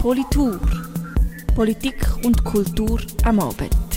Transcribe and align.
Politur. 0.00 0.58
Politik 1.54 1.96
und 2.24 2.42
Kultur 2.42 2.98
am 3.24 3.38
Abend. 3.38 3.89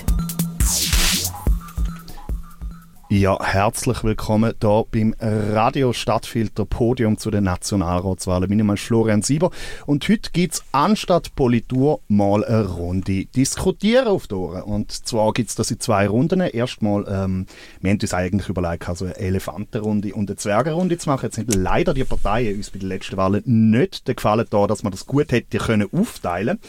Ja, 3.15 3.37
herzlich 3.39 4.03
willkommen 4.03 4.55
hier 4.59 4.85
beim 4.91 5.15
Radio 5.19 5.93
Stadtfilter 5.93 6.65
Podium 6.65 7.19
zu 7.19 7.29
den 7.29 7.43
Nationalratswahlen. 7.43 8.49
Mein 8.49 8.57
Name 8.57 8.73
ist 8.73 8.85
Florian 8.85 9.21
Sieber 9.21 9.51
und 9.85 10.09
heute 10.09 10.31
gibt 10.31 10.55
es 10.55 10.63
anstatt 10.71 11.35
Politur 11.35 11.99
mal 12.07 12.43
eine 12.43 12.65
Runde 12.65 13.25
Diskutieren 13.25 14.07
auf 14.07 14.25
die 14.25 14.33
Ohren. 14.33 14.63
Und 14.63 14.91
zwar 14.91 15.31
gibt 15.33 15.49
es 15.49 15.55
das 15.55 15.69
in 15.69 15.79
zwei 15.79 16.07
Runden. 16.07 16.41
Erstmal, 16.41 17.05
ähm, 17.07 17.45
wir 17.81 17.91
haben 17.91 17.99
uns 18.01 18.13
eigentlich 18.15 18.49
überlegt, 18.49 18.89
also 18.89 19.05
eine 19.05 19.15
Elefantenrunde 19.15 20.15
und 20.15 20.31
eine 20.31 20.37
Zwergenrunde 20.37 20.97
zu 20.97 21.07
machen. 21.07 21.25
Jetzt 21.25 21.35
sind 21.35 21.53
leider 21.53 21.93
die 21.93 22.05
Parteien 22.05 22.57
uns 22.57 22.71
bei 22.71 22.79
den 22.79 22.89
letzten 22.89 23.17
Wahlen 23.17 23.43
nicht 23.45 24.07
gefallen 24.07 24.47
da, 24.49 24.65
dass 24.65 24.81
man 24.81 24.91
das 24.91 25.05
gut 25.05 25.31
hätte 25.31 25.59
können 25.59 25.87
aufteilen. 25.93 26.59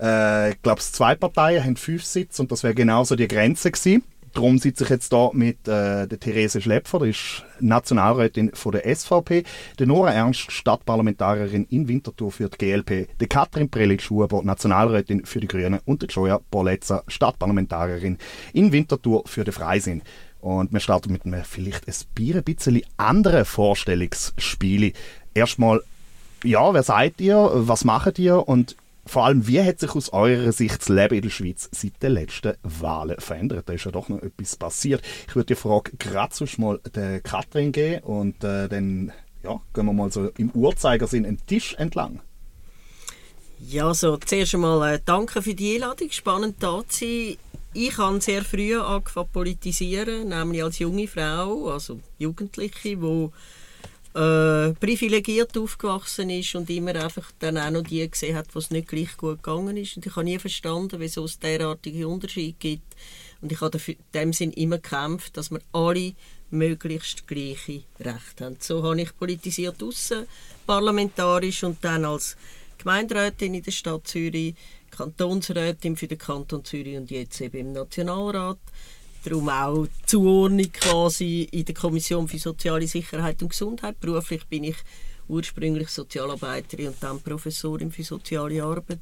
Äh, 0.00 0.50
ich 0.50 0.60
glaube, 0.60 0.80
zwei 0.80 1.14
Parteien 1.14 1.62
haben 1.62 1.76
fünf 1.76 2.02
Sitze 2.02 2.42
und 2.42 2.50
das 2.50 2.64
wäre 2.64 2.74
genauso 2.74 3.14
die 3.14 3.28
Grenze 3.28 3.70
gewesen. 3.70 4.02
Darum 4.32 4.58
sitze 4.58 4.84
ich 4.84 4.90
jetzt 4.90 5.12
hier 5.12 5.30
mit 5.32 5.66
äh, 5.68 6.06
der 6.06 6.20
Therese 6.20 6.60
Schlepfer, 6.60 7.00
die 7.00 7.10
ist 7.10 7.44
Nationalrätin 7.60 8.50
von 8.54 8.72
der 8.72 8.94
SVP, 8.94 9.44
der 9.78 9.86
Nora 9.86 10.12
Ernst, 10.12 10.50
Stadtparlamentarierin 10.50 11.66
in 11.70 11.88
Winterthur 11.88 12.32
für 12.32 12.48
die 12.48 12.58
GLP, 12.58 13.08
der 13.18 13.28
Katrin 13.28 13.70
Prelitsch-Huber, 13.70 14.42
Nationalrätin 14.42 15.24
für 15.24 15.40
die 15.40 15.48
Grünen. 15.48 15.80
Und 15.84 16.02
der 16.02 16.08
Joja 16.08 16.40
Borlezza, 16.50 17.02
Stadtparlamentarierin 17.08 18.18
in 18.52 18.72
Winterthur 18.72 19.24
für 19.26 19.44
den 19.44 19.52
Freisinn. 19.52 20.02
Und 20.40 20.72
wir 20.72 20.80
starten 20.80 21.12
mit 21.12 21.24
einem 21.24 21.42
vielleicht 21.44 21.88
ein 21.88 22.44
bisschen 22.44 22.82
anderen 22.96 23.44
Vorstellungsspiel. 23.44 24.92
Erstmal, 25.34 25.82
ja, 26.44 26.72
wer 26.72 26.82
seid 26.82 27.20
ihr, 27.20 27.50
was 27.52 27.84
macht 27.84 28.18
ihr? 28.18 28.46
Und 28.48 28.76
vor 29.08 29.24
allem, 29.24 29.46
wie 29.46 29.62
hat 29.62 29.80
sich 29.80 29.94
aus 29.94 30.12
eurer 30.12 30.52
Sicht 30.52 30.80
das 30.80 30.88
Leben 30.88 31.16
in 31.16 31.22
der 31.22 31.30
Schweiz 31.30 31.68
seit 31.72 32.02
den 32.02 32.12
letzten 32.12 32.54
Wahlen 32.62 33.18
verändert? 33.18 33.68
Da 33.68 33.72
ist 33.72 33.84
ja 33.84 33.90
doch 33.90 34.08
noch 34.08 34.22
etwas 34.22 34.56
passiert. 34.56 35.02
Ich 35.26 35.34
würde 35.34 35.54
die 35.54 35.60
Frage 35.60 35.92
gerade 35.98 36.34
sonst 36.34 36.58
mal 36.58 36.80
der 36.94 37.20
Katrin 37.20 37.72
geben 37.72 38.04
und 38.04 38.44
äh, 38.44 38.68
dann 38.68 39.12
ja, 39.42 39.60
gehen 39.74 39.86
wir 39.86 39.92
mal 39.92 40.12
so 40.12 40.28
im 40.36 40.50
Uhrzeigersinn 40.50 41.24
einen 41.24 41.44
Tisch 41.46 41.74
entlang. 41.74 42.20
Ja, 43.60 43.92
so 43.92 44.16
zuerst 44.18 44.54
einmal 44.54 44.94
äh, 44.94 45.00
danke 45.04 45.42
für 45.42 45.54
die 45.54 45.74
Einladung. 45.74 46.10
Spannend 46.10 46.56
da 46.60 46.82
zu 46.88 47.04
sein. 47.04 47.36
Ich 47.74 47.98
habe 47.98 48.20
sehr 48.20 48.44
früh 48.44 48.78
angefangen 48.78 49.26
zu 49.26 49.32
politisieren, 49.32 50.28
nämlich 50.28 50.62
als 50.62 50.78
junge 50.78 51.06
Frau, 51.06 51.68
also 51.68 52.00
Jugendliche, 52.18 52.96
die 52.96 53.28
äh, 54.18 54.74
privilegiert 54.74 55.56
aufgewachsen 55.56 56.28
ist 56.30 56.56
und 56.56 56.68
immer 56.70 56.94
einfach 56.96 57.30
dann 57.38 57.56
auch 57.56 57.70
noch 57.70 57.82
die 57.82 58.10
gesehen 58.10 58.36
hat, 58.36 58.52
was 58.54 58.70
nicht 58.70 58.88
gleich 58.88 59.16
gut 59.16 59.42
gegangen 59.42 59.76
ist. 59.76 59.96
Und 59.96 60.06
ich 60.06 60.16
habe 60.16 60.24
nie 60.24 60.38
verstanden, 60.38 60.98
wieso 60.98 61.24
es 61.24 61.38
derartige 61.38 62.08
Unterschiede 62.08 62.56
gibt. 62.58 62.96
Und 63.40 63.52
ich 63.52 63.60
habe 63.60 63.78
in 63.86 63.96
dem 64.14 64.32
Sinn 64.32 64.52
immer 64.52 64.78
gekämpft, 64.78 65.36
dass 65.36 65.52
wir 65.52 65.60
alle 65.72 66.14
möglichst 66.50 67.28
gleiche 67.28 67.84
Rechte 68.00 68.46
haben. 68.46 68.56
So 68.58 68.82
habe 68.82 69.00
ich 69.00 69.16
politisiert 69.16 69.80
aussen, 69.82 70.26
parlamentarisch 70.66 71.62
und 71.62 71.84
dann 71.84 72.04
als 72.04 72.36
Gemeinderätin 72.78 73.54
in 73.54 73.62
der 73.62 73.70
Stadt 73.70 74.08
Zürich, 74.08 74.54
Kantonsrätin 74.90 75.96
für 75.96 76.08
den 76.08 76.18
Kanton 76.18 76.64
Zürich 76.64 76.96
und 76.96 77.10
jetzt 77.10 77.40
eben 77.40 77.58
im 77.58 77.72
Nationalrat 77.72 78.58
darum 79.28 79.48
auch 79.48 79.86
Zuordnung 80.06 80.72
quasi 80.72 81.48
in 81.50 81.64
der 81.64 81.74
Kommission 81.74 82.28
für 82.28 82.38
soziale 82.38 82.86
Sicherheit 82.86 83.42
und 83.42 83.50
Gesundheit. 83.50 84.00
Beruflich 84.00 84.46
bin 84.46 84.64
ich 84.64 84.76
ursprünglich 85.28 85.88
Sozialarbeiterin 85.88 86.88
und 86.88 87.02
dann 87.02 87.20
Professorin 87.20 87.92
für 87.92 88.04
soziale 88.04 88.62
Arbeit 88.62 89.00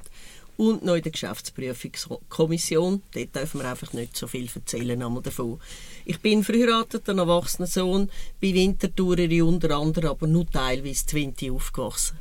und 0.57 0.85
noch 0.85 0.95
in 0.95 1.03
der 1.03 1.13
Geschäftsprüfungskommission. 1.13 3.03
Dort 3.13 3.37
dürfen 3.37 3.61
wir 3.61 3.71
einfach 3.71 3.93
nicht 3.93 4.17
so 4.17 4.27
viel 4.27 4.49
erzählen 4.53 4.99
davon. 4.99 5.61
Ich 6.05 6.21
bin 6.21 6.43
verheiratet, 6.43 7.09
ein 7.09 7.19
erwachsener 7.19 7.67
Sohn, 7.67 8.11
bei 8.41 8.55
Winterthur 8.55 9.19
unter 9.45 9.77
anderem 9.77 10.11
aber 10.11 10.27
nur 10.27 10.51
teilweise 10.51 11.07
Twinty 11.07 11.51
aufgewachsen. 11.51 12.17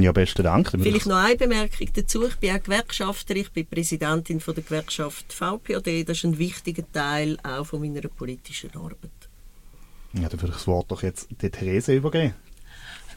Ja, 0.00 0.10
besten 0.10 0.42
Dank. 0.42 0.70
Vielleicht 0.70 1.06
noch 1.06 1.16
eine 1.16 1.36
Bemerkung 1.36 1.88
dazu. 1.94 2.26
Ich 2.26 2.36
bin 2.36 2.56
auch 2.56 2.62
Gewerkschafter. 2.62 3.36
Ich 3.36 3.52
bin 3.52 3.64
Präsidentin 3.64 4.40
von 4.40 4.54
der 4.54 4.64
Gewerkschaft 4.64 5.32
VPOD. 5.32 6.08
Das 6.08 6.18
ist 6.18 6.24
ein 6.24 6.36
wichtiger 6.36 6.82
Teil 6.90 7.38
auch 7.44 7.64
von 7.64 7.80
meiner 7.80 8.08
politischen 8.08 8.74
Arbeit. 8.74 9.12
Ja, 10.14 10.28
dann 10.28 10.32
würde 10.32 10.48
ich 10.48 10.54
das 10.54 10.66
Wort 10.66 10.90
doch 10.90 11.04
jetzt 11.04 11.28
der 11.40 11.52
Therese 11.52 11.94
übergeben. 11.94 12.34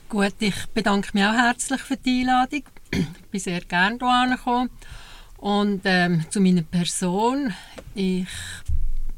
Gut, 0.08 0.36
ich 0.38 0.68
bedanke 0.68 1.10
mich 1.14 1.24
auch 1.24 1.34
herzlich 1.34 1.82
für 1.82 1.98
die 1.98 2.22
Einladung. 2.22 2.64
Ich 2.92 3.08
bin 3.32 3.40
sehr 3.40 3.62
gerne 3.62 3.98
hierher 3.98 4.38
gekommen. 4.38 4.70
Und 5.38 5.82
ähm, 5.86 6.26
zu 6.30 6.40
meiner 6.40 6.62
Person. 6.62 7.54
Ich 7.96 8.28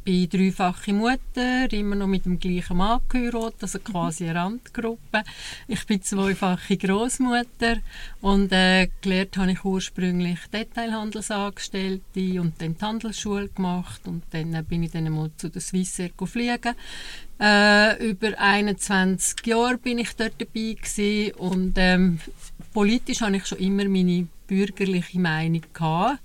bin 0.09 0.28
dreifache 0.28 0.92
Mutter, 0.92 1.72
immer 1.72 1.96
noch 1.96 2.08
mit 2.08 2.25
dem 2.25 2.40
gleichen 2.40 2.78
Mann 2.78 3.00
geheiratet, 3.09 3.62
also 3.62 3.78
quasi 3.78 4.28
eine 4.28 4.40
Randgruppe. 4.40 5.24
Ich 5.68 5.86
bin 5.86 6.02
zweifache 6.02 6.78
Großmutter 6.78 7.78
und 8.22 8.52
äh, 8.52 8.88
gelernt 9.02 9.38
habe 9.38 9.52
ich 9.52 9.64
ursprünglich 9.64 10.40
Detailhandelsangestellte 10.52 12.42
und 12.42 12.59
dann 12.59 12.75
die 12.75 12.81
Handelsschule 12.84 13.50
gemacht 13.50 14.02
und 14.06 14.24
dann 14.31 14.56
äh, 14.56 14.64
bin 14.68 14.81
ich 14.81 14.92
dann 14.92 15.12
mal 15.12 15.30
zu 15.38 15.48
der 15.48 15.62
Swissair 15.62 16.09
fliegen. 16.25 16.74
Äh, 17.40 18.09
über 18.09 18.31
21 18.36 19.46
Jahre 19.46 19.78
bin 19.78 20.00
ich 20.00 20.16
dort 20.16 20.34
dabei 20.40 20.74
gewesen 20.74 21.34
und 21.36 21.74
ähm, 21.75 22.19
politisch 22.74 23.22
habe 23.22 23.38
ich 23.38 23.46
schon 23.46 23.59
immer 23.59 23.86
meine 23.86 24.28
bürgerliche 24.48 25.19
Meinung 25.19 25.62
gehabt 25.72 26.19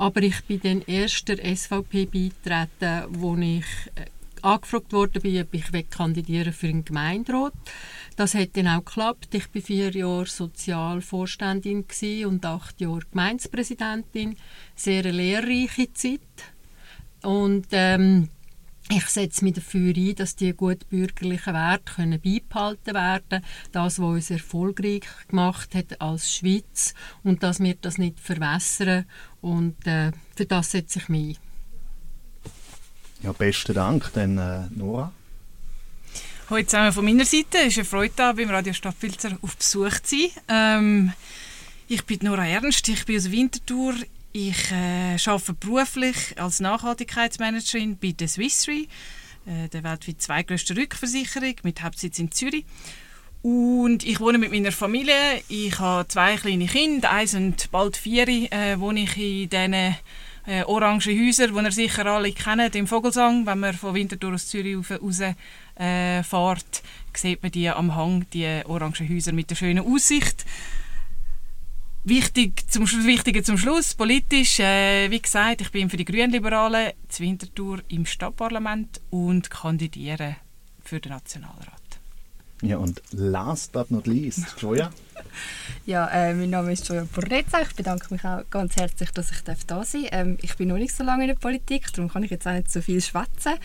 aber 0.00 0.22
ich 0.22 0.42
bin 0.44 0.60
dann 0.62 0.82
erst 0.86 1.28
der 1.28 1.44
SVP 1.44 2.06
beitreten, 2.06 3.04
wo 3.10 3.36
ich 3.36 3.66
äh, 3.96 4.06
angefragt 4.40 5.22
bin, 5.22 5.42
ob 5.42 5.52
ich 5.52 5.90
kandidieren 5.90 6.54
für 6.54 6.68
einen 6.68 6.86
Gemeinderat. 6.86 7.52
Das 8.16 8.34
hat 8.34 8.56
dann 8.56 8.68
auch 8.68 8.82
geklappt. 8.82 9.34
Ich 9.34 9.54
war 9.54 9.60
vier 9.60 9.90
Jahre 9.90 10.24
Sozialvorständin 10.24 11.84
und 12.24 12.46
acht 12.46 12.80
Jahre 12.80 13.02
Gemeindepräsidentin. 13.10 14.36
Sehr 14.74 15.04
eine 15.04 15.12
lehrreiche 15.12 15.92
Zeit. 15.92 16.20
Und 17.22 17.66
ähm, 17.72 18.30
ich 18.90 19.06
setze 19.06 19.44
mich 19.44 19.54
dafür 19.54 19.94
ein, 19.96 20.14
dass 20.16 20.36
die 20.36 20.52
gut 20.52 20.88
bürgerlichen 20.88 21.54
Werte 21.54 21.94
können 21.94 22.20
beibehalten 22.20 22.94
werden 22.94 23.44
Das, 23.72 24.00
was 24.00 24.06
uns 24.06 24.30
erfolgreich 24.30 25.02
gemacht 25.28 25.74
hat 25.74 26.00
als 26.00 26.34
Schweiz 26.34 26.94
und 27.22 27.42
dass 27.42 27.60
wir 27.60 27.76
das 27.80 27.98
nicht 27.98 28.18
verwässern. 28.18 29.06
Und 29.40 29.86
äh, 29.86 30.10
für 30.36 30.46
das 30.46 30.72
setze 30.72 30.98
ich 30.98 31.08
mich 31.08 31.38
ein. 31.38 31.42
Ja, 33.22 33.32
besten 33.32 33.74
Dank. 33.74 34.10
Dann 34.14 34.38
äh, 34.38 34.66
Nora. 34.70 35.12
Hallo 36.48 36.62
zusammen 36.64 36.92
von 36.92 37.04
meiner 37.04 37.24
Seite. 37.24 37.58
Es 37.58 37.68
ist 37.68 37.78
eine 37.78 37.84
Freude, 37.84 38.14
da 38.16 38.32
beim 38.32 38.50
Radio 38.50 38.72
Stadtfilter 38.72 39.38
auf 39.40 39.56
Besuch 39.56 40.00
zu 40.00 40.16
sein. 40.16 40.30
Ähm, 40.48 41.12
ich 41.86 42.04
bin 42.04 42.18
Nora 42.22 42.46
Ernst, 42.46 42.88
ich 42.88 43.04
bin 43.04 43.16
aus 43.16 43.30
Winterthur. 43.30 43.94
Ich 44.32 44.70
äh, 44.70 45.16
arbeite 45.26 45.54
beruflich 45.54 46.40
als 46.40 46.60
Nachhaltigkeitsmanagerin 46.60 47.98
bei 47.98 48.12
der 48.12 48.28
Swiss 48.28 48.68
Re, 48.68 48.86
äh, 49.44 49.68
der 49.72 49.82
weltweit 49.82 50.22
zweitgrößten 50.22 50.78
Rückversicherung 50.78 51.56
mit 51.64 51.82
Hauptsitz 51.82 52.20
in 52.20 52.30
Zürich. 52.30 52.64
Und 53.42 54.04
ich 54.04 54.20
wohne 54.20 54.38
mit 54.38 54.52
meiner 54.52 54.70
Familie. 54.70 55.42
Ich 55.48 55.76
habe 55.80 56.06
zwei 56.06 56.36
kleine 56.36 56.66
Kinder, 56.66 57.10
eins 57.10 57.34
und 57.34 57.72
bald 57.72 57.96
vier. 57.96 58.28
Äh, 58.28 58.78
wohne 58.78 59.00
ich 59.00 59.16
in 59.16 59.50
diesen 59.50 59.74
äh, 59.74 60.62
orangen 60.64 61.00
Häusern, 61.00 61.52
die 61.52 61.64
ihr 61.64 61.72
sicher 61.72 62.06
alle 62.06 62.32
kennt, 62.32 62.76
im 62.76 62.86
Vogelsang. 62.86 63.46
Wenn 63.46 63.58
man 63.58 63.74
von 63.74 63.94
Winterthur 63.94 64.34
aus 64.34 64.46
Zürich 64.46 64.76
raus, 64.92 65.20
äh, 65.20 66.22
fährt, 66.22 66.82
sieht 67.14 67.42
man 67.42 67.50
die 67.50 67.68
am 67.68 67.96
Hang, 67.96 68.26
die 68.32 68.62
orangen 68.64 69.08
Häuser 69.08 69.32
mit 69.32 69.50
der 69.50 69.56
schönen 69.56 69.84
Aussicht. 69.84 70.44
Wichtig 72.04 72.64
zum, 72.70 72.86
Wichtige 72.86 73.42
zum 73.42 73.58
Schluss, 73.58 73.94
politisch, 73.94 74.58
äh, 74.58 75.10
wie 75.10 75.20
gesagt, 75.20 75.60
ich 75.60 75.70
bin 75.70 75.90
für 75.90 75.98
die 75.98 76.06
Grünliberalen 76.06 76.92
zu 77.08 77.22
Winterthur 77.22 77.80
im 77.88 78.06
Stadtparlament 78.06 79.02
und 79.10 79.50
kandidiere 79.50 80.36
für 80.82 80.98
den 80.98 81.12
Nationalrat. 81.12 81.74
Ja, 82.62 82.78
und 82.78 83.02
last 83.12 83.72
but 83.72 83.90
not 83.90 84.06
least, 84.06 84.46
Joya. 84.58 84.90
ja, 85.84 86.06
äh, 86.08 86.32
mein 86.32 86.48
Name 86.48 86.72
ist 86.72 86.88
Joya 86.88 87.04
Borrezza. 87.04 87.60
Ich 87.60 87.74
bedanke 87.74 88.06
mich 88.14 88.24
auch 88.24 88.48
ganz 88.48 88.76
herzlich, 88.76 89.10
dass 89.10 89.30
ich 89.30 89.42
da 89.42 89.54
sein 89.54 89.66
darf. 89.66 89.94
Ähm, 89.94 90.38
ich 90.40 90.56
bin 90.56 90.68
noch 90.68 90.78
nicht 90.78 90.96
so 90.96 91.04
lange 91.04 91.24
in 91.24 91.28
der 91.28 91.34
Politik, 91.34 91.92
darum 91.92 92.10
kann 92.10 92.22
ich 92.22 92.30
jetzt 92.30 92.46
auch 92.46 92.52
nicht 92.52 92.72
so 92.72 92.80
viel 92.80 93.02
schwätzen. 93.02 93.56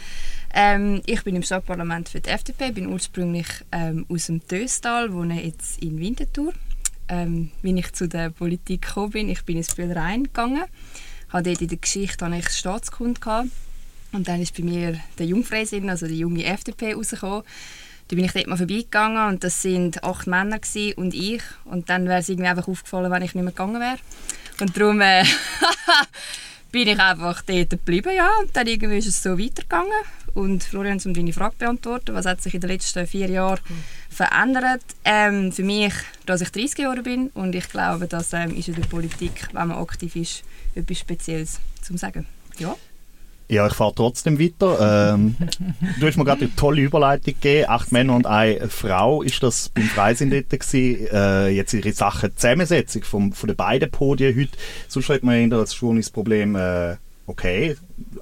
Ähm, 0.53 1.01
ich 1.05 1.23
bin 1.23 1.37
im 1.37 1.43
Stadtparlament 1.43 2.09
für 2.09 2.19
die 2.19 2.29
FDP, 2.29 2.71
bin 2.71 2.87
ursprünglich 2.87 3.47
ähm, 3.71 4.05
aus 4.09 4.25
dem 4.25 4.45
Töstal, 4.45 5.13
wohne 5.13 5.41
jetzt 5.41 5.81
in 5.81 5.97
Winterthur 5.99 6.51
ähm, 7.09 7.51
wie 7.61 7.77
ich 7.77 7.93
zu 7.93 8.07
der 8.07 8.29
Politik 8.29 8.83
gekommen 8.83 9.11
bin. 9.11 9.29
Ich 9.29 9.43
bin 9.43 9.57
ins 9.57 9.73
Bühlerein 9.73 10.23
gegangen, 10.23 10.63
hatte 11.29 11.49
dort 11.49 11.61
in 11.61 11.67
der 11.67 11.77
Geschichte 11.77 12.25
hatte 12.25 12.37
ich 12.37 12.49
Staatskunde 12.49 13.19
gehabt. 13.19 13.49
und 14.11 14.27
dann 14.27 14.41
ist 14.41 14.55
bei 14.55 14.63
mir 14.63 14.99
der 15.17 15.25
Jungfreisinn, 15.25 15.89
also 15.89 16.07
die 16.07 16.19
junge 16.19 16.45
FDP, 16.45 16.93
rausgekommen. 16.93 17.43
Da 18.07 18.15
bin 18.15 18.25
ich 18.25 18.33
dort 18.33 18.47
mal 18.47 18.57
vorbeigegangen 18.57 19.27
und 19.29 19.43
das 19.43 19.63
sind 19.63 20.03
acht 20.03 20.27
Männer 20.27 20.59
und 20.95 21.13
ich. 21.13 21.41
Und 21.65 21.89
dann 21.89 22.07
wäre 22.07 22.19
es 22.19 22.29
irgendwie 22.29 22.49
einfach 22.49 22.67
aufgefallen, 22.67 23.11
wenn 23.11 23.23
ich 23.23 23.33
nicht 23.33 23.43
mehr 23.43 23.51
gegangen 23.51 23.81
wäre. 23.81 23.97
Und 24.59 24.77
darum 24.77 25.01
äh, 25.01 25.23
bin 26.71 26.87
ich 26.87 26.99
einfach 26.99 27.41
dort 27.41 27.69
geblieben, 27.71 28.13
ja. 28.15 28.29
Und 28.41 28.55
dann 28.55 28.67
irgendwie 28.67 28.97
ist 28.97 29.07
es 29.07 29.23
so 29.23 29.39
weitergegangen. 29.39 29.91
Und 30.35 30.63
Florian, 30.63 31.01
um 31.03 31.13
deine 31.13 31.33
Frage 31.33 31.55
beantworten, 31.57 32.13
was 32.13 32.25
hat 32.25 32.41
sich 32.41 32.53
in 32.53 32.61
den 32.61 32.69
letzten 32.69 33.07
vier 33.07 33.29
Jahren 33.29 33.59
verändert? 34.15 34.81
Ähm, 35.03 35.51
für 35.51 35.63
mich, 35.63 35.93
dass 36.25 36.41
ich 36.41 36.49
30 36.49 36.79
Jahre 36.79 37.03
bin 37.03 37.29
und 37.33 37.53
ich 37.53 37.69
glaube, 37.69 38.07
das 38.07 38.33
ähm, 38.33 38.55
ist 38.55 38.67
in 38.67 38.75
der 38.75 38.83
Politik, 38.83 39.47
wenn 39.53 39.67
man 39.67 39.77
aktiv 39.77 40.15
ist, 40.15 40.43
etwas 40.73 40.99
Spezielles 40.99 41.59
zu 41.81 41.95
sagen. 41.97 42.25
Ja. 42.57 42.75
Ja, 43.47 43.67
ich 43.67 43.73
fahre 43.73 43.93
trotzdem 43.93 44.39
weiter. 44.39 45.13
Ähm, 45.13 45.35
du 45.99 46.07
hast 46.07 46.17
mir 46.17 46.25
gerade 46.25 46.45
eine 46.45 46.55
tolle 46.55 46.81
Überleitung 46.81 47.35
gegeben. 47.35 47.69
Acht 47.69 47.91
Männer 47.91 48.15
und 48.15 48.25
eine 48.25 48.69
Frau 48.69 49.21
ist 49.21 49.43
das 49.43 49.69
beim 49.69 49.83
Freisinn 49.83 50.31
dort 50.31 50.49
gewesen. 50.49 51.07
Äh, 51.11 51.49
jetzt 51.49 51.73
ihre 51.73 51.91
Sachen 51.91 52.35
Zusammensetzung 52.35 53.03
vom, 53.03 53.33
von 53.33 53.47
den 53.47 53.55
beiden 53.55 53.91
Podien 53.91 54.35
heute. 54.35 54.57
Sonst 54.87 55.09
hat 55.09 55.23
man 55.23 55.53
als 55.53 55.79
Journalist 55.79 56.09
das 56.09 56.13
Problem, 56.13 56.55
äh, 56.55 56.95
okay, 57.27 57.75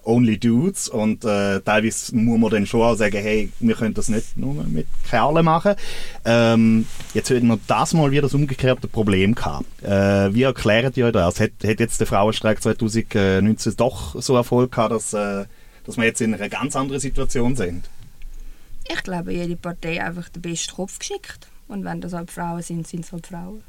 only 0.03 0.37
dudes 0.37 0.87
und 0.87 1.23
äh, 1.25 1.59
teilweise 1.61 2.15
muss 2.15 2.39
man 2.39 2.51
dann 2.51 2.65
schon 2.65 2.81
auch 2.81 2.95
sagen, 2.95 3.17
hey, 3.17 3.51
wir 3.59 3.75
können 3.75 3.93
das 3.93 4.09
nicht 4.09 4.37
nur 4.37 4.63
mit 4.63 4.87
Kerlen 5.09 5.45
machen. 5.45 5.75
Ähm, 6.25 6.85
jetzt 7.13 7.29
hätten 7.29 7.47
wir 7.47 7.59
das 7.67 7.93
mal 7.93 8.11
wieder 8.11 8.23
das 8.23 8.33
umgekehrte 8.33 8.87
Problem 8.87 9.35
gehabt. 9.35 9.65
Äh, 9.83 10.33
wie 10.33 10.43
erklärt 10.43 10.97
ihr 10.97 11.11
das? 11.11 11.39
Hat, 11.39 11.51
hat 11.63 11.79
jetzt 11.79 11.99
der 11.99 12.07
Frauenstreik 12.07 12.61
2019 12.61 13.75
doch 13.77 14.21
so 14.21 14.35
Erfolg 14.35 14.71
gehabt, 14.71 14.93
dass, 14.93 15.13
äh, 15.13 15.45
dass 15.85 15.97
wir 15.97 16.05
jetzt 16.05 16.21
in 16.21 16.33
einer 16.33 16.49
ganz 16.49 16.75
anderen 16.75 17.01
Situation 17.01 17.55
sind? 17.55 17.89
Ich 18.89 19.03
glaube, 19.03 19.33
jede 19.33 19.55
Partei 19.55 20.03
einfach 20.03 20.29
den 20.29 20.41
besten 20.41 20.75
Kopf 20.75 20.99
geschickt. 20.99 21.47
Und 21.67 21.85
wenn 21.85 22.01
das 22.01 22.13
halt 22.13 22.31
Frauen 22.31 22.61
sind, 22.61 22.87
sind 22.87 23.05
es 23.05 23.11
halt 23.11 23.27
Frauen. 23.27 23.63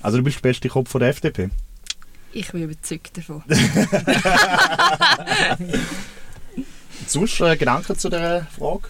Also 0.00 0.18
du 0.18 0.24
bist 0.24 0.36
der 0.36 0.50
beste 0.50 0.68
Kopf 0.68 0.90
von 0.90 1.00
der 1.00 1.10
FDP? 1.10 1.50
Ich 2.32 2.50
bin 2.52 2.62
überzeugt 2.64 3.16
davon. 3.16 3.42
Sonst 7.06 7.40
äh, 7.40 7.56
Gedanken 7.56 7.98
zu 7.98 8.08
der 8.08 8.46
Frage? 8.56 8.88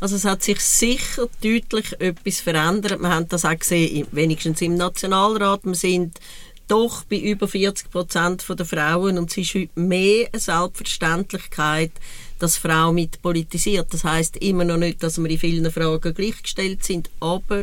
Also 0.00 0.16
es 0.16 0.24
hat 0.24 0.42
sich 0.42 0.60
sicher 0.60 1.28
deutlich 1.42 1.98
etwas 2.00 2.40
verändert. 2.40 3.00
Wir 3.00 3.08
haben 3.08 3.28
das 3.28 3.44
auch 3.44 3.58
gesehen, 3.58 4.06
wenigstens 4.10 4.60
im 4.60 4.74
Nationalrat. 4.74 5.60
Wir 5.64 5.74
sind 5.74 6.20
doch 6.68 7.04
bei 7.04 7.16
über 7.16 7.48
40 7.48 7.90
Prozent 7.90 8.44
der 8.48 8.66
Frauen 8.66 9.18
und 9.18 9.30
es 9.30 9.38
ist 9.38 9.54
heute 9.54 9.80
mehr 9.80 10.28
eine 10.32 10.40
Selbstverständlichkeit, 10.40 11.92
dass 12.38 12.56
Frauen 12.56 12.96
mit 12.96 13.22
politisiert. 13.22 13.92
Das 13.92 14.04
heißt 14.04 14.36
immer 14.38 14.64
noch 14.64 14.76
nicht, 14.76 15.02
dass 15.02 15.18
wir 15.18 15.30
in 15.30 15.38
vielen 15.38 15.70
Fragen 15.70 16.12
gleichgestellt 16.12 16.84
sind, 16.84 17.10
aber 17.20 17.62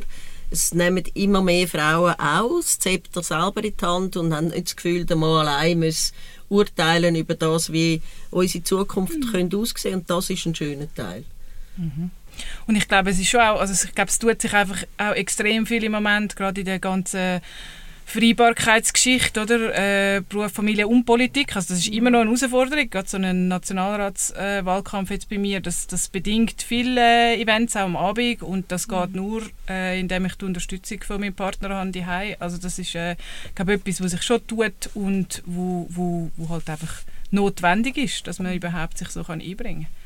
es 0.54 0.74
nehmen 0.74 1.04
immer 1.16 1.42
mehr 1.42 1.68
Frauen 1.68 2.14
aus, 2.20 2.78
Zepter 2.78 3.24
selber 3.24 3.64
in 3.64 3.74
die 3.76 3.86
Hand 3.86 4.16
und 4.18 4.34
haben 4.34 4.50
nicht 4.50 4.68
das 4.68 4.76
Gefühl, 4.76 5.04
dass 5.04 5.18
man 5.18 5.48
allein 5.48 5.80
muss 5.80 6.14
urteilen 6.48 7.16
über 7.16 7.34
das, 7.34 7.74
wie 7.74 8.02
unsere 8.30 8.64
Zukunft 8.64 9.18
mhm. 9.18 9.32
könnte 9.32 9.58
aussehen 9.58 9.96
und 9.96 10.10
das 10.10 10.30
ist 10.30 10.46
ein 10.46 10.54
schöner 10.54 10.94
Teil. 10.94 11.26
Mhm. 11.78 12.12
Und 12.68 12.76
ich 12.76 12.88
glaube, 12.88 13.10
es 13.10 13.20
ist 13.20 13.30
schon 13.30 13.42
auch, 13.42 13.60
also 13.60 13.74
ich 13.74 13.96
glaube, 13.96 14.10
es 14.10 14.20
tut 14.20 14.42
sich 14.42 14.54
einfach 14.54 14.84
auch 14.98 15.14
extrem 15.14 15.66
viel 15.66 15.84
im 15.84 15.92
Moment, 15.92 16.36
gerade 16.36 16.62
in 16.62 16.66
der 16.66 16.80
ganzen 16.80 17.42
Vereinbarkeitsgeschichte, 18.06 19.42
oder? 19.42 20.18
Äh, 20.18 20.22
Beruf, 20.22 20.52
Familie 20.52 20.88
und 20.88 21.06
Politik. 21.06 21.56
Also 21.56 21.74
das 21.74 21.84
ist 21.84 21.94
immer 21.94 22.10
noch 22.10 22.22
eine 22.22 22.30
Herausforderung. 22.30 22.90
Gerade 22.90 23.10
so 23.10 23.18
ein 23.18 23.48
Nationalratswahlkampf 23.48 25.10
äh, 25.10 25.14
jetzt 25.14 25.30
bei 25.30 25.38
mir, 25.38 25.60
das, 25.60 25.88
das 25.88 26.08
bedingt 26.10 26.62
viele 26.62 27.36
Events 27.38 27.76
auch 27.76 27.82
am 27.82 27.96
Abend 27.96 28.44
und 28.44 28.72
das 28.72 28.88
geht 28.88 29.10
mhm. 29.12 29.16
nur, 29.16 29.42
äh, 29.70 30.00
indem 30.00 30.26
ich 30.26 30.36
die 30.36 30.46
Unterstützung 30.46 31.02
von 31.02 31.20
meinem 31.20 31.34
Partner 31.34 31.70
habe 31.70 31.92
die 31.92 32.04
Also 32.40 32.58
das 32.58 32.80
ist, 32.80 32.96
äh, 32.96 33.16
glaube 33.56 33.74
etwas, 33.74 34.02
was 34.02 34.12
sich 34.12 34.22
schon 34.22 34.46
tut 34.48 34.90
und 34.94 35.42
wo, 35.46 35.88
wo, 35.90 36.32
wo 36.38 36.50
halt 36.50 36.70
einfach 36.70 37.02
notwendig 37.32 37.98
ist, 37.98 38.28
dass 38.28 38.40
man 38.40 38.54
überhaupt 38.54 38.98
sich 38.98 39.10
so 39.10 39.24
kann 39.24 39.42
einbringen 39.42 39.84
kann. 39.84 40.03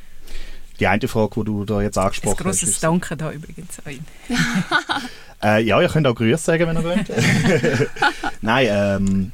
Die 0.79 0.87
eine 0.87 1.07
Frage, 1.07 1.39
die 1.39 1.45
du 1.45 1.65
da 1.65 1.81
jetzt 1.81 1.97
angesprochen 1.97 2.37
hast. 2.37 2.45
Ein 2.45 2.51
grosses 2.51 2.79
Danke 2.79 3.17
da 3.17 3.31
übrigens 3.31 3.79
an 3.83 3.91
ihn. 3.93 4.05
äh, 5.43 5.63
ja, 5.63 5.81
ihr 5.81 5.89
könnt 5.89 6.07
auch 6.07 6.15
Grüße 6.15 6.43
sagen, 6.43 6.67
wenn 6.67 6.77
ihr 6.77 6.83
wollt. 6.83 7.11
Nein, 8.41 8.67
ähm, 8.69 9.31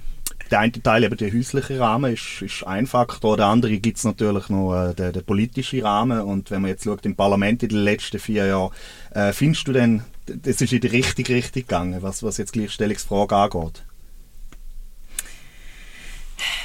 der 0.53 0.59
eine 0.59 0.71
Teil, 0.71 1.03
eben 1.03 1.17
der 1.17 1.33
häusliche 1.33 1.79
Rahmen, 1.79 2.13
ist, 2.13 2.41
ist 2.41 2.65
ein 2.65 2.85
Faktor. 2.85 3.37
Der 3.37 3.47
andere 3.47 3.77
gibt 3.79 3.97
es 3.97 4.03
natürlich 4.03 4.49
noch 4.49 4.73
äh, 4.75 4.93
den, 4.93 5.11
den 5.11 5.23
politischen 5.23 5.81
Rahmen. 5.81 6.21
Und 6.21 6.51
wenn 6.51 6.61
man 6.61 6.69
jetzt 6.69 6.83
schaut, 6.83 7.05
im 7.05 7.15
Parlament 7.15 7.63
in 7.63 7.69
den 7.69 7.79
letzten 7.79 8.19
vier 8.19 8.45
Jahren, 8.45 8.71
äh, 9.11 9.33
findest 9.33 9.67
du 9.67 9.73
denn, 9.73 10.03
das 10.27 10.61
ist 10.61 10.71
in 10.71 10.81
die 10.81 10.87
richtige 10.87 11.33
Richtung 11.33 11.63
gegangen, 11.63 12.01
was, 12.01 12.23
was 12.23 12.37
jetzt 12.37 12.53
Gleichstellungsfrage 12.53 13.35
angeht? 13.35 13.83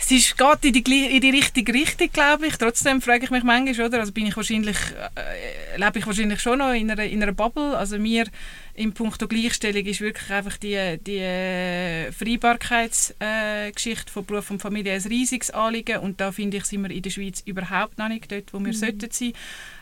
Es 0.00 0.10
ist, 0.10 0.38
geht 0.38 0.64
in 0.64 0.72
die, 0.72 1.06
in 1.16 1.20
die 1.20 1.30
richtige 1.30 1.74
Richtung, 1.74 2.10
glaube 2.12 2.46
ich. 2.46 2.56
Trotzdem 2.56 3.02
frage 3.02 3.24
ich 3.24 3.30
mich 3.30 3.42
manchmal, 3.42 3.86
oder? 3.86 4.00
Also 4.00 4.12
bin 4.12 4.26
ich 4.26 4.36
wahrscheinlich, 4.36 4.76
äh, 5.14 5.76
lebe 5.76 5.98
ich 5.98 6.06
wahrscheinlich 6.06 6.40
schon 6.40 6.58
noch 6.58 6.72
in 6.72 6.90
einer, 6.90 7.04
in 7.04 7.22
einer 7.22 7.32
Bubble. 7.32 7.76
Also 7.76 7.98
mir 7.98 8.26
im 8.74 8.92
Punkt 8.92 9.28
Gleichstellung 9.28 9.84
ist 9.84 10.00
wirklich 10.00 10.30
einfach 10.30 10.56
die, 10.56 10.98
die 11.04 11.18
äh, 11.18 12.12
Vereinbarkeitsgeschichte 12.12 14.08
äh, 14.08 14.12
von 14.12 14.24
Beruf 14.24 14.50
und 14.50 14.62
Familie 14.62 14.94
ein 14.94 15.02
riesiges 15.02 15.50
Anliegen 15.50 15.98
und 15.98 16.20
da 16.20 16.30
finde 16.32 16.58
ich, 16.58 16.64
sind 16.64 16.82
wir 16.82 16.90
in 16.90 17.02
der 17.02 17.10
Schweiz 17.10 17.42
überhaupt 17.44 17.98
noch 17.98 18.08
nicht 18.08 18.30
dort, 18.30 18.52
wo 18.52 18.60
wir 18.60 18.68
mhm. 18.68 18.72
sollten 18.72 19.10
sein. 19.10 19.32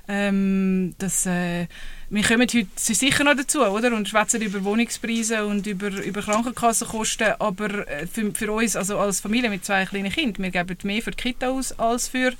Ähm, 0.09 0.95
das, 0.99 1.27
äh, 1.27 1.67
wir 2.11 2.23
kommen 2.23 2.43
heute 2.43 2.67
sicher 2.77 3.25
noch 3.25 3.37
dazu, 3.37 3.63
oder? 3.63 3.95
Und 3.95 4.09
schwätzen 4.09 4.41
über 4.41 4.63
Wohnungspreise 4.63 5.45
und 5.45 5.67
über, 5.67 5.89
über 5.89 6.23
Krankenkassenkosten, 6.23 7.35
aber 7.41 7.89
äh, 7.89 8.07
für, 8.07 8.33
für 8.33 8.53
uns, 8.53 8.77
also 8.77 8.99
als 8.99 9.21
Familie 9.21 9.51
mit 9.51 9.65
zwei 9.65 9.85
kleinen 9.85 10.13
Kindern, 10.13 10.45
wir 10.45 10.51
geben 10.51 10.79
mehr 10.85 11.03
für 11.03 11.11
die 11.11 11.17
Kita 11.17 11.49
aus 11.49 11.77
als 11.79 12.09
für 12.09 12.33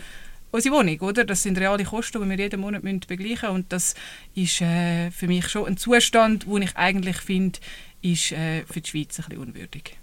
unsere 0.53 0.77
Wohnung, 0.77 1.01
oder? 1.01 1.25
Das 1.25 1.43
sind 1.43 1.59
reale 1.59 1.85
Kosten, 1.85 2.23
die 2.23 2.29
wir 2.29 2.39
jeden 2.39 2.61
Monat 2.61 2.85
müssen 2.85 3.01
begleichen 3.01 3.49
und 3.49 3.73
das 3.73 3.95
ist 4.35 4.61
äh, 4.61 5.11
für 5.11 5.27
mich 5.27 5.49
schon 5.49 5.67
ein 5.67 5.77
Zustand, 5.77 6.47
den 6.47 6.63
ich 6.63 6.77
eigentlich 6.77 7.17
finde, 7.17 7.59
ist 8.01 8.31
äh, 8.31 8.63
für 8.65 8.81
die 8.81 8.89
Schweiz 8.89 9.19
ein 9.19 9.25
bisschen 9.25 9.43
unwürdig 9.43 9.99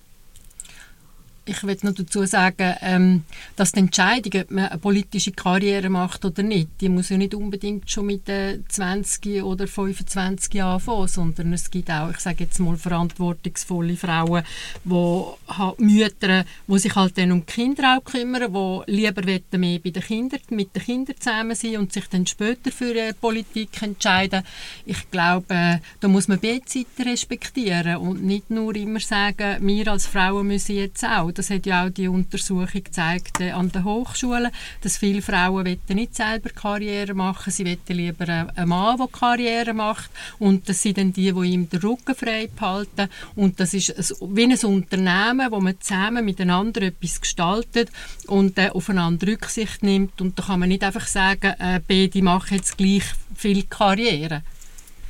ich 1.46 1.64
will 1.64 1.78
noch 1.82 1.94
dazu 1.94 2.26
sagen, 2.26 2.76
ähm, 2.82 3.24
dass 3.56 3.74
die 3.74 3.80
Entscheidung, 3.80 4.42
ob 4.42 4.52
man 4.52 4.66
eine 4.66 4.80
politische 4.80 5.32
Karriere 5.32 5.90
macht 5.90 6.24
oder 6.24 6.44
nicht, 6.44 6.70
die 6.80 6.90
muss 6.90 7.10
ja 7.10 7.18
nicht 7.18 7.36
unbedingt 7.36 7.90
schon 7.90 8.06
mit 8.06 8.30
äh, 8.30 8.60
20 8.68 9.44
oder 9.44 9.68
25 9.68 10.54
Jahren 10.54 10.74
anfangen, 10.74 11.08
sondern 11.08 11.54
es 11.54 11.70
gibt 11.70 11.92
auch, 11.92 12.10
ich 12.12 12.20
sage 12.20 12.46
jetzt 12.46 12.60
mal, 12.60 12.78
verantwortungsvolle 12.78 13.98
Frauen, 13.98 14.44
wo 14.84 15.38
halt 15.48 15.80
Mütter, 15.80 16.46
die 16.68 16.80
sich 16.80 16.96
halt 16.96 17.18
dann 17.18 17.32
um 17.32 17.46
die 17.46 17.52
Kinder 17.52 17.98
auch 17.98 18.04
kümmern, 18.04 18.54
die 18.54 18.92
lieber 18.92 19.26
mehr 19.58 19.80
bei 19.80 19.90
den 19.90 20.04
Kindern, 20.04 20.40
mit 20.50 20.76
den 20.76 20.84
Kindern 20.84 21.16
zusammen 21.20 21.56
sein 21.56 21.78
und 21.78 21.92
sich 21.92 22.08
dann 22.08 22.26
später 22.26 22.72
für 22.72 22.96
äh, 22.96 23.14
Politik 23.14 23.82
entscheiden. 23.82 24.44
Ich 24.86 25.10
glaube, 25.12 25.54
äh, 25.54 25.78
da 26.00 26.08
muss 26.08 26.28
man 26.28 26.40
beide 26.40 26.64
Seiten 26.66 27.04
respektieren 27.04 27.98
und 27.98 28.24
nicht 28.24 28.50
nur 28.50 28.76
immer 28.76 29.00
sagen, 29.00 29.66
wir 29.66 29.88
als 29.90 30.08
Frauen 30.08 30.48
müssen 30.48 30.76
jetzt 30.76 31.04
auch 31.04 31.33
das 31.34 31.50
hat 31.50 31.66
ja 31.66 31.86
auch 31.86 31.90
die 31.90 32.08
Untersuchung 32.08 32.84
gezeigt 32.84 33.40
äh, 33.40 33.52
an 33.52 33.72
den 33.72 33.84
Hochschulen, 33.84 34.52
dass 34.82 34.98
viele 34.98 35.22
Frauen 35.22 35.78
nicht 35.90 36.16
selber 36.16 36.50
Karriere 36.50 37.14
machen, 37.14 37.52
sie 37.52 37.66
wollen 37.66 37.80
lieber 37.88 38.28
einen 38.28 38.70
Mann, 38.70 38.98
der 38.98 39.08
Karriere 39.08 39.74
macht. 39.74 40.10
Und 40.40 40.70
das 40.70 40.82
sind 40.82 40.98
dann 40.98 41.14
die, 41.14 41.32
die 41.32 41.52
ihm 41.52 41.70
den 41.70 41.80
Rücken 41.82 42.16
frei 42.16 42.48
behalten 42.48 43.10
und 43.36 43.60
das 43.60 43.74
ist 43.74 43.94
wie 44.22 44.44
ein 44.44 44.58
Unternehmen, 44.58 45.52
wo 45.52 45.60
man 45.60 45.80
zusammen 45.80 46.26
miteinander 46.26 46.82
etwas 46.84 47.22
gestaltet 47.22 47.90
und 48.28 48.58
äh, 48.58 48.70
aufeinander 48.70 49.28
Rücksicht 49.28 49.84
nimmt. 49.84 50.22
Und 50.22 50.38
da 50.38 50.44
kann 50.44 50.60
man 50.60 50.70
nicht 50.70 50.84
einfach 50.84 51.08
sagen, 51.08 51.54
äh, 51.60 51.80
beide 51.88 52.22
machen 52.22 52.58
jetzt 52.58 52.78
gleich 52.78 53.04
viel 53.36 53.64
Karriere. 53.64 54.44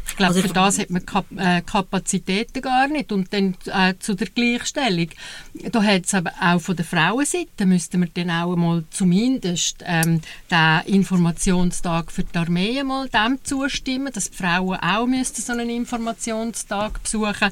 Ich 0.07 0.17
glaube, 0.17 0.35
also 0.35 0.47
für 0.47 0.53
das 0.53 0.79
hat 0.79 0.89
man 0.89 1.05
Kap 1.05 1.25
äh, 1.35 1.61
Kapazitäten 1.61 2.61
gar 2.61 2.87
nicht. 2.87 3.11
Und 3.11 3.33
dann 3.33 3.55
äh, 3.65 3.95
zu 3.99 4.15
der 4.15 4.27
Gleichstellung. 4.27 5.09
Da 5.71 5.83
hat 5.83 6.05
es 6.05 6.13
aber 6.13 6.31
auch 6.41 6.59
von 6.59 6.75
der 6.75 6.85
Frauenseite, 6.85 7.65
müssten 7.65 8.01
wir 8.01 8.09
dann 8.13 8.29
auch 8.29 8.55
mal 8.55 8.83
zumindest 8.91 9.83
ähm, 9.85 10.21
den 10.51 10.81
Informationstag 10.93 12.11
für 12.11 12.23
die 12.23 12.37
Armee 12.37 12.83
mal 12.83 13.09
dem 13.09 13.39
zustimmen, 13.43 14.11
dass 14.13 14.29
die 14.29 14.37
Frauen 14.37 14.77
auch 14.79 15.07
müssten 15.07 15.41
so 15.41 15.53
einen 15.53 15.69
Informationstag 15.69 17.01
besuchen 17.01 17.51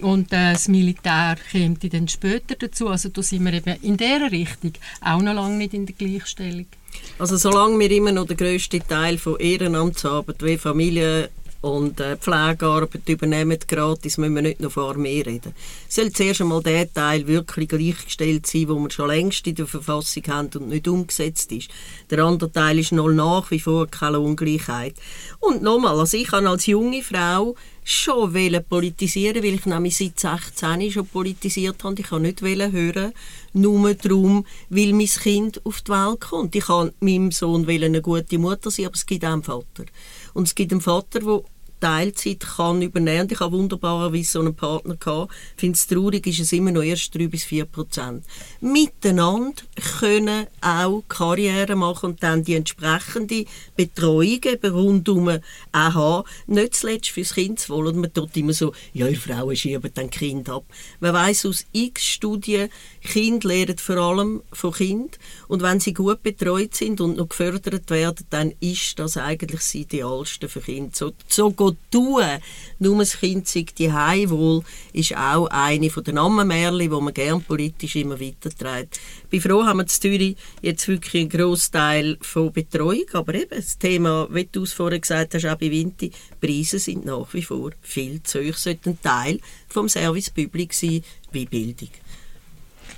und 0.00 0.32
äh, 0.32 0.52
das 0.52 0.68
Militär 0.68 1.36
kommt 1.50 1.92
dann 1.92 2.08
später 2.08 2.54
dazu. 2.56 2.88
Also 2.88 3.08
da 3.08 3.22
sind 3.22 3.44
wir 3.44 3.54
eben 3.54 3.80
in 3.82 3.96
dieser 3.96 4.30
Richtung 4.30 4.72
auch 5.00 5.22
noch 5.22 5.34
lange 5.34 5.56
nicht 5.56 5.74
in 5.74 5.86
der 5.86 5.94
Gleichstellung. 5.94 6.66
Also 7.18 7.36
solange 7.36 7.78
wir 7.78 7.90
immer 7.90 8.12
noch 8.12 8.26
den 8.26 8.36
grössten 8.36 8.86
Teil 8.86 9.18
von 9.18 9.38
Ehrenamtsarbeit 9.38 10.42
wie 10.42 10.58
Familie 10.58 11.30
und 11.62 12.00
äh, 12.00 12.16
Pflegearbeit 12.16 13.08
übernehmen 13.08 13.58
gratis, 13.66 14.18
müssen 14.18 14.34
wir 14.34 14.42
nicht 14.42 14.60
noch 14.60 14.72
vor 14.72 14.94
mehr 14.94 15.24
reden. 15.24 15.54
Es 15.88 15.94
soll 15.94 16.12
zuerst 16.12 16.40
einmal 16.40 16.62
der 16.62 16.92
Teil 16.92 17.26
wirklich 17.26 17.68
gleichgestellt 17.68 18.46
sein, 18.46 18.68
wo 18.68 18.78
wir 18.80 18.90
schon 18.90 19.08
längst 19.08 19.46
in 19.46 19.54
der 19.54 19.68
Verfassung 19.68 20.24
haben 20.26 20.50
und 20.56 20.68
nicht 20.68 20.88
umgesetzt 20.88 21.52
ist. 21.52 21.70
Der 22.10 22.18
andere 22.18 22.50
Teil 22.50 22.80
ist 22.80 22.92
noch 22.92 23.08
nach 23.08 23.50
wie 23.52 23.60
vor 23.60 23.86
keine 23.86 24.18
Ungleichheit. 24.18 24.96
Und 25.38 25.62
nochmal, 25.62 25.98
also 25.98 26.16
ich 26.16 26.26
kann 26.26 26.48
als 26.48 26.66
junge 26.66 27.02
Frau 27.02 27.54
schon 27.84 28.32
politisieren, 28.68 29.42
weil 29.42 29.54
ich 29.54 29.66
nämlich 29.66 29.96
seit 29.96 30.18
16 30.18 30.90
schon 30.90 31.06
politisiert 31.06 31.82
habe. 31.82 32.00
Ich 32.00 32.06
kann 32.06 32.22
nicht 32.22 32.42
hören, 32.42 33.12
nur 33.52 33.94
darum, 33.94 34.46
weil 34.68 34.92
mein 34.92 35.06
Kind 35.06 35.64
auf 35.64 35.82
die 35.82 35.90
Welt 35.90 36.20
kommt. 36.20 36.54
Ich 36.54 36.66
kann 36.66 36.92
meinem 37.00 37.32
Sohn 37.32 37.68
eine 37.68 38.02
gute 38.02 38.38
Mutter 38.38 38.70
sein, 38.70 38.86
aber 38.86 38.94
es 38.94 39.06
gibt 39.06 39.24
auch 39.24 39.32
einen 39.32 39.42
Vater. 39.42 39.84
Und 40.34 40.48
es 40.48 40.54
gibt 40.54 40.72
einen 40.72 40.80
Vater, 40.80 41.20
der 41.20 41.42
Teilzeit 41.82 42.38
kann 42.38 42.80
übernehmen. 42.80 43.22
Und 43.22 43.32
ich 43.32 43.40
habe 43.40 43.56
wunderbarerweise 43.56 44.30
so 44.30 44.40
einen 44.40 44.54
Partner 44.54 44.94
gehabt. 44.94 45.32
Ich 45.56 45.60
finde 45.60 45.76
es 45.76 45.88
traurig, 45.88 46.24
ist 46.28 46.38
es 46.38 46.52
immer 46.52 46.70
noch 46.70 46.82
erst 46.82 47.12
3 47.12 47.26
bis 47.26 47.42
4 47.42 47.64
Prozent. 47.64 48.24
Miteinander 48.60 49.62
können 49.98 50.46
auch 50.60 51.02
Karriere 51.08 51.74
machen 51.74 52.10
und 52.10 52.22
dann 52.22 52.44
die 52.44 52.54
entsprechende 52.54 53.46
Betreuung 53.74 54.44
eben 54.44 54.72
rundum 54.72 55.28
auch 55.28 55.40
haben. 55.72 56.28
Nicht 56.46 56.76
zuletzt 56.76 57.10
fürs 57.10 57.34
Kind 57.34 57.58
zu 57.58 57.70
wollen. 57.70 58.00
Man 58.00 58.12
tut 58.12 58.36
immer 58.36 58.52
so, 58.52 58.72
ja, 58.92 59.08
ihr 59.08 59.18
Frauen 59.18 59.56
schieben 59.56 59.90
dann 59.92 60.08
Kind 60.08 60.48
ab. 60.48 60.64
Man 61.00 61.12
weiß 61.12 61.46
aus 61.46 61.66
x 61.72 62.04
Studien, 62.04 62.68
Kinder 63.00 63.48
lernen 63.48 63.78
vor 63.78 63.96
allem 63.96 64.42
von 64.52 64.72
Kind 64.72 65.18
und 65.48 65.62
wenn 65.62 65.80
sie 65.80 65.94
gut 65.94 66.22
betreut 66.22 66.76
sind 66.76 67.00
und 67.00 67.16
noch 67.16 67.28
gefördert 67.28 67.90
werden, 67.90 68.24
dann 68.30 68.54
ist 68.60 69.00
das 69.00 69.16
eigentlich 69.16 69.60
das 69.60 69.74
Idealste 69.74 70.48
für 70.48 70.60
Kinder. 70.60 70.92
So, 70.94 71.12
so 71.26 71.50
tun, 71.90 72.24
nur 72.78 72.98
das 72.98 73.18
Kind 73.18 73.48
sich 73.48 73.74
die 73.74 73.90
wohl, 73.90 74.62
ist 74.92 75.16
auch 75.16 75.46
eine 75.46 75.90
von 75.90 76.04
den 76.04 76.18
Ammenmärchen, 76.18 76.78
die 76.78 76.88
man 76.88 77.14
gerne 77.14 77.40
politisch 77.40 77.96
immer 77.96 78.20
weiterträgt. 78.20 79.00
Ich 79.24 79.28
bin 79.30 79.40
froh, 79.40 79.64
haben 79.64 79.78
wir 79.78 79.82
in 79.82 79.88
Zürich 79.88 80.36
jetzt 80.60 80.88
wirklich 80.88 81.22
einen 81.22 81.30
Großteil 81.30 82.18
von 82.20 82.52
Betreuung, 82.52 83.06
aber 83.12 83.34
eben 83.34 83.56
das 83.56 83.78
Thema, 83.78 84.28
wie 84.30 84.48
du 84.50 84.62
es 84.64 84.72
vorher 84.72 84.98
gesagt 84.98 85.34
hast, 85.34 85.46
auch 85.46 85.56
bei 85.56 85.70
Winti, 85.70 86.10
Preise 86.40 86.78
sind 86.78 87.04
nach 87.04 87.32
wie 87.32 87.42
vor 87.42 87.70
viel 87.82 88.22
zu 88.22 88.40
hoch, 88.40 88.56
sollten 88.56 88.90
ein 88.90 89.00
Teil 89.02 89.40
vom 89.68 89.88
Service 89.88 90.30
Public 90.30 90.72
sein, 90.74 91.02
wie 91.30 91.46
Bildung. 91.46 91.90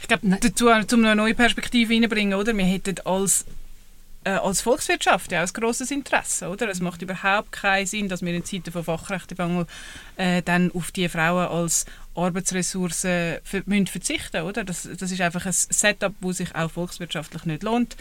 Ich 0.00 0.08
glaube, 0.08 0.38
dazu, 0.40 0.66
um 0.66 1.04
eine 1.04 1.16
neue 1.16 1.34
Perspektive 1.34 1.94
reinzubringen, 1.94 2.38
oder? 2.38 2.54
Wir 2.54 2.64
hätten 2.64 2.96
als 3.06 3.46
äh, 4.24 4.30
als 4.30 4.60
Volkswirtschaft 4.60 5.32
ja 5.32 5.42
auch 5.42 5.48
ein 5.48 5.52
grosses 5.52 5.90
Interesse. 5.90 6.48
Oder? 6.48 6.68
Es 6.68 6.80
macht 6.80 7.02
überhaupt 7.02 7.52
keinen 7.52 7.86
Sinn, 7.86 8.08
dass 8.08 8.22
wir 8.22 8.34
in 8.34 8.44
Zeiten 8.44 8.72
von 8.72 8.84
Fachkräftemangel 8.84 9.66
äh, 10.16 10.42
dann 10.42 10.72
auf 10.72 10.90
die 10.92 11.08
Frauen 11.08 11.48
als 11.48 11.86
Arbeitsressourcen 12.14 13.38
ver 13.42 13.62
müssen 13.66 13.86
verzichten 13.86 14.42
oder? 14.42 14.64
Das, 14.64 14.88
das 14.98 15.10
ist 15.10 15.20
einfach 15.20 15.46
ein 15.46 15.52
Setup, 15.52 16.14
das 16.20 16.36
sich 16.36 16.54
auch 16.54 16.70
volkswirtschaftlich 16.70 17.44
nicht 17.44 17.62
lohnt 17.62 17.96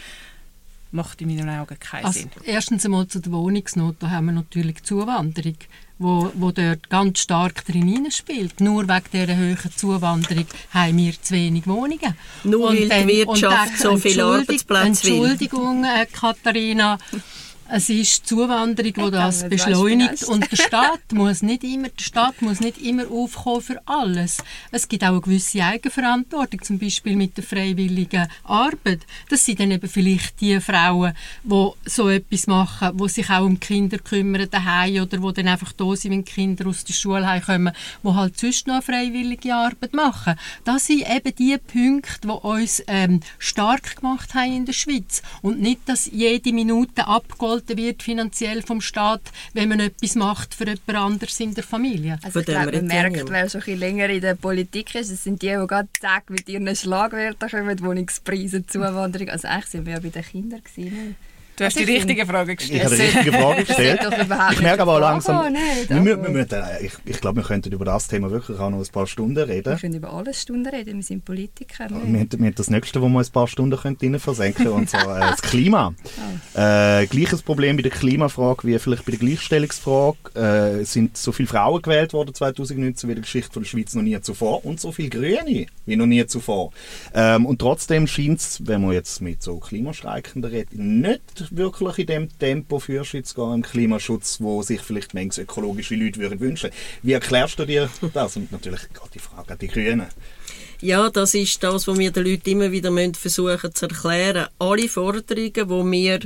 macht 0.94 1.20
in 1.20 1.28
meinen 1.28 1.48
Augen 1.50 1.78
keinen 1.78 2.06
also, 2.06 2.20
Sinn. 2.20 2.30
Erstens 2.44 2.84
einmal 2.84 3.06
zu 3.06 3.20
der 3.20 3.32
Wohnungsnot, 3.32 3.96
da 3.98 4.10
haben 4.10 4.26
wir 4.26 4.32
natürlich 4.32 4.82
Zuwanderung, 4.82 5.56
wo, 5.98 6.30
wo 6.34 6.50
dort 6.50 6.88
ganz 6.88 7.20
stark 7.20 7.64
drin 7.66 8.10
spielt. 8.10 8.60
Nur 8.60 8.88
wegen 8.88 9.04
dieser 9.12 9.36
hohen 9.36 9.76
Zuwanderung 9.76 10.46
haben 10.72 10.96
wir 10.96 11.12
zu 11.20 11.34
wenig 11.34 11.66
Wohnungen. 11.66 12.16
Nur 12.44 12.70
und 12.70 12.90
weil 12.90 13.06
die 13.06 13.26
Wirtschaft 13.26 13.78
so 13.78 13.96
viele 13.96 14.24
Arbeitsplätze 14.24 15.04
will. 15.04 15.12
Entschuldigung, 15.12 15.84
äh, 15.84 16.06
Katharina, 16.06 16.98
es 17.70 17.88
ist 17.88 18.22
die 18.22 18.26
Zuwanderung, 18.26 18.92
die 18.92 19.10
das 19.10 19.48
beschleunigt 19.48 20.24
und 20.24 20.50
der 20.50 20.56
Staat 20.64 21.12
muss 21.12 21.42
nicht 21.42 21.64
immer, 21.64 21.88
der 21.88 22.02
Staat 22.02 22.42
muss 22.42 22.60
nicht 22.60 22.78
immer 22.78 23.10
aufkommen 23.10 23.62
für 23.62 23.80
alles. 23.86 24.38
Es 24.70 24.88
gibt 24.88 25.02
auch 25.04 25.08
eine 25.08 25.20
gewisse 25.20 25.62
Eigenverantwortung, 25.64 26.62
zum 26.62 26.78
Beispiel 26.78 27.16
mit 27.16 27.36
der 27.36 27.44
freiwilligen 27.44 28.28
Arbeit. 28.44 29.00
Das 29.28 29.44
sind 29.44 29.60
dann 29.60 29.70
eben 29.70 29.88
vielleicht 29.88 30.40
die 30.40 30.60
Frauen, 30.60 31.14
die 31.42 31.70
so 31.86 32.08
etwas 32.08 32.46
machen, 32.46 32.96
die 32.96 33.08
sich 33.08 33.30
auch 33.30 33.44
um 33.44 33.58
Kinder 33.58 33.98
kümmern 33.98 34.48
daheim 34.50 35.02
oder 35.02 35.18
die 35.18 35.32
dann 35.32 35.48
einfach 35.48 35.72
da 35.72 35.96
sind, 35.96 36.12
wenn 36.12 36.24
Kinder 36.24 36.66
aus 36.66 36.84
der 36.84 36.92
Schule 36.92 37.42
kommen, 37.44 37.72
die 38.02 38.08
halt 38.08 38.38
sonst 38.38 38.66
noch 38.66 38.82
freiwillige 38.82 39.54
Arbeit 39.54 39.94
machen. 39.94 40.34
Das 40.64 40.86
sind 40.86 41.08
eben 41.08 41.34
die 41.36 41.56
Punkte, 41.58 42.28
die 42.28 42.28
uns 42.28 42.82
ähm, 42.86 43.20
stark 43.38 43.96
gemacht 43.96 44.34
haben 44.34 44.52
in 44.52 44.66
der 44.66 44.72
Schweiz 44.72 45.22
und 45.42 45.60
nicht, 45.60 45.80
dass 45.86 46.06
jede 46.06 46.52
Minute 46.52 47.06
abgeholt 47.06 47.53
abgegolten 47.54 47.76
wird 47.76 48.02
finanziell 48.02 48.62
vom 48.62 48.80
Staat, 48.80 49.22
wenn 49.52 49.68
man 49.68 49.80
etwas 49.80 50.14
macht 50.14 50.54
für 50.54 50.64
jemand 50.64 50.94
anderes 50.94 51.38
in 51.40 51.54
der 51.54 51.64
Familie. 51.64 52.18
Also 52.22 52.40
ich 52.40 52.46
glaube, 52.46 52.72
man 52.72 52.86
merkt, 52.86 53.30
wer 53.30 53.48
schon 53.48 53.62
ein 53.66 53.78
länger 53.78 54.08
in 54.10 54.20
der 54.20 54.34
Politik 54.34 54.94
ist, 54.94 55.10
es 55.10 55.24
sind 55.24 55.42
die, 55.42 55.48
die 55.48 55.66
gerade 55.66 55.88
Tag 56.00 56.30
mit 56.30 56.48
ihren 56.48 56.74
Schlagwörtern 56.74 57.50
kommen, 57.50 57.80
Wohnungspreise, 57.80 58.66
Zuwanderung. 58.66 59.28
Also 59.28 59.48
eigentlich 59.48 59.66
sind 59.66 59.86
wir 59.86 59.94
ja 59.94 60.00
bei 60.00 60.08
den 60.08 60.22
Kindern 60.22 60.62
gewesen. 60.62 61.16
Du 61.56 61.64
hast 61.64 61.78
die 61.78 61.84
richtige 61.84 62.26
Frage 62.26 62.56
gestellt. 62.56 62.82
Ich 62.82 62.84
habe 62.84 62.96
die 62.96 63.02
richtige 63.02 63.32
Frage 63.32 63.64
gestellt. 63.64 64.00
ich 64.52 64.60
merke 64.60 64.82
aber 64.82 64.96
auch 64.96 65.00
langsam, 65.00 65.52
nicht, 65.52 65.88
wir, 65.88 66.04
wir, 66.04 66.34
wir, 66.34 66.80
ich, 66.80 66.92
ich 67.04 67.20
glaube, 67.20 67.36
wir 67.36 67.44
könnten 67.44 67.72
über 67.72 67.84
das 67.84 68.08
Thema 68.08 68.30
wirklich 68.30 68.58
auch 68.58 68.70
noch 68.70 68.78
ein 68.78 68.86
paar 68.92 69.06
Stunden 69.06 69.38
reden. 69.38 69.66
Wir 69.66 69.76
können 69.76 69.94
über 69.94 70.12
alles 70.12 70.42
Stunden 70.42 70.66
reden, 70.66 70.96
wir 70.96 71.02
sind 71.02 71.24
Politiker. 71.24 71.88
Wir, 71.90 72.26
wir 72.28 72.46
haben 72.46 72.54
das 72.56 72.70
Nächste, 72.70 73.00
wo 73.00 73.08
wir 73.08 73.20
ein 73.20 73.32
paar 73.32 73.46
Stunden 73.46 73.78
können 73.78 74.18
versenken 74.18 74.64
können, 74.64 74.76
und 74.76 74.90
zwar 74.90 75.16
äh, 75.16 75.20
das 75.20 75.42
Klima. 75.42 75.94
Oh. 76.56 76.60
Äh, 76.60 77.06
gleiches 77.06 77.42
Problem 77.42 77.76
bei 77.76 77.82
der 77.82 77.92
Klimafrage 77.92 78.66
wie 78.66 78.78
vielleicht 78.78 79.04
bei 79.04 79.12
der 79.12 79.20
Gleichstellungsfrage. 79.20 80.16
Es 80.34 80.80
äh, 80.80 80.84
sind 80.84 81.16
so 81.16 81.30
viele 81.30 81.48
Frauen 81.48 81.82
gewählt 81.82 82.12
worden 82.12 82.34
2019 82.34 83.08
wie 83.08 83.12
in 83.12 83.16
der 83.16 83.22
Geschichte 83.22 83.52
von 83.52 83.62
der 83.62 83.68
Schweiz 83.68 83.94
noch 83.94 84.02
nie 84.02 84.20
zuvor 84.20 84.64
und 84.64 84.80
so 84.80 84.90
viele 84.90 85.10
Grüne 85.10 85.66
wie 85.86 85.96
noch 85.96 86.06
nie 86.06 86.26
zuvor. 86.26 86.72
Ähm, 87.14 87.46
und 87.46 87.60
trotzdem 87.60 88.08
scheint 88.08 88.40
es, 88.40 88.66
wenn 88.66 88.82
man 88.82 88.92
jetzt 88.92 89.20
mit 89.20 89.42
so 89.42 89.58
Klimastreikenden 89.58 90.50
redet, 90.50 90.74
nicht 90.74 91.43
wirklich 91.50 91.98
in 91.98 92.06
dem 92.06 92.38
Tempo 92.38 92.78
Fürschutz 92.78 93.34
gehen 93.34 93.54
im 93.54 93.62
Klimaschutz, 93.62 94.40
wo 94.40 94.62
sich 94.62 94.80
vielleicht 94.80 95.14
manche 95.14 95.42
ökologische 95.42 95.94
Leute 95.94 96.20
würden 96.20 96.40
wünschen. 96.40 96.70
Wie 97.02 97.12
erklärst 97.12 97.58
du 97.58 97.64
dir 97.64 97.90
das? 98.12 98.36
Und 98.36 98.52
natürlich 98.52 98.80
geht 98.80 99.14
die 99.14 99.18
Frage 99.18 99.52
an 99.52 99.58
die 99.58 99.68
Grünen. 99.68 100.06
Ja, 100.80 101.08
das 101.08 101.34
ist 101.34 101.62
das, 101.62 101.86
was 101.86 101.98
wir 101.98 102.10
den 102.10 102.26
Leuten 102.26 102.50
immer 102.50 102.70
wieder 102.70 102.92
versuchen 103.14 103.74
zu 103.74 103.86
erklären. 103.86 104.48
Alle 104.58 104.88
Forderungen, 104.88 105.52
die 105.52 105.66
wir 105.66 106.20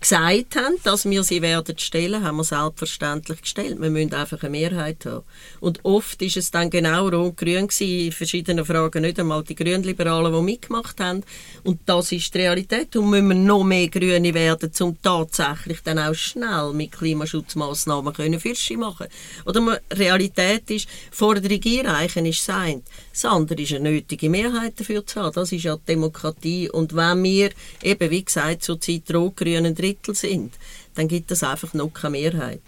gesagt 0.00 0.56
haben, 0.56 0.76
dass 0.84 1.08
wir 1.08 1.22
sie 1.22 1.42
werden 1.42 1.76
stellen, 1.78 2.24
haben 2.24 2.36
wir 2.36 2.44
selbstverständlich 2.44 3.42
gestellt. 3.42 3.80
Wir 3.80 3.90
müssen 3.90 4.14
einfach 4.14 4.42
eine 4.42 4.50
Mehrheit 4.50 5.04
haben. 5.06 5.24
Und 5.60 5.84
oft 5.84 6.20
ist 6.22 6.36
es 6.36 6.50
dann 6.50 6.70
genau 6.70 7.08
rot-grün 7.08 7.68
in 7.80 8.12
verschiedenen 8.12 8.64
Fragen 8.64 9.02
nicht 9.02 9.18
einmal 9.18 9.42
die 9.42 9.54
Grünliberalen, 9.54 10.32
die 10.32 10.42
mitgemacht 10.42 11.00
haben. 11.00 11.22
Und 11.64 11.80
das 11.86 12.12
ist 12.12 12.32
die 12.34 12.38
Realität. 12.38 12.94
Und 12.96 13.10
müssen 13.10 13.28
wir 13.28 13.34
noch 13.34 13.64
mehr 13.64 13.88
Grüne 13.88 14.34
werden, 14.34 14.70
um 14.80 15.00
tatsächlich 15.02 15.80
dann 15.82 15.98
auch 15.98 16.14
schnell 16.14 16.72
mit 16.72 16.92
Klimaschutzmaßnahmen 16.92 18.12
können 18.14 18.40
Fürsche 18.40 18.76
machen. 18.76 19.08
Oder 19.44 19.80
Realität 19.92 20.70
ist, 20.70 20.88
Forderung 21.10 21.60
einreichen 21.64 22.26
ist 22.26 22.44
sein. 22.44 22.82
Das 23.12 23.24
andere 23.24 23.60
ist 23.60 23.72
eine 23.72 23.90
nötige 23.90 24.30
Mehrheit 24.30 24.78
dafür 24.78 25.04
zu 25.04 25.20
haben. 25.20 25.34
Das 25.34 25.50
ist 25.50 25.64
ja 25.64 25.76
Demokratie. 25.76 26.70
Und 26.70 26.94
wenn 26.94 27.22
wir 27.24 27.50
eben, 27.82 28.10
wie 28.10 28.24
gesagt, 28.24 28.62
zurzeit 28.62 29.12
rot-grün 29.12 29.74
Drittel 29.88 30.14
sind, 30.14 30.54
dann 30.94 31.08
gibt 31.08 31.30
es 31.30 31.42
einfach 31.42 31.74
noch 31.74 31.88
keine 31.90 32.12
Mehrheit. 32.12 32.60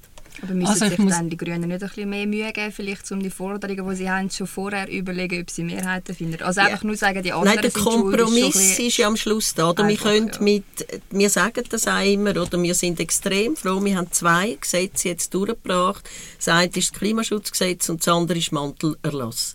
Aber 0.42 0.54
müssen 0.54 0.70
also 0.70 0.86
sich 0.86 0.96
dann 0.96 1.28
die 1.28 1.36
Grünen 1.36 1.68
nicht 1.68 1.82
ein 1.82 1.88
bisschen 1.88 2.08
mehr 2.08 2.26
Mühe 2.26 2.50
geben, 2.52 2.72
vielleicht 2.72 3.10
um 3.12 3.22
die 3.22 3.28
Forderungen, 3.28 3.86
die 3.90 3.96
sie 3.96 4.08
haben, 4.08 4.30
schon 4.30 4.46
vorher 4.46 4.88
überlegen, 4.88 5.42
ob 5.42 5.50
sie 5.50 5.64
Mehrheiten 5.64 6.14
finden? 6.14 6.42
Also 6.42 6.60
einfach 6.60 6.82
ja. 6.82 6.86
nur 6.86 6.96
sagen, 6.96 7.22
die 7.22 7.32
anderen 7.32 7.56
Nein, 7.56 7.70
der 7.70 7.82
Kompromiss 7.82 8.54
ist, 8.54 8.78
ist, 8.78 8.96
ja 8.96 9.08
am 9.08 9.16
Schluss 9.16 9.54
da. 9.54 9.70
Oder 9.70 9.86
wir, 9.86 9.96
können 9.96 10.30
ja. 10.32 10.40
mit, 10.40 10.64
wir 11.10 11.28
sagen 11.28 11.64
das 11.68 11.86
auch 11.86 12.02
immer, 12.02 12.30
oder 12.30 12.62
wir 12.62 12.74
sind 12.74 13.00
extrem 13.00 13.54
froh, 13.54 13.84
wir 13.84 13.96
haben 13.96 14.10
zwei 14.12 14.56
Gesetze 14.58 15.08
jetzt 15.08 15.34
durchgebracht. 15.34 16.08
Das 16.38 16.48
eine 16.48 16.66
ist 16.68 16.92
das 16.92 16.92
Klimaschutzgesetz 16.92 17.88
und 17.90 18.00
das 18.00 18.08
andere 18.08 18.38
ist 18.38 18.52
Mantelerlass 18.52 19.54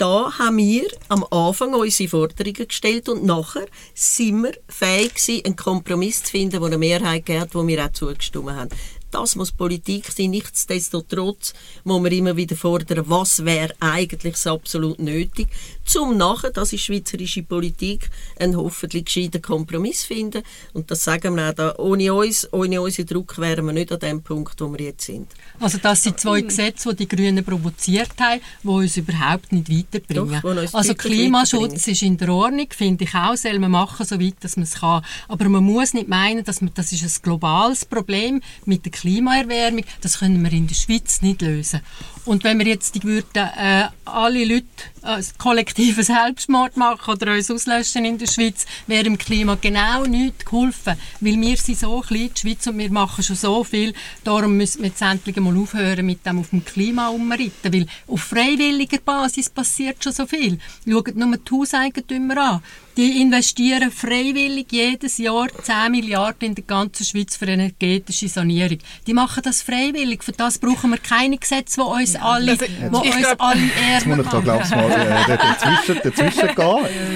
da 0.00 0.32
haben 0.38 0.56
wir 0.56 0.88
am 1.08 1.26
Anfang 1.30 1.74
unsere 1.74 2.08
Forderungen 2.08 2.66
gestellt 2.66 3.10
und 3.10 3.22
nachher 3.22 3.66
sind 3.92 4.44
wir 4.44 4.52
fähig 4.66 5.14
gewesen, 5.14 5.44
einen 5.44 5.56
Kompromiss 5.56 6.22
zu 6.22 6.30
finden, 6.30 6.58
der 6.58 6.62
eine 6.62 6.78
Mehrheit 6.78 7.26
gibt, 7.26 7.54
wo 7.54 7.66
wir 7.66 7.84
auch 7.84 7.92
zugestimmt 7.92 8.50
haben. 8.50 8.70
Das 9.10 9.36
muss 9.36 9.52
Politik 9.52 10.06
sein. 10.10 10.30
Nichtsdestotrotz 10.30 11.52
muss 11.84 12.00
man 12.00 12.12
immer 12.12 12.36
wieder 12.36 12.56
fordern, 12.56 13.04
was 13.08 13.44
wäre 13.44 13.74
eigentlich 13.80 14.36
so 14.36 14.52
absolut 14.52 15.00
nötig, 15.00 15.48
um 15.96 16.16
nachher, 16.16 16.50
das 16.50 16.72
ist 16.72 16.82
schweizerische 16.82 17.42
Politik, 17.42 18.10
einen 18.38 18.56
hoffentlich 18.56 19.06
gescheiten 19.06 19.42
Kompromiss 19.42 20.04
finden. 20.04 20.42
Und 20.72 20.90
das 20.90 21.04
sagen 21.04 21.34
wir 21.36 21.50
auch 21.50 21.54
da. 21.54 21.74
Ohne 21.78 22.14
uns, 22.14 22.48
ohne 22.52 22.80
unseren 22.80 23.06
Druck 23.06 23.38
wären 23.38 23.66
wir 23.66 23.72
nicht 23.72 23.92
an 23.92 23.98
dem 23.98 24.22
Punkt, 24.22 24.60
wo 24.60 24.70
wir 24.72 24.86
jetzt 24.86 25.06
sind. 25.06 25.28
Also 25.58 25.78
das 25.78 26.02
sind 26.02 26.20
zwei 26.20 26.42
Gesetze, 26.42 26.94
die 26.94 27.06
die 27.06 27.16
Grünen 27.16 27.44
provoziert 27.44 28.12
haben, 28.20 28.40
die 28.62 28.68
uns 28.68 28.96
überhaupt 28.96 29.52
nicht 29.52 29.70
weiterbringen. 29.70 30.40
Doch, 30.42 30.74
also 30.74 30.94
Klimaschutz 30.94 31.86
ist 31.86 32.02
in 32.02 32.16
der 32.16 32.30
Ordnung, 32.30 32.68
finde 32.70 33.04
ich 33.04 33.14
auch, 33.14 33.36
soll 33.36 33.58
man 33.58 33.70
machen, 33.70 34.06
soweit 34.06 34.34
dass 34.40 34.56
man 34.56 34.64
es 34.64 34.74
kann. 34.74 35.04
Aber 35.28 35.48
man 35.48 35.64
muss 35.64 35.94
nicht 35.94 36.08
meinen, 36.08 36.44
dass 36.44 36.60
man, 36.60 36.72
das 36.74 36.92
ist 36.92 37.02
ein 37.02 37.22
globales 37.22 37.84
Problem 37.84 38.40
mit 38.64 38.84
der 38.84 38.92
Klimaerwärmung, 38.92 39.84
das 40.00 40.18
können 40.18 40.42
wir 40.42 40.52
in 40.52 40.66
der 40.66 40.74
Schweiz 40.74 41.22
nicht 41.22 41.42
lösen. 41.42 41.80
Und 42.24 42.44
wenn 42.44 42.58
wir 42.58 42.66
jetzt 42.66 42.94
die 42.94 43.02
würden, 43.02 43.26
äh, 43.34 43.88
alle 44.04 44.44
Leute 44.44 44.66
äh, 45.02 45.22
kollektiven 45.38 46.04
Selbstmord 46.04 46.76
machen 46.76 47.14
oder 47.14 47.32
uns 47.32 47.50
auslöschen 47.50 48.04
in 48.04 48.18
der 48.18 48.26
Schweiz, 48.26 48.66
wäre 48.86 49.06
im 49.06 49.18
Klima 49.18 49.56
genau 49.60 50.04
nichts 50.04 50.44
geholfen. 50.44 50.96
Weil 51.20 51.40
wir 51.40 51.56
sind 51.56 51.78
so 51.78 52.00
klein, 52.00 52.30
die 52.34 52.40
Schweiz, 52.40 52.66
und 52.66 52.78
wir 52.78 52.90
machen 52.90 53.22
schon 53.22 53.36
so 53.36 53.64
viel. 53.64 53.94
Darum 54.24 54.56
müssen 54.56 54.82
wir 54.82 54.88
jetzt 54.88 55.02
endlich 55.02 55.36
mal 55.36 55.56
aufhören 55.56 56.06
mit 56.06 56.24
dem 56.26 56.38
auf 56.38 56.50
dem 56.50 56.64
Klima 56.64 57.08
umreiten. 57.08 57.72
Weil 57.72 57.86
auf 58.06 58.20
freiwilliger 58.20 58.98
Basis 58.98 59.50
passiert 59.50 60.02
schon 60.02 60.12
so 60.12 60.26
viel. 60.26 60.58
Schaut 60.88 61.14
nur 61.16 61.36
die 61.36 61.50
Hauseigentümer 61.50 62.36
an. 62.36 62.62
Die 63.00 63.22
investieren 63.22 63.90
freiwillig 63.90 64.66
jedes 64.72 65.16
Jahr 65.16 65.46
10 65.48 65.90
Milliarden 65.90 66.48
in 66.48 66.54
der 66.54 66.64
ganzen 66.64 67.02
Schweiz 67.06 67.34
für 67.34 67.46
energetische 67.46 68.28
Sanierung. 68.28 68.76
Die 69.06 69.14
machen 69.14 69.40
das 69.42 69.62
freiwillig. 69.62 70.22
Für 70.22 70.32
das 70.32 70.58
brauchen 70.58 70.90
wir 70.90 70.98
keine 70.98 71.38
Gesetze, 71.38 71.80
die 71.80 72.02
uns 72.02 72.14
alle, 72.16 72.52
ich 72.60 72.60
uns 72.60 73.16
glaub- 73.16 73.40
alle 73.40 73.60
Jetzt 73.90 74.06
muss 74.06 74.18
ich 74.18 74.26
da, 74.26 74.40
glaube 74.40 74.64
ich, 74.64 74.70
mal 74.70 74.90
äh, 74.90 75.38
dazwischen, 75.38 76.00
dazwischen 76.04 76.54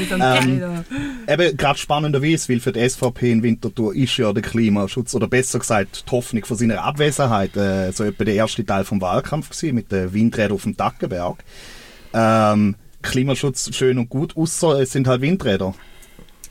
gehen. 0.08 0.22
Ähm, 0.22 0.84
eben, 1.28 1.56
gerade 1.58 1.78
spannenderweise, 1.78 2.48
weil 2.48 2.60
für 2.60 2.72
die 2.72 2.88
SVP 2.88 3.32
in 3.32 3.42
Winterthur 3.42 3.94
ist 3.94 4.16
ja 4.16 4.32
der 4.32 4.42
Klimaschutz, 4.42 5.14
oder 5.14 5.28
besser 5.28 5.58
gesagt, 5.58 6.04
die 6.08 6.10
Hoffnung 6.12 6.46
von 6.46 6.56
seiner 6.56 6.82
Abwesenheit, 6.82 7.58
äh, 7.58 7.92
so 7.92 8.04
etwa 8.04 8.24
der 8.24 8.36
erste 8.36 8.64
Teil 8.64 8.86
vom 8.86 9.02
Wahlkampf 9.02 9.50
gewesen, 9.50 9.74
mit 9.74 9.92
den 9.92 10.14
Windrädern 10.14 10.52
auf 10.52 10.62
dem 10.62 10.78
Dackenberg. 10.78 11.44
Ähm, 12.14 12.74
Klimaschutz 13.04 13.75
schön 13.75 13.99
und 13.99 14.08
gut, 14.08 14.37
außer 14.37 14.80
es 14.80 14.92
sind 14.92 15.06
halt 15.06 15.20
Windräder. 15.20 15.75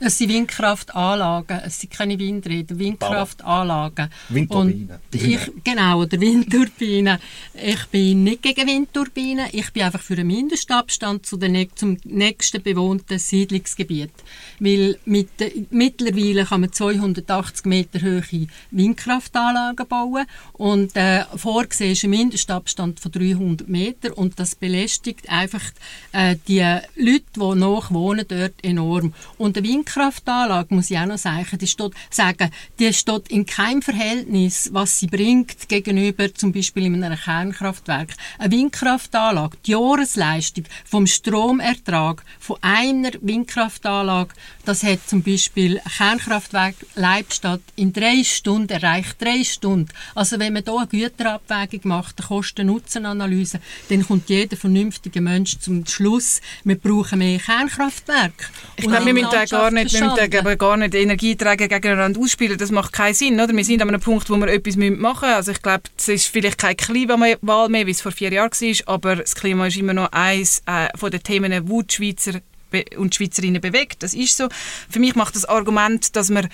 Es 0.00 0.18
sind 0.18 0.30
Windkraftanlagen, 0.30 1.60
es 1.64 1.80
sind 1.80 1.92
keine 1.92 2.18
Windräder, 2.18 2.78
Windkraftanlagen. 2.78 4.08
Windturbinen. 4.28 4.98
Ich, 5.12 5.38
genau, 5.62 6.02
oder 6.02 6.20
Windturbinen. 6.20 7.18
Ich 7.54 7.86
bin 7.86 8.24
nicht 8.24 8.42
gegen 8.42 8.66
Windturbinen, 8.66 9.46
ich 9.52 9.72
bin 9.72 9.84
einfach 9.84 10.00
für 10.00 10.14
einen 10.14 10.26
Mindestabstand 10.26 11.26
zu 11.26 11.36
den, 11.36 11.68
zum 11.74 11.96
nächsten 12.04 12.62
bewohnten 12.62 13.18
Siedlungsgebiet. 13.18 14.12
Weil 14.58 14.98
mit, 15.04 15.30
mittlerweile 15.70 16.44
kann 16.44 16.62
man 16.62 16.72
280 16.72 17.66
Meter 17.66 18.00
hohe 18.00 18.48
Windkraftanlagen 18.70 19.86
bauen 19.86 20.26
und 20.52 20.96
äh, 20.96 21.24
vorgesehen 21.36 21.92
ist 21.92 22.04
ein 22.04 22.10
Mindestabstand 22.10 23.00
von 23.00 23.12
300 23.12 23.68
Meter 23.68 24.16
und 24.16 24.38
das 24.38 24.54
belästigt 24.54 25.28
einfach 25.28 25.62
äh, 26.12 26.36
die 26.48 26.60
Leute, 26.96 27.24
die 27.36 27.58
noch 27.58 27.92
wohnen 27.92 28.24
dort 28.26 28.54
enorm. 28.62 29.14
Und 29.38 29.56
Windkraftanlage, 29.84 30.74
muss 30.74 30.90
ich 30.90 30.98
auch 30.98 31.06
noch 31.06 31.18
sagen, 31.18 31.58
die 31.58 31.66
steht, 31.66 31.92
sagen, 32.10 32.50
die 32.78 32.92
steht 32.92 33.28
in 33.28 33.44
keinem 33.44 33.82
Verhältnis, 33.82 34.70
was 34.72 34.98
sie 34.98 35.06
bringt 35.06 35.68
gegenüber 35.68 36.32
zum 36.34 36.52
Beispiel 36.52 36.86
in 36.86 37.04
einem 37.04 37.18
Kernkraftwerk. 37.18 38.14
Eine 38.38 38.52
Windkraftanlage, 38.52 39.58
die 39.66 39.72
Jahresleistung 39.72 40.64
vom 40.84 41.06
Stromertrag 41.06 42.24
von 42.40 42.56
einer 42.62 43.10
Windkraftanlage, 43.20 44.34
das 44.64 44.82
hat 44.82 45.06
zum 45.06 45.22
Beispiel 45.22 45.78
ein 45.78 45.90
Kernkraftwerk 45.96 46.76
Leibstadt 46.94 47.60
in 47.76 47.92
drei 47.92 48.24
Stunden 48.24 48.70
erreicht. 48.70 49.20
Drei 49.20 49.44
Stunden. 49.44 49.90
Also 50.14 50.38
wenn 50.38 50.54
man 50.54 50.62
hier 50.64 50.78
eine 50.78 50.86
Güterabwägung 50.86 51.80
macht, 51.84 52.18
eine 52.18 52.28
Kosten-Nutzen-Analyse, 52.28 53.60
dann 53.90 54.06
kommt 54.06 54.30
jeder 54.30 54.56
vernünftige 54.56 55.20
Mensch 55.20 55.58
zum 55.58 55.86
Schluss, 55.86 56.40
wir 56.64 56.78
brauchen 56.78 57.18
mehr 57.18 57.38
Kraftwerke. 57.38 58.46
Ich 58.76 58.86
glaube, 58.86 59.06
wir 59.06 59.12
müssen 59.12 59.28
da 59.30 59.44
gar 59.44 59.70
nicht, 59.74 59.92
wir 59.92 60.04
müssen 60.04 60.46
ich, 60.52 60.58
gar 60.58 60.76
nicht 60.76 60.94
Energieträger 60.94 61.68
gegeneinander 61.68 62.20
ausspielen. 62.20 62.56
Das 62.56 62.70
macht 62.70 62.92
keinen 62.92 63.14
Sinn, 63.14 63.40
oder? 63.40 63.54
Wir 63.54 63.64
sind 63.64 63.82
an 63.82 63.88
einem 63.88 64.00
Punkt, 64.00 64.30
wo 64.30 64.36
wir 64.36 64.48
etwas 64.48 64.76
machen 64.76 64.96
müssen. 65.00 65.24
Also 65.24 65.52
ich 65.52 65.62
glaube, 65.62 65.82
es 65.96 66.08
ist 66.08 66.28
vielleicht 66.28 66.58
keine 66.58 66.76
Klimawahl 66.76 67.68
mehr, 67.68 67.86
wie 67.86 67.90
es 67.90 68.00
vor 68.00 68.12
vier 68.12 68.32
Jahren 68.32 68.50
war, 68.50 68.94
aber 68.94 69.16
das 69.16 69.34
Klima 69.34 69.66
ist 69.66 69.76
immer 69.76 69.94
noch 69.94 70.12
eines 70.12 70.62
äh, 70.66 70.88
von 70.96 71.10
den 71.10 71.22
Themen, 71.22 71.68
wo 71.68 71.82
die 71.82 71.94
Schweizer 71.94 72.40
und 72.96 73.12
die 73.12 73.16
Schweizerinnen 73.16 73.60
bewegt. 73.60 74.02
Das 74.02 74.14
ist 74.14 74.36
so. 74.36 74.48
Für 74.90 74.98
mich 74.98 75.14
macht 75.14 75.36
das 75.36 75.44
Argument, 75.44 76.16
dass 76.16 76.30
man 76.30 76.48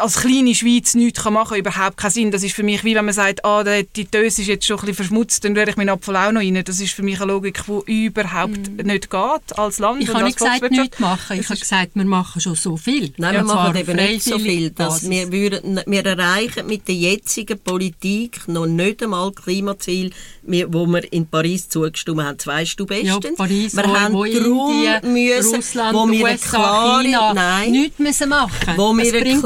als 0.00 0.20
kleine 0.20 0.54
Schweiz 0.54 0.94
nichts 0.94 1.22
kann 1.22 1.34
machen 1.34 1.50
kann, 1.50 1.58
überhaupt 1.58 1.96
keinen 1.96 2.10
Sinn. 2.10 2.30
Das 2.30 2.42
ist 2.42 2.54
für 2.54 2.62
mich 2.62 2.84
wie 2.84 2.94
wenn 2.94 3.04
man 3.04 3.14
sagt, 3.14 3.44
ah, 3.44 3.62
die 3.64 4.04
Döse 4.04 4.42
ist 4.42 4.48
jetzt 4.48 4.66
schon 4.66 4.76
ein 4.76 4.80
bisschen 4.80 4.94
verschmutzt, 4.94 5.44
dann 5.44 5.56
rühre 5.56 5.70
ich 5.70 5.76
meinen 5.76 5.90
Apfel 5.90 6.16
auch 6.16 6.32
noch 6.32 6.40
rein. 6.40 6.62
Das 6.64 6.80
ist 6.80 6.92
für 6.92 7.02
mich 7.02 7.20
eine 7.20 7.32
Logik, 7.32 7.62
die 7.66 8.06
überhaupt 8.06 8.84
nicht 8.84 9.10
geht 9.10 9.58
als 9.58 9.78
Land 9.78 10.02
Ich 10.02 10.08
habe 10.08 10.24
nicht 10.24 10.38
gesagt, 10.38 10.70
nichts 10.70 10.98
machen. 10.98 11.38
Ich 11.40 11.48
habe 11.48 11.58
gesagt, 11.58 11.90
wir 11.94 12.04
machen 12.04 12.40
schon 12.40 12.54
so 12.54 12.76
viel. 12.76 13.12
Nein, 13.16 13.34
Ja, 13.34 13.40
wir 13.40 13.54
machen 13.54 13.76
eben 13.76 13.96
nicht 13.96 14.24
so 14.24 14.38
viel. 14.38 14.70
Dass 14.70 15.08
wir, 15.08 15.30
würden, 15.32 15.80
wir 15.86 16.06
erreichen 16.06 16.66
mit 16.66 16.88
der 16.88 16.94
jetzigen 16.94 17.58
Politik 17.58 18.46
noch 18.48 18.66
nicht 18.66 19.02
einmal 19.02 19.32
Klimaziel, 19.32 20.10
wo 20.42 20.86
wir 20.86 21.12
in 21.12 21.26
Paris 21.26 21.68
zugestimmt 21.68 22.22
haben. 22.22 22.38
Zwei 22.38 22.64
du 22.76 22.86
Ja, 23.02 23.18
bestens. 23.18 23.36
Paris, 23.36 23.76
wir 23.76 23.84
wo, 23.84 23.96
haben 23.96 24.14
wo 24.14 24.24
darum 24.24 24.70
Indien, 24.72 25.12
müssen, 25.12 25.54
Russland, 25.54 25.94
wo 25.94 26.10
wir 26.10 26.24
USA, 26.24 26.48
klare, 26.48 27.02
China 27.02 27.34
nein, 27.34 27.70
nichts 27.72 27.98
müssen 27.98 28.28
machen 28.28 28.74
Wo 28.76 28.92
wir 28.92 29.14
eine 29.14 29.40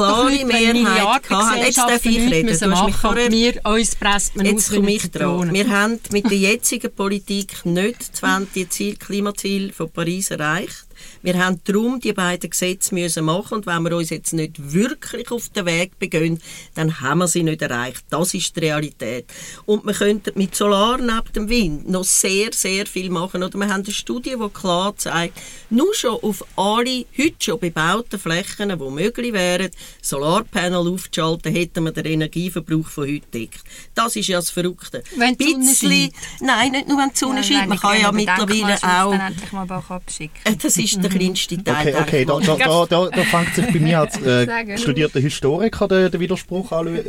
klare 0.46 0.72
Mehrheit 0.74 1.30
hatten. 1.30 1.58
Jetzt 1.58 1.78
darf 1.78 2.04
ich 2.04 2.18
reden. 2.30 2.58
Du 2.58 2.68
machen 2.68 2.94
vorher- 2.94 3.30
wir, 3.30 3.60
uns 3.64 3.96
presst 3.96 4.36
man 4.36 4.46
Jetzt 4.46 4.72
komme 4.72 4.92
ich 4.92 5.10
dran. 5.10 5.52
Wir 5.52 5.68
haben 5.68 6.00
mit 6.10 6.30
der 6.30 6.38
jetzigen 6.38 6.92
Politik 6.92 7.64
nicht 7.64 8.16
20 8.16 8.70
Ziel, 8.70 8.96
Klimaziel 8.96 9.72
von 9.72 9.90
Paris 9.90 10.30
erreicht. 10.30 10.87
Wir 11.28 11.44
haben 11.44 11.60
darum 11.64 12.00
die 12.00 12.14
beiden 12.14 12.48
Gesetze 12.48 12.94
müssen 12.94 13.26
machen 13.26 13.56
und 13.56 13.66
wenn 13.66 13.82
wir 13.82 13.94
uns 13.94 14.08
jetzt 14.08 14.32
nicht 14.32 14.72
wirklich 14.72 15.30
auf 15.30 15.50
den 15.50 15.66
Weg 15.66 15.98
begehen, 15.98 16.40
dann 16.74 17.02
haben 17.02 17.18
wir 17.18 17.28
sie 17.28 17.42
nicht 17.42 17.60
erreicht. 17.60 18.02
Das 18.08 18.32
ist 18.32 18.56
die 18.56 18.60
Realität. 18.60 19.26
Und 19.66 19.84
wir 19.84 19.92
könnten 19.92 20.38
mit 20.38 20.54
Solar 20.54 20.96
neben 20.96 21.30
dem 21.36 21.50
Wind 21.50 21.86
noch 21.86 22.04
sehr, 22.04 22.54
sehr 22.54 22.86
viel 22.86 23.10
machen. 23.10 23.42
Oder 23.42 23.58
wir 23.58 23.68
haben 23.68 23.84
eine 23.84 23.92
Studie, 23.92 24.36
die 24.42 24.48
klar 24.48 24.96
zeigt, 24.96 25.38
nur 25.68 25.94
schon 25.94 26.18
auf 26.22 26.42
alle 26.56 27.04
heute 27.18 27.36
schon 27.40 27.60
bebauten 27.60 28.18
Flächen, 28.18 28.70
die 28.70 28.90
möglich 28.90 29.34
wären, 29.34 29.70
Solarpanel 30.00 30.88
aufzuschalten, 30.88 31.52
hätten 31.52 31.84
wir 31.84 31.92
den 31.92 32.06
Energieverbrauch 32.06 32.88
von 32.88 33.06
heute 33.06 33.26
deckt. 33.34 33.64
Das 33.94 34.16
ist 34.16 34.28
ja 34.28 34.38
das 34.38 34.48
Verrückte. 34.48 35.04
Wenn 35.14 35.36
die 35.36 35.52
Sonne 35.52 35.74
scheint. 35.74 36.14
Nein, 36.40 36.72
nicht 36.72 36.88
nur 36.88 36.96
wenn 36.96 37.10
die 37.10 37.18
Sonne 37.18 37.40
Ja, 37.40 37.42
scheint. 37.42 37.68
Man 37.68 37.78
kann 37.78 38.00
ja 38.00 38.12
mittlerweile 38.12 38.76
auch... 38.76 39.10
dann 39.10 39.20
endlich 39.20 39.52
mal 39.52 39.66
Bach 39.66 39.90
abschicken. 39.90 40.40
Äh, 40.44 40.56
Das 40.56 40.78
ist 40.78 40.96
der 41.04 41.10
kleinste 41.18 41.62
Teil. 41.64 41.88
Okay, 41.94 42.00
okay, 42.00 42.24
da, 42.24 42.38
da, 42.40 42.56
da, 42.56 42.86
da, 42.86 43.08
da 43.10 43.22
fängt 43.24 43.54
sich 43.54 43.66
bei 43.66 43.78
mir 43.78 44.00
als 44.00 44.20
äh, 44.22 44.78
studierter 44.78 45.20
Historiker 45.20 45.88
der, 45.88 46.08
der 46.10 46.20
Widerspruch 46.20 46.72
an. 46.72 46.96
Äh, 46.96 47.02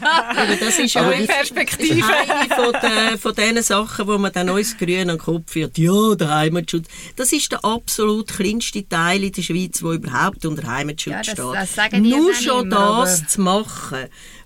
Aber 0.00 0.56
das 0.58 0.78
ist 0.78 0.94
ja 0.94 1.02
Neue 1.02 1.26
Perspektive. 1.26 2.06
eine 2.06 2.54
von, 2.54 2.72
den, 2.82 3.18
von 3.18 3.34
den 3.34 3.62
Sachen, 3.62 4.06
wo 4.06 4.18
man 4.18 4.32
dann 4.32 4.50
uns 4.50 4.76
grün 4.76 5.02
an 5.10 5.16
den 5.16 5.18
Kopf 5.18 5.52
führt. 5.52 5.76
Ja, 5.78 6.14
der 6.14 6.34
Heimatschutz. 6.34 6.86
Das 7.16 7.32
ist 7.32 7.50
der 7.52 7.64
absolut 7.64 8.28
kleinste 8.28 8.86
Teil 8.88 9.24
in 9.24 9.32
der 9.32 9.42
Schweiz, 9.42 9.80
der 9.80 9.90
überhaupt 9.90 10.44
unter 10.46 10.66
Heimatschutz 10.66 11.26
Ja, 11.26 11.34
das- 11.52 11.70
steht. 11.72 11.92
das 11.92 12.00
Nur 12.00 12.34
schon 12.34 12.66
immer, 12.66 13.00
das 13.04 13.18
aber- 13.20 13.28
zu 13.28 13.40
machen, 13.40 13.98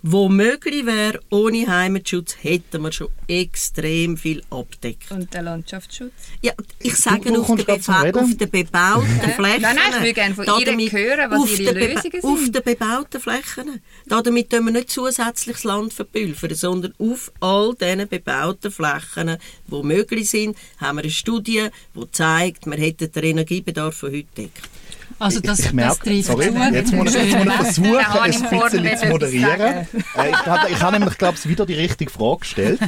wo 0.07 0.29
möglich 0.29 0.85
wäre, 0.85 1.19
ohne 1.31 1.67
Heimatschutz, 1.67 2.37
hätten 2.43 2.83
wir 2.83 2.93
schon 2.93 3.09
extrem 3.27 4.19
viel 4.19 4.43
abdeckt. 4.51 5.11
Und 5.11 5.33
der 5.33 5.41
Landschaftsschutz. 5.41 6.13
Ja, 6.43 6.53
ich 6.79 6.95
sage 6.97 7.33
du 7.33 7.41
auf, 7.41 7.47
zum 7.47 7.57
beba 7.57 8.01
Reden. 8.03 8.19
auf 8.19 8.37
den 8.37 8.51
bebauten 8.51 9.31
Flächen. 9.35 9.63
Nein, 9.63 9.77
nein, 9.77 9.93
ich 9.97 10.03
will 10.03 10.13
gerne 10.13 10.35
von 10.35 10.45
Damit- 10.45 10.93
hören, 10.93 11.31
was 11.31 11.41
auf 11.41 11.59
ihre 11.59 11.73
Lösungen 11.73 12.23
Auf 12.23 12.39
sind. 12.39 12.55
den 12.55 12.63
bebauten 12.63 13.19
Flächen. 13.19 13.81
Damit 14.07 14.51
tun 14.51 14.67
wir 14.67 14.73
nicht 14.73 14.91
zusätzliches 14.91 15.65
Land 15.65 15.95
verpulvern, 15.95 16.55
sondern 16.55 16.93
auf 16.99 17.33
all 17.41 17.75
diesen 17.75 18.07
bebauten 18.07 18.71
Flächen, 18.71 19.39
die 19.69 19.83
möglich 19.83 20.29
sind, 20.29 20.55
haben 20.77 20.99
wir 20.99 21.05
eine 21.05 21.11
Studie, 21.11 21.69
die 21.95 22.11
zeigt, 22.13 22.67
wir 22.67 22.77
hätten 22.77 23.11
den 23.11 23.25
Energiebedarf 23.25 23.97
von 23.97 24.13
heute 24.13 24.27
deckt. 24.37 24.69
Also 25.19 25.41
das, 25.41 25.59
ich 25.59 25.65
das 25.67 25.75
merke, 25.75 25.99
trifft 25.99 26.25
sorry, 26.27 26.53
zu. 26.53 26.75
jetzt 26.75 26.93
muss 26.93 27.15
ich, 27.15 27.33
jetzt 27.33 27.45
muss 27.45 27.47
ich 27.47 27.53
versuchen, 27.53 28.07
habe 28.07 28.23
ein 28.23 28.31
ich 28.31 28.43
bisschen 28.43 28.99
zu 28.99 29.07
moderieren. 29.07 29.61
Äh, 30.17 30.31
ich 30.31 30.47
habe 30.47 30.71
ich 30.71 30.81
habe 30.81 30.99
nämlich, 30.99 31.19
glaube 31.19 31.39
ich, 31.39 31.49
wieder 31.49 31.67
die 31.67 31.75
richtige 31.75 32.11
Frage 32.11 32.41
gestellt. 32.41 32.81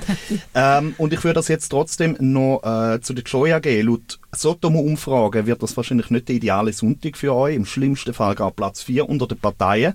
ähm, 0.55 0.95
und 0.99 1.13
ich 1.13 1.23
würde 1.25 1.35
das 1.35 1.49
jetzt 1.49 1.69
trotzdem 1.69 2.17
noch 2.21 2.63
äh, 2.63 3.01
zu 3.01 3.15
der 3.15 3.25
Joya 3.25 3.59
gehen. 3.59 3.87
Laut 3.87 4.19
Sotomo-Umfragen 4.33 5.47
wird 5.47 5.63
das 5.63 5.77
wahrscheinlich 5.77 6.11
nicht 6.11 6.29
der 6.29 6.37
ideale 6.37 6.73
Sonntag 6.73 7.17
für 7.17 7.35
euch. 7.35 7.57
Im 7.57 7.67
schlimmsten 7.67 8.15
Fall 8.15 8.35
gar 8.35 8.51
Platz 8.51 8.83
4 8.83 9.09
unter 9.09 9.27
den 9.27 9.39
Parteien. 9.39 9.95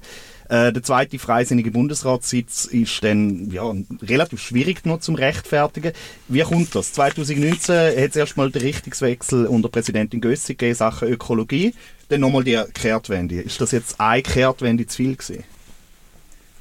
Äh, 0.52 0.74
der 0.74 0.84
zweite 0.84 1.18
freisinnige 1.18 1.72
Bundesratssitz 1.72 2.66
ist 2.66 3.02
dann 3.06 3.50
ja, 3.52 3.74
relativ 4.02 4.42
schwierig 4.42 4.86
noch 4.86 5.00
zum 5.00 5.16
rechtfertigen. 5.16 5.94
Wie 6.28 6.42
kommt 6.42 6.76
das? 6.76 6.92
2019 6.92 7.76
hat 7.76 8.10
es 8.10 8.16
erstmal 8.18 8.52
den 8.52 8.62
Richtungswechsel 8.62 9.46
unter 9.46 9.70
Präsidentin 9.70 10.20
Gössig 10.20 10.58
gegeben, 10.58 10.76
Sachen 10.76 11.08
Ökologie. 11.08 11.74
Dann 12.12 12.20
nochmal 12.20 12.44
die 12.44 12.62
Kehrtwende. 12.74 13.40
Ist 13.40 13.62
das 13.62 13.72
jetzt 13.72 13.98
eine 13.98 14.22
Kehrtwende 14.22 14.86
zu 14.86 14.98
viel 14.98 15.16
gewesen? 15.16 15.46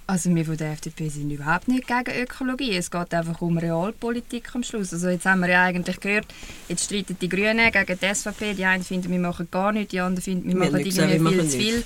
Also 0.06 0.32
wir 0.32 0.44
von 0.44 0.56
der 0.56 0.72
FDP 0.72 1.08
sind 1.08 1.28
überhaupt 1.28 1.66
nicht 1.66 1.88
gegen 1.88 2.22
Ökologie. 2.22 2.76
Es 2.76 2.88
geht 2.88 3.12
einfach 3.12 3.40
um 3.42 3.58
Realpolitik 3.58 4.54
am 4.54 4.62
Schluss. 4.62 4.92
Also 4.92 5.08
jetzt 5.08 5.26
haben 5.26 5.40
wir 5.40 5.48
ja 5.48 5.64
eigentlich 5.64 5.98
gehört, 5.98 6.26
jetzt 6.68 6.84
streiten 6.84 7.16
die 7.20 7.28
Grünen 7.28 7.68
gegen 7.72 7.98
die 8.00 8.14
SVP. 8.14 8.54
Die 8.54 8.64
einen 8.64 8.84
finden, 8.84 9.10
wir 9.10 9.18
machen 9.18 9.48
gar 9.50 9.72
nichts, 9.72 9.90
die 9.90 9.98
anderen 9.98 10.22
finden, 10.22 10.48
wir, 10.50 10.54
Wir 10.54 10.70
machen 10.70 10.84
nicht 10.84 10.96
irgendwie 10.96 11.14
viel 11.14 11.20
machen 11.20 11.50
zu 11.50 11.58
viel. 11.58 11.84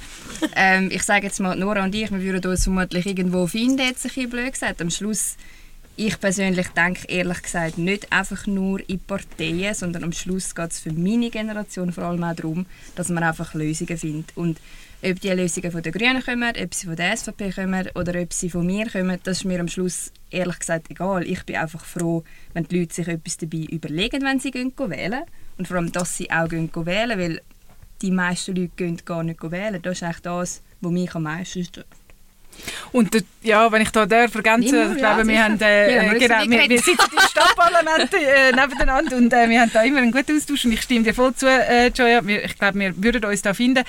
ähm, 0.56 0.90
ich 0.92 1.02
sage 1.02 1.24
jetzt 1.26 1.40
mal, 1.40 1.56
Nora 1.56 1.84
und 1.84 1.94
ich, 1.94 2.10
wir 2.10 2.22
würden 2.22 2.50
uns 2.50 2.64
vermutlich 2.64 3.06
irgendwo 3.06 3.46
finden, 3.46 3.78
jetzt 3.78 4.04
ein 4.04 4.08
bisschen 4.08 4.28
blöd 4.28 4.52
gesagt. 4.52 4.82
Am 4.82 4.90
Schluss, 4.90 5.36
ich 5.96 6.18
persönlich 6.18 6.68
denke 6.68 7.06
ehrlich 7.08 7.42
gesagt 7.42 7.78
nicht 7.78 8.12
einfach 8.12 8.46
nur 8.46 8.80
in 8.88 8.98
Parteien, 8.98 9.74
sondern 9.74 10.04
am 10.04 10.12
Schluss 10.12 10.54
geht 10.54 10.72
es 10.72 10.80
für 10.80 10.92
meine 10.92 11.30
Generation 11.30 11.92
vor 11.92 12.04
allem 12.04 12.24
auch 12.24 12.34
darum, 12.34 12.66
dass 12.96 13.10
man 13.10 13.22
einfach 13.22 13.54
Lösungen 13.54 13.96
findet. 13.96 14.36
Und 14.36 14.58
ob 15.02 15.20
die 15.20 15.28
Lösungen 15.28 15.70
von 15.70 15.82
den 15.82 15.92
Grünen 15.92 16.24
kommen, 16.24 16.52
ob 16.60 16.74
sie 16.74 16.86
von 16.86 16.96
der 16.96 17.16
SVP 17.16 17.52
kommen 17.52 17.88
oder 17.94 18.20
ob 18.20 18.32
sie 18.32 18.50
von 18.50 18.66
mir 18.66 18.90
kommen, 18.90 19.20
das 19.22 19.38
ist 19.38 19.44
mir 19.44 19.60
am 19.60 19.68
Schluss 19.68 20.10
ehrlich 20.30 20.58
gesagt 20.58 20.90
egal. 20.90 21.24
Ich 21.28 21.44
bin 21.44 21.56
einfach 21.56 21.84
froh, 21.84 22.24
wenn 22.54 22.64
die 22.64 22.80
Leute 22.80 22.94
sich 22.94 23.06
etwas 23.06 23.36
dabei 23.36 23.66
überlegen, 23.70 24.22
wenn 24.22 24.40
sie 24.40 24.50
gehen 24.50 24.72
wählen. 24.76 25.22
Und 25.58 25.68
vor 25.68 25.76
allem, 25.76 25.92
dass 25.92 26.16
sie 26.16 26.30
auch 26.30 26.48
gehen 26.48 26.70
wählen, 26.74 27.18
weil 27.18 27.40
die 28.02 28.10
meisten 28.10 28.56
Leute 28.56 28.72
gehen 28.76 29.00
gar 29.04 29.22
nicht 29.22 29.42
wählen. 29.42 29.80
Das 29.80 29.98
ist 29.98 30.02
eigentlich 30.02 30.20
das, 30.20 30.62
was 30.80 30.92
mich 30.92 31.14
am 31.14 31.22
meisten 31.22 31.64
stört. 31.64 31.86
Und 32.92 33.14
der, 33.14 33.22
ja, 33.42 33.70
wenn 33.70 33.82
ich 33.82 33.90
da 33.90 34.06
darf 34.06 34.34
ergänzen, 34.34 34.74
Immer, 34.74 34.94
ich 34.94 35.00
ja, 35.00 35.14
glaube, 35.14 35.28
wir 35.28 35.44
haben, 35.44 35.60
äh, 35.60 35.96
Ja, 35.96 36.02
wir 36.02 36.12
äh, 36.12 36.18
genau, 36.18 36.40
wir, 36.48 36.68
wir 36.70 36.78
sitzen 36.78 37.10
im 37.12 37.28
Stadtparlament 37.28 38.14
äh, 38.14 38.52
nebeneinander 38.52 39.16
und 39.16 39.32
äh, 39.32 39.48
wir 39.48 39.60
haben 39.60 39.70
da 39.72 39.82
immer 39.82 39.98
einen 39.98 40.12
guten 40.12 40.36
Austausch 40.36 40.64
und 40.64 40.72
ich 40.72 40.82
stimme 40.82 41.04
dir 41.04 41.14
voll 41.14 41.34
zu, 41.34 41.46
äh, 41.46 41.88
Joya. 41.88 42.26
Wir, 42.26 42.44
ich 42.44 42.58
glaube, 42.58 42.78
wir 42.78 43.02
würden 43.02 43.24
uns 43.24 43.42
da 43.42 43.54
finden. 43.54 43.84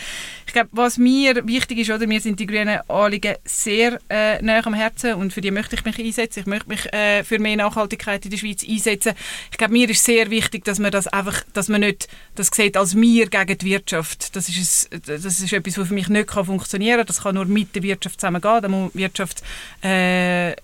Ich 0.47 0.53
glaube, 0.53 0.69
was 0.71 0.97
mir 0.97 1.45
wichtig 1.47 1.79
ist, 1.79 1.91
oder, 1.91 2.07
mir 2.07 2.19
sind 2.19 2.39
die 2.39 2.47
grünen 2.47 2.79
Anliegen 2.89 3.35
sehr 3.43 3.99
äh, 4.09 4.41
nahe 4.41 4.65
am 4.65 4.73
Herzen 4.73 5.13
und 5.15 5.33
für 5.33 5.41
die 5.41 5.51
möchte 5.51 5.75
ich 5.75 5.85
mich 5.85 5.99
einsetzen. 5.99 6.41
Ich 6.41 6.45
möchte 6.45 6.69
mich 6.69 6.93
äh, 6.93 7.23
für 7.23 7.39
mehr 7.39 7.57
Nachhaltigkeit 7.57 8.25
in 8.25 8.31
der 8.31 8.37
Schweiz 8.37 8.63
einsetzen. 8.67 9.13
Ich 9.51 9.57
glaube, 9.57 9.73
mir 9.73 9.89
ist 9.89 10.03
sehr 10.03 10.29
wichtig, 10.29 10.63
dass 10.65 10.79
man 10.79 10.91
das 10.91 11.07
einfach, 11.07 11.43
dass 11.53 11.69
man 11.69 11.81
nicht 11.81 12.07
das 12.35 12.49
sieht 12.53 12.77
als 12.77 12.95
wir 12.95 13.27
gegen 13.27 13.57
die 13.57 13.65
Wirtschaft. 13.65 14.35
Das 14.35 14.49
ist, 14.49 14.91
ein, 14.91 15.01
das 15.05 15.25
ist 15.25 15.53
etwas, 15.53 15.77
was 15.77 15.87
für 15.87 15.93
mich 15.93 16.09
nicht 16.09 16.27
kann 16.27 16.45
funktionieren 16.45 16.97
kann. 16.97 17.07
Das 17.07 17.23
kann 17.23 17.35
nur 17.35 17.45
mit 17.45 17.75
der 17.75 17.83
Wirtschaft 17.83 18.19
zusammengehen. 18.19 18.54
Da 18.61 18.67
muss 18.67 18.91
die 18.93 18.99
Wirtschaft 18.99 19.43
äh, 19.83 20.55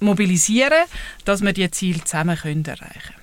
mobilisieren, 0.00 0.84
dass 1.24 1.42
wir 1.42 1.52
die 1.52 1.70
Ziele 1.70 2.04
zusammen 2.04 2.36
können 2.36 2.64
erreichen 2.64 3.14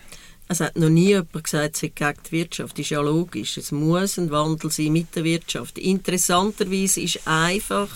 Es 0.48 0.60
hat 0.60 0.78
noch 0.78 0.90
nie 0.90 1.10
jemand 1.10 1.44
gesagt, 1.44 1.76
es 1.76 1.82
sei 1.82 1.92
gegen 1.94 2.14
die 2.28 2.32
Wirtschaft. 2.32 2.74
Das 2.74 2.86
ist 2.86 2.90
ja 2.90 3.02
logisch. 3.02 3.58
Es 3.58 3.72
muss 3.72 4.18
ein 4.18 4.32
Wandel 4.32 4.72
sein 4.72 4.94
mit 4.94 5.16
der 5.16 5.24
Wirtschaft. 5.24 5.78
Interessanterweise 5.78 7.02
ist 7.02 7.28
einfach 7.28 7.90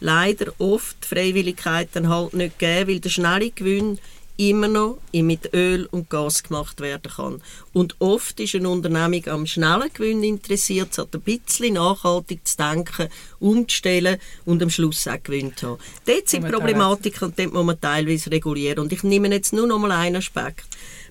leider 0.00 0.52
oft 0.58 0.96
die 1.04 1.08
Freiwilligkeit 1.08 1.88
dann 1.92 2.08
halt 2.08 2.34
nicht 2.34 2.58
gegeben, 2.58 2.90
weil 2.90 3.00
der 3.00 3.08
schnelle 3.08 3.50
Gewinn 3.50 3.98
immer 4.36 4.68
noch 4.68 4.98
mit 5.12 5.54
Öl 5.54 5.86
und 5.90 6.10
Gas 6.10 6.42
gemacht 6.42 6.80
werden 6.80 7.10
kann. 7.10 7.42
Und 7.72 7.96
oft 7.98 8.38
ist 8.40 8.54
eine 8.54 8.68
Unternehmung 8.68 9.26
am 9.28 9.46
schnellen 9.46 9.90
Gewinn 9.92 10.22
interessiert, 10.22 10.88
es 10.92 10.98
hat 10.98 11.14
ein 11.14 11.20
bisschen 11.22 11.74
nachhaltig 11.74 12.46
zu 12.46 12.56
denken, 12.56 13.08
umzustellen 13.38 14.18
und 14.44 14.62
am 14.62 14.70
Schluss 14.70 15.08
auch 15.08 15.22
Gewinn 15.22 15.56
zu 15.56 15.70
haben. 15.70 15.80
Dort 16.04 16.28
sind 16.28 16.50
Problematiken 16.50 17.28
und 17.28 17.38
dort 17.38 17.52
muss 17.52 17.64
man 17.64 17.80
teilweise 17.80 18.30
regulieren. 18.30 18.80
Und 18.80 18.92
ich 18.92 19.02
nehme 19.02 19.28
jetzt 19.28 19.52
nur 19.52 19.66
noch 19.66 19.78
mal 19.78 19.92
einen 19.92 20.16
Aspekt. 20.16 20.66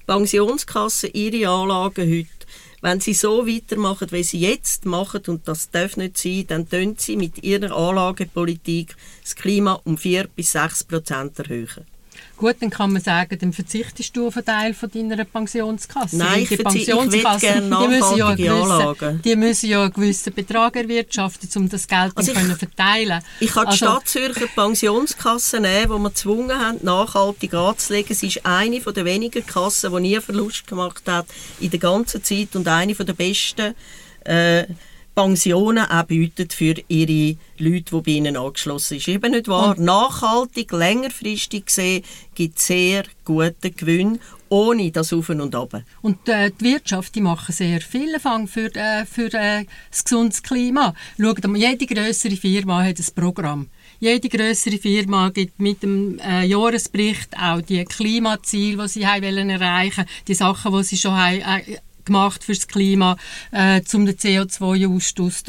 Pensionskassen, 0.05 1.09
ihre 1.13 1.49
Anlagen 1.49 2.07
heute, 2.07 2.29
wenn 2.81 2.99
sie 2.99 3.15
so 3.15 3.47
weitermachen, 3.47 4.11
wie 4.11 4.21
sie 4.21 4.39
jetzt 4.39 4.85
machen, 4.85 5.23
und 5.27 5.47
das 5.47 5.71
darf 5.71 5.97
nicht 5.97 6.19
sein, 6.19 6.45
dann 6.47 6.69
tun 6.69 6.95
sie 6.99 7.17
mit 7.17 7.43
ihrer 7.43 7.75
Anlagepolitik 7.75 8.95
das 9.23 9.35
Klima 9.35 9.81
um 9.83 9.97
4 9.97 10.27
bis 10.27 10.51
6 10.51 10.83
Prozent 10.83 11.39
erhöhen. 11.39 11.94
Gut, 12.37 12.55
dann 12.59 12.69
kann 12.69 12.91
man 12.91 13.01
sagen, 13.01 13.37
dann 13.39 13.53
verzichtest 13.53 14.15
du 14.17 14.27
auf 14.27 14.35
einen 14.35 14.45
Teil 14.45 14.73
von 14.73 14.91
deiner 14.91 15.23
Pensionskasse. 15.23 16.17
Nein, 16.17 16.41
ich 16.41 16.49
die 16.49 16.57
Pensionskassen, 16.57 17.71
die 17.71 17.87
müssen 17.87 18.17
ja 18.17 18.35
gewissen, 18.35 18.51
Anlagen. 18.71 19.21
die 19.23 19.35
müssen 19.37 19.69
ja 19.69 19.83
einen 19.83 19.93
gewissen 19.93 20.33
Betrag 20.33 20.75
erwirtschaften, 20.75 21.49
um 21.55 21.69
das 21.69 21.87
Geld 21.87 22.11
Also 22.15 22.31
ich- 22.33 22.37
können 22.37 22.55
verteilen 22.57 23.21
Ich 23.39 23.51
kann 23.51 23.63
die 23.63 23.71
Also- 23.71 23.85
Stadt 23.85 24.07
Zürcher 24.09 24.47
Pensionskasse 24.53 25.61
nehmen, 25.61 25.83
die 25.83 25.89
wir 26.03 26.09
gezwungen 26.09 26.59
haben, 26.59 26.79
nachhaltig 26.81 27.53
anzulegen. 27.53 28.15
Sie 28.15 28.27
ist 28.27 28.45
eine 28.45 28.81
von 28.81 28.93
der 28.93 29.05
wenigen 29.05 29.45
Kassen, 29.45 29.93
die 29.95 29.99
nie 30.01 30.19
Verlust 30.19 30.67
gemacht 30.67 31.03
hat 31.07 31.27
in 31.61 31.69
der 31.69 31.79
ganzen 31.79 32.21
Zeit 32.23 32.55
und 32.55 32.67
eine 32.67 32.95
von 32.95 33.05
der 33.05 33.13
besten 33.13 33.75
äh, 34.25 34.65
Pensionen 35.15 35.85
auch 35.85 36.03
bietet 36.03 36.53
für 36.53 36.75
ihre 36.89 37.37
Leute, 37.57 37.95
die 37.95 38.01
bei 38.01 38.11
ihnen 38.11 38.35
angeschlossen 38.35 38.99
sind. 38.99 39.15
Eben 39.15 39.31
nicht 39.31 39.47
wahr. 39.47 39.75
Nachhaltig, 39.79 40.73
längerfristig 40.73 41.67
gesehen, 41.67 42.03
gibt 42.35 42.57
es 42.59 42.67
sehr 42.67 43.05
guten 43.23 43.75
Gewinn, 43.75 44.19
ohne 44.49 44.91
das 44.91 45.13
Auf 45.13 45.29
und 45.29 45.55
Ab. 45.55 45.81
Und 46.01 46.27
äh, 46.27 46.51
die 46.51 46.65
Wirtschaft, 46.65 47.15
die 47.15 47.21
machen 47.21 47.53
sehr 47.53 47.79
viel 47.81 48.19
Fang 48.19 48.47
für, 48.47 48.73
äh, 48.75 49.05
für 49.05 49.33
äh, 49.33 49.65
das 49.89 50.03
gesundes 50.03 50.43
Klima. 50.43 50.93
Schaut 51.17 51.47
mal, 51.47 51.57
jede 51.57 51.85
größere 51.85 52.35
Firma 52.35 52.83
hat 52.83 52.99
ein 52.99 53.05
Programm. 53.15 53.69
Jede 53.99 54.27
größere 54.27 54.77
Firma 54.77 55.29
gibt 55.29 55.59
mit 55.59 55.81
dem 55.81 56.19
äh, 56.19 56.45
Jahresbericht 56.45 57.29
auch 57.41 57.61
die 57.61 57.85
Klimaziele, 57.85 58.83
die 58.83 58.89
sie 58.89 59.07
haben 59.07 59.23
wollen 59.23 59.49
erreichen, 59.49 60.05
die 60.27 60.35
Sachen, 60.35 60.73
die 60.73 60.83
sie 60.83 60.97
schon 60.97 61.15
haben, 61.15 61.39
äh, 61.39 61.77
gemacht 62.05 62.43
fürs 62.43 62.67
Klima, 62.67 63.17
äh, 63.51 63.81
um 63.93 64.05
den 64.05 64.15
CO2-Ausstoß 64.15 65.43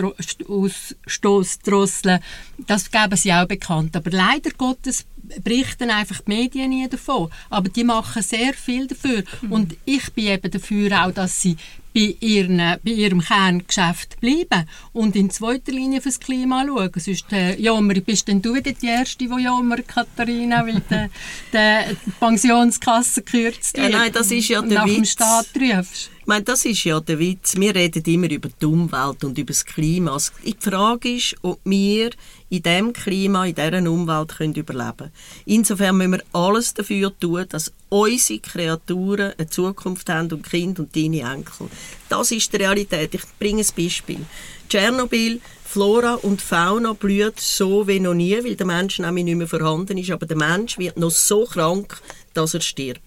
zu 1.14 1.58
drosseln. 1.64 2.20
Das 2.66 2.90
geben 2.90 3.16
sie 3.16 3.32
auch 3.32 3.46
bekannt. 3.46 3.94
Aber 3.96 4.10
leider 4.10 4.50
Gottes 4.50 5.04
berichten 5.42 5.90
einfach 5.90 6.20
die 6.20 6.30
Medien 6.30 6.70
nie 6.70 6.88
davon. 6.88 7.30
Aber 7.50 7.68
die 7.68 7.84
machen 7.84 8.22
sehr 8.22 8.54
viel 8.54 8.86
dafür. 8.86 9.24
Und 9.50 9.76
ich 9.84 10.12
bin 10.12 10.26
eben 10.26 10.50
dafür 10.50 11.04
auch, 11.04 11.12
dass 11.12 11.42
sie 11.42 11.56
bei, 11.96 12.14
ihren, 12.20 12.58
bei 12.58 12.90
ihrem 12.90 13.22
Kerngeschäft 13.22 14.20
bleiben 14.20 14.68
und 14.92 15.16
in 15.16 15.30
zweiter 15.30 15.72
Linie 15.72 16.02
fürs 16.02 16.20
Klima 16.20 16.64
schauen. 16.66 16.90
Sonst 16.94 17.32
äh, 17.32 17.58
jammer, 17.58 17.94
bist 17.94 18.28
denn 18.28 18.42
du 18.42 18.54
wieder 18.54 18.72
die 18.72 18.86
Erste, 18.86 19.24
die 19.24 19.42
jammert, 19.42 19.88
Katharina, 19.88 20.66
weil 20.66 20.82
die, 20.90 21.08
die 22.06 22.10
Pensionskasse 22.20 23.22
gekürzt 23.22 23.78
Ja, 23.78 23.84
wird 23.84 23.92
nein, 23.92 24.12
das 24.12 24.30
ist 24.30 24.48
ja 24.48 24.60
der 24.60 24.80
nach 24.80 24.84
dem 24.84 25.02
Witz. 25.02 25.12
Staat 25.12 25.48
rufst. 25.58 26.10
Ich 26.26 26.28
meine, 26.28 26.42
das 26.42 26.64
ist 26.64 26.82
ja 26.82 26.98
der 26.98 27.20
Witz. 27.20 27.54
Wir 27.56 27.72
reden 27.72 28.02
immer 28.04 28.28
über 28.28 28.48
die 28.48 28.66
Umwelt 28.66 29.22
und 29.22 29.38
über 29.38 29.52
das 29.52 29.64
Klima. 29.64 30.18
Die 30.44 30.56
Frage 30.58 31.14
ist, 31.14 31.36
ob 31.42 31.60
wir 31.62 32.10
in 32.48 32.62
diesem 32.64 32.92
Klima, 32.92 33.46
in 33.46 33.54
dieser 33.54 33.88
Umwelt 33.88 34.36
können 34.36 34.52
überleben 34.56 34.96
können. 34.96 35.12
Insofern 35.44 35.98
müssen 35.98 36.12
wir 36.14 36.24
alles 36.32 36.74
dafür 36.74 37.16
tun, 37.16 37.46
dass 37.48 37.72
unsere 37.90 38.40
Kreaturen 38.40 39.34
eine 39.38 39.48
Zukunft 39.48 40.10
haben 40.10 40.32
und 40.32 40.50
Kinder 40.50 40.82
und 40.82 40.96
deine 40.96 41.20
Enkel. 41.20 41.68
Das 42.08 42.32
ist 42.32 42.52
die 42.52 42.56
Realität. 42.56 43.14
Ich 43.14 43.22
bringe 43.38 43.62
ein 43.62 43.68
Beispiel. 43.76 44.26
Tschernobyl, 44.68 45.40
Flora 45.64 46.14
und 46.14 46.42
Fauna 46.42 46.94
blüht 46.94 47.38
so 47.38 47.86
wie 47.86 48.00
noch 48.00 48.14
nie, 48.14 48.36
weil 48.42 48.56
der 48.56 48.66
Mensch 48.66 48.98
nämlich 48.98 49.26
nicht 49.26 49.36
mehr 49.36 49.46
vorhanden 49.46 49.96
ist. 49.96 50.10
Aber 50.10 50.26
der 50.26 50.36
Mensch 50.36 50.76
wird 50.76 50.96
noch 50.96 51.12
so 51.12 51.44
krank, 51.44 52.00
dass 52.34 52.54
er 52.54 52.62
stirbt. 52.62 53.00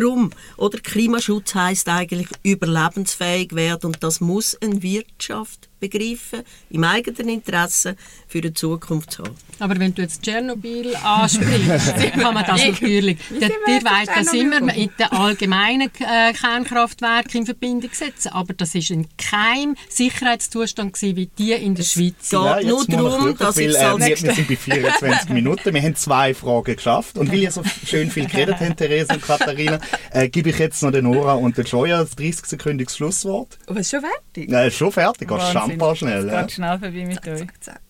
Drum, 0.00 0.30
oder 0.56 0.78
Klimaschutz 0.78 1.54
heißt 1.54 1.88
eigentlich 1.88 2.28
überlebensfähig 2.42 3.54
werden. 3.54 3.86
Und 3.86 4.02
das 4.02 4.20
muss 4.20 4.56
eine 4.60 4.82
Wirtschaft 4.82 5.67
begreifen, 5.80 6.42
im 6.70 6.84
eigenen 6.84 7.28
Interesse 7.28 7.96
für 8.26 8.40
die 8.40 8.52
Zukunft 8.52 9.12
zu 9.12 9.24
haben. 9.24 9.34
Aber 9.60 9.78
wenn 9.78 9.94
du 9.94 10.02
jetzt 10.02 10.22
Tschernobyl 10.22 10.94
ansprichst, 10.96 11.96
kann 12.12 12.34
man 12.34 12.44
das 12.44 12.64
natürlich. 12.64 13.18
Der, 13.30 13.48
wir 13.48 13.80
der 13.80 13.90
weiß 13.90 14.08
das 14.14 14.32
immer 14.32 14.60
mit 14.60 14.98
den 14.98 15.06
allgemeinen 15.06 15.90
äh, 15.98 16.32
Kernkraftwerken 16.32 17.40
in 17.40 17.46
Verbindung 17.46 17.90
setzen. 17.92 18.28
Aber 18.32 18.54
das 18.54 18.74
ist 18.74 18.90
in 18.90 19.06
keinem 19.16 19.76
Sicherheitszustand 19.88 20.92
gewesen, 20.94 21.16
wie 21.16 21.26
die 21.26 21.52
in 21.52 21.74
der 21.74 21.82
Schweiz 21.82 22.30
sind. 22.30 22.58
geht 22.58 22.68
nur 22.68 22.86
darum, 22.86 23.36
dass 23.36 23.56
ich 23.56 23.76
äh, 23.76 23.98
wir, 23.98 24.06
wir 24.06 24.16
sind 24.34 24.48
bei 24.48 24.56
24 24.56 25.30
Minuten. 25.30 25.74
Wir 25.74 25.82
haben 25.82 25.96
zwei 25.96 26.34
Fragen 26.34 26.76
geschafft. 26.76 27.18
Und 27.18 27.32
weil 27.32 27.42
ihr 27.42 27.50
so 27.50 27.62
schön 27.84 28.10
viel 28.10 28.26
geredet 28.26 28.56
habt, 28.60 28.76
Therese 28.76 29.14
und 29.14 29.22
Katharina, 29.22 29.80
äh, 30.10 30.28
gebe 30.28 30.50
ich 30.50 30.58
jetzt 30.58 30.82
noch 30.82 30.92
den 30.92 31.04
Nora 31.04 31.34
und 31.34 31.56
den 31.56 31.64
Joya 31.64 31.98
das 31.98 32.16
30-sekündiges 32.16 32.96
Schlusswort. 32.96 33.58
Aber 33.66 33.80
ist 33.80 33.90
schon 33.90 34.00
fertig? 34.00 34.50
Ist 34.50 34.76
schon 34.76 34.92
fertig. 34.92 35.28
Schampa 35.68 35.96
schnell. 35.96 36.26
Ja. 36.26 36.32
Ganz 36.32 36.52
schnell 36.52 36.78
vorbei 36.78 37.06
mit 37.06 37.28
euch. 37.28 37.38
Zack, 37.38 37.64
zack. 37.64 37.80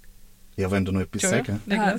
ja, 0.57 0.71
wenn 0.71 0.85
du 0.85 0.93
noch 0.93 1.01
etwas 1.01 1.23
sagen. 1.23 1.61
Ah. 1.71 1.97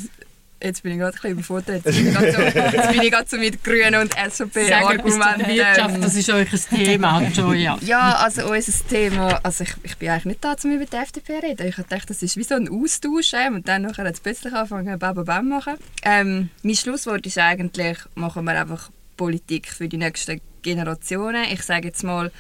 Jetzt 0.62 0.84
bin 0.84 0.92
ich 0.92 0.98
gerade 0.98 1.16
ein 1.16 1.22
bisschen 1.22 1.32
überfordert. 1.32 1.86
Jetzt 1.86 1.96
bin 1.96 2.08
ich 2.08 2.14
gerade 2.14 2.32
so, 2.34 2.42
jetzt 2.42 2.92
bin 2.92 3.02
ich 3.02 3.12
gerade 3.12 3.30
so 3.30 3.38
mit 3.38 3.64
Grünen 3.64 4.02
und 4.02 4.14
SVP-Argumenten. 4.14 5.48
Wirtschaft, 5.48 6.04
das 6.04 6.16
ist 6.16 6.30
euer 6.30 6.46
Thema, 6.46 7.22
Joya. 7.34 7.78
Ja, 7.82 8.16
also 8.16 8.52
unser 8.52 8.88
Thema, 8.90 9.40
also 9.42 9.64
ich, 9.64 9.74
ich 9.84 9.98
bin 9.98 10.10
eigentlich 10.10 10.26
nicht 10.26 10.44
da, 10.44 10.56
um 10.62 10.72
über 10.72 10.86
die 10.86 10.98
FDP 10.98 11.40
zu 11.40 11.48
reden. 11.48 11.68
Ich 11.68 11.78
habe 11.78 11.88
gedacht, 11.88 12.10
das 12.10 12.22
ist 12.22 12.36
wie 12.36 12.44
so 12.44 12.56
ein 12.56 12.68
Austausch 12.68 13.34
ähm, 13.36 13.56
und 13.56 13.70
dann 13.70 13.84
nachher 13.84 14.04
hat 14.04 14.16
es 14.16 14.20
plötzlich 14.20 14.54
angefangen, 14.54 15.00
bam, 15.00 15.16
bam, 15.16 15.26
bam 15.26 15.48
machen. 15.48 15.76
Ähm, 16.04 16.50
mein 16.62 16.76
Schlusswort 16.76 17.26
ist 17.26 17.38
eigentlich, 17.38 17.98
machen 18.16 18.44
wir 18.44 18.60
einfach 18.60 18.90
Politik 19.16 19.70
für 19.70 19.88
die 19.88 19.98
nächsten 19.98 20.42
Generationen. 20.62 21.46
Ich 21.54 21.64
sage 21.64 21.88
jetzt 21.88 22.04
mal, 22.04 22.32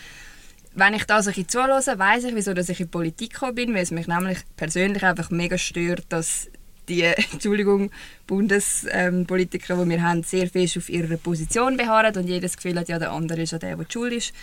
wenn 0.80 0.94
ich 0.94 1.06
da 1.06 1.22
so 1.22 1.32
ein 1.36 1.48
zuhöre, 1.48 2.00
weiss 2.00 2.24
ich, 2.24 2.36
wieso 2.36 2.54
dass 2.54 2.70
ich 2.70 2.80
in 2.80 2.88
die 2.88 2.92
Politik 2.92 3.34
gekommen 3.34 3.56
bin, 3.56 3.74
weil 3.74 3.84
es 3.84 3.92
mich 3.92 4.08
nämlich 4.08 4.39
persönlich 4.56 5.04
einfach 5.04 5.30
mega 5.30 5.58
stört, 5.58 6.06
dass 6.10 6.50
die 6.88 7.04
Entschuldigung, 7.32 7.92
Bundespolitiker, 8.28 9.84
die 9.84 9.89
wir 9.89 10.04
haben, 10.04 10.24
sehr 10.24 10.50
fest 10.50 10.78
auf 10.78 10.89
ihrer 10.89 11.18
Position 11.18 11.78
beharren 11.78 12.15
und 12.15 12.28
jedes 12.28 12.58
Gefühl 12.58 12.80
hat, 12.80 12.89
ja, 12.89 13.00
der 13.00 13.12
andere 13.12 13.42
ist 13.42 13.52
ja 13.52 13.60
der, 13.60 13.78
der 13.78 13.86
schuld 13.89 14.13
ist. 14.13 14.34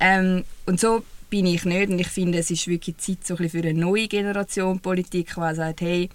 Ähm, 0.00 0.44
und 0.66 0.80
so 0.80 1.04
bin 1.30 1.46
ich 1.46 1.64
nicht 1.64 1.90
und 1.90 1.98
ich 1.98 2.08
finde, 2.08 2.38
es 2.38 2.50
ist 2.50 2.68
wirklich 2.68 2.96
Zeit 2.98 3.26
so 3.26 3.36
ein 3.36 3.50
für 3.50 3.58
eine 3.58 3.74
neue 3.74 4.08
Generation 4.08 4.80
Politik, 4.80 5.34
die 5.34 5.54
sagt, 5.54 5.80
hey, 5.80 6.08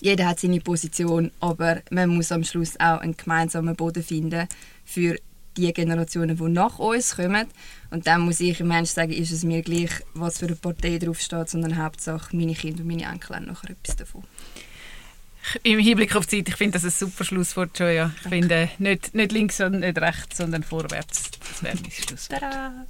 jeder 0.00 0.26
hat 0.26 0.40
seine 0.40 0.60
Position, 0.60 1.30
aber 1.40 1.80
man 1.90 2.10
muss 2.10 2.32
am 2.32 2.44
Schluss 2.44 2.78
auch 2.78 3.00
einen 3.00 3.16
gemeinsamen 3.16 3.76
Boden 3.76 4.02
finden 4.02 4.46
für 4.84 5.16
die 5.56 5.72
Generationen, 5.72 6.36
die 6.36 6.42
nach 6.44 6.78
uns 6.78 7.16
kommen. 7.16 7.46
Und 7.90 8.06
dann 8.06 8.22
muss 8.22 8.40
ich 8.40 8.60
im 8.60 8.68
Mensch 8.68 8.90
sagen, 8.90 9.12
ist 9.12 9.32
es 9.32 9.44
mir 9.44 9.62
gleich, 9.62 9.90
was 10.14 10.38
für 10.38 10.46
eine 10.46 10.56
Partei 10.56 10.98
draufsteht, 10.98 11.48
sondern 11.48 11.82
Hauptsache 11.82 12.36
meine 12.36 12.54
Kinder 12.54 12.80
und 12.82 12.88
meine 12.88 13.04
Enkel 13.04 13.36
haben 13.36 13.46
nachher 13.46 13.70
etwas 13.70 13.96
davon. 13.96 14.24
Im 15.62 15.78
Hinblick 15.78 16.16
auf 16.16 16.26
die 16.26 16.38
Zeit, 16.38 16.48
ich 16.48 16.56
finde 16.56 16.78
das 16.78 16.84
ein 16.84 16.90
super 16.90 17.24
Schlusswort, 17.24 17.78
Joja. 17.78 18.12
Ich 18.16 18.22
Danke. 18.22 18.38
finde, 18.38 18.68
nicht, 18.78 19.14
nicht 19.14 19.32
links 19.32 19.60
und 19.60 19.80
nicht 19.80 19.98
rechts, 19.98 20.38
sondern 20.38 20.62
vorwärts. 20.64 21.30
Das 21.38 21.62
wäre 21.62 21.76
mein 21.80 21.90
Schlusswort. 21.90 22.40
Tada! 22.40 22.86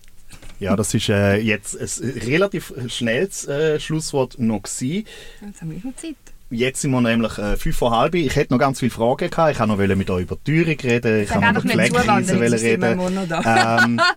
Ja, 0.59 0.75
das 0.75 0.95
ist 0.95 1.09
äh, 1.11 1.37
jetzt 1.37 1.75
ein 1.75 2.11
relativ 2.11 2.73
schnelles 2.89 3.47
äh, 3.47 3.79
Schlusswort 3.79 4.39
noch 4.39 4.63
gewesen. 4.63 5.07
Jetzt 5.45 5.61
haben 5.61 5.71
wir 5.71 5.81
noch 5.85 5.97
Zeit. 5.97 6.17
Jetzt 6.51 6.81
sind 6.81 6.93
wir 6.93 7.01
nämlich 7.01 7.39
äh, 7.39 7.57
fünf 7.57 7.77
vor 7.77 7.91
halb. 7.97 8.15
Ich 8.15 8.37
hätte 8.37 8.53
noch 8.53 8.61
ganz 8.61 8.79
viele 8.79 8.91
Fragen 8.91 9.29
gehabt. 9.31 9.53
Ich 9.53 9.59
wollte 9.59 9.67
noch 9.89 9.97
mit 9.97 10.11
euch 10.11 10.23
über 10.23 10.37
die 10.47 10.65
Teuerung 10.65 10.79
reden. 10.81 11.23
Ich 11.23 11.31
wollte 11.35 11.53
noch 11.55 11.65
über 11.65 11.75
die 11.75 11.89
Pflegekrise 11.91 12.63
reden. 12.63 13.01
Ähm, 13.45 14.01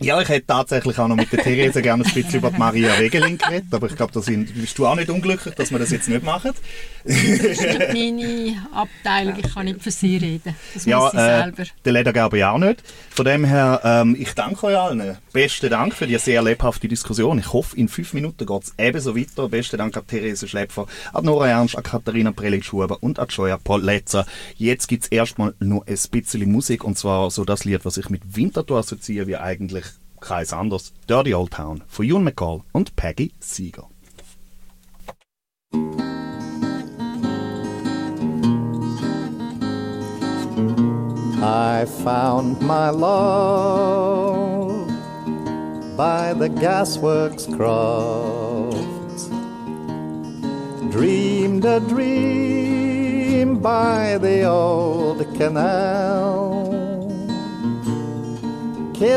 ja, 0.00 0.20
ich 0.20 0.28
hätte 0.28 0.46
tatsächlich 0.46 0.98
auch 0.98 1.06
noch 1.06 1.16
mit 1.16 1.30
der 1.32 1.38
Therese 1.40 1.80
gerne 1.80 2.04
ein 2.04 2.12
bisschen 2.12 2.34
über 2.34 2.50
die 2.50 2.58
Maria 2.58 2.98
Wegeling 2.98 3.38
geredet, 3.38 3.72
aber 3.72 3.86
ich 3.86 3.94
glaube, 3.94 4.12
da 4.12 4.20
bist 4.20 4.78
du 4.78 4.86
auch 4.86 4.96
nicht 4.96 5.08
unglücklich, 5.08 5.54
dass 5.54 5.70
wir 5.70 5.78
das 5.78 5.90
jetzt 5.92 6.08
nicht 6.08 6.24
machen. 6.24 6.50
das 7.04 7.16
ist 7.16 7.60
nicht 7.60 7.92
meine 7.92 8.66
Abteilung, 8.72 9.34
ich 9.38 9.54
kann 9.54 9.66
nicht 9.66 9.82
für 9.82 9.92
sie 9.92 10.16
reden. 10.16 10.56
Das 10.74 10.84
ja, 10.84 10.98
muss 10.98 11.12
sie 11.12 11.18
äh, 11.18 11.42
selber. 11.42 11.62
Der 11.84 11.92
Leder 11.92 12.12
glaube 12.12 12.38
ich 12.38 12.44
auch 12.44 12.58
nicht. 12.58 12.82
Von 13.10 13.24
dem 13.24 13.44
her, 13.44 13.80
ähm, 13.84 14.16
ich 14.18 14.32
danke 14.34 14.66
euch 14.66 14.76
allen. 14.76 15.16
Besten 15.32 15.70
Dank 15.70 15.94
für 15.94 16.08
die 16.08 16.18
sehr 16.18 16.42
lebhafte 16.42 16.88
Diskussion. 16.88 17.38
Ich 17.38 17.52
hoffe, 17.52 17.76
in 17.76 17.88
fünf 17.88 18.14
Minuten 18.14 18.46
geht 18.46 18.62
es 18.62 18.74
ebenso 18.76 19.16
weiter. 19.16 19.48
Besten 19.48 19.76
Dank 19.78 19.96
an 19.96 20.06
Therese 20.06 20.48
Schläpfer, 20.48 20.86
an 21.12 21.24
Nora 21.24 21.48
Ernst, 21.48 21.76
an 21.76 21.84
Katharina 21.84 22.32
Prelitsch-Huber 22.32 22.98
und 23.00 23.20
an 23.20 23.28
Joya 23.28 23.58
Polletzer. 23.58 24.26
Jetzt 24.56 24.88
gibt 24.88 25.04
es 25.04 25.10
erstmal 25.12 25.54
nur 25.60 25.86
ein 25.86 25.98
bisschen 26.10 26.50
Musik 26.50 26.82
und 26.82 26.98
zwar 26.98 27.30
so 27.30 27.44
das 27.44 27.64
Lied, 27.64 27.84
was 27.84 27.96
ich 27.96 28.10
mit 28.10 28.36
Winterthur 28.36 28.78
assoziiere, 28.78 29.26
wie 29.26 29.36
eigentlich 29.36 29.84
keins 30.24 30.52
anderes. 30.52 30.92
Dirty 31.06 31.34
Old 31.34 31.52
Town 31.52 31.84
von 31.86 32.06
Ewan 32.06 32.24
McCall 32.24 32.62
und 32.72 32.96
Peggy 32.96 33.32
Seeger. 33.40 33.88
I 41.46 41.84
found 42.02 42.62
my 42.62 42.88
love 42.88 44.88
by 45.96 46.32
the 46.32 46.48
gasworks 46.48 47.46
croft. 47.54 48.74
Dreamed 50.90 51.66
a 51.66 51.80
dream 51.80 53.58
by 53.58 54.16
the 54.18 54.44
old 54.44 55.18
canal 55.36 56.53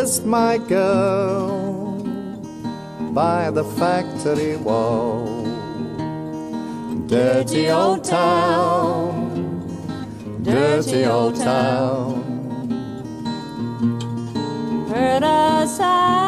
kissed 0.07 0.25
my 0.25 0.57
girl 0.57 2.01
by 3.11 3.51
the 3.51 3.63
factory 3.77 4.55
wall. 4.55 5.43
Dirty 7.07 7.69
old 7.69 8.05
town, 8.05 9.67
dirty 10.43 11.03
old 11.03 11.35
town. 11.35 12.23
Heard 14.87 15.23
a 15.23 15.67
siren 15.67 16.26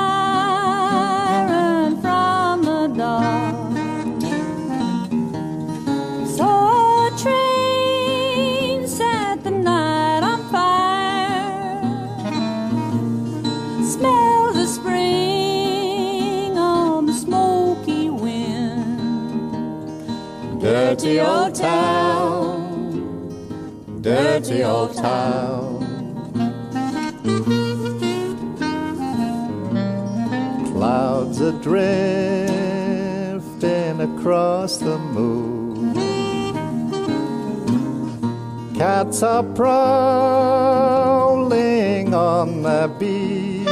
Dirty 21.10 21.22
old 21.22 21.56
town, 21.56 22.92
dirty 24.02 24.64
old 24.64 24.96
town. 24.96 25.80
Clouds 30.72 31.42
are 31.42 31.60
drifting 31.64 32.52
across 34.02 34.78
the 34.78 35.00
moon. 35.00 35.96
Cats 38.76 39.24
are 39.24 39.42
prowling 39.42 39.74
on 42.14 42.62
the 42.62 42.88
beach. 43.00 43.68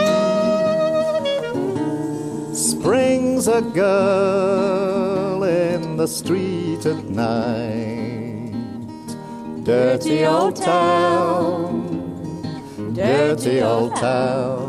Spring's 2.57 3.47
a 3.47 3.61
girl 3.61 5.43
in 5.43 5.97
the 5.97 6.07
street 6.07 6.66
at 6.85 7.03
night. 7.09 8.53
Dirty 9.63 10.25
old 10.25 10.55
town, 10.55 11.83
dirty 12.93 13.61
old 13.61 13.95
town. 13.95 14.66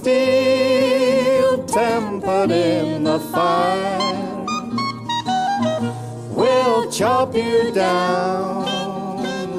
Steel 0.00 1.62
tempered 1.64 2.50
in 2.50 3.04
the 3.04 3.18
fire, 3.32 4.46
will 6.30 6.90
chop 6.90 7.34
you 7.34 7.70
down 7.72 8.64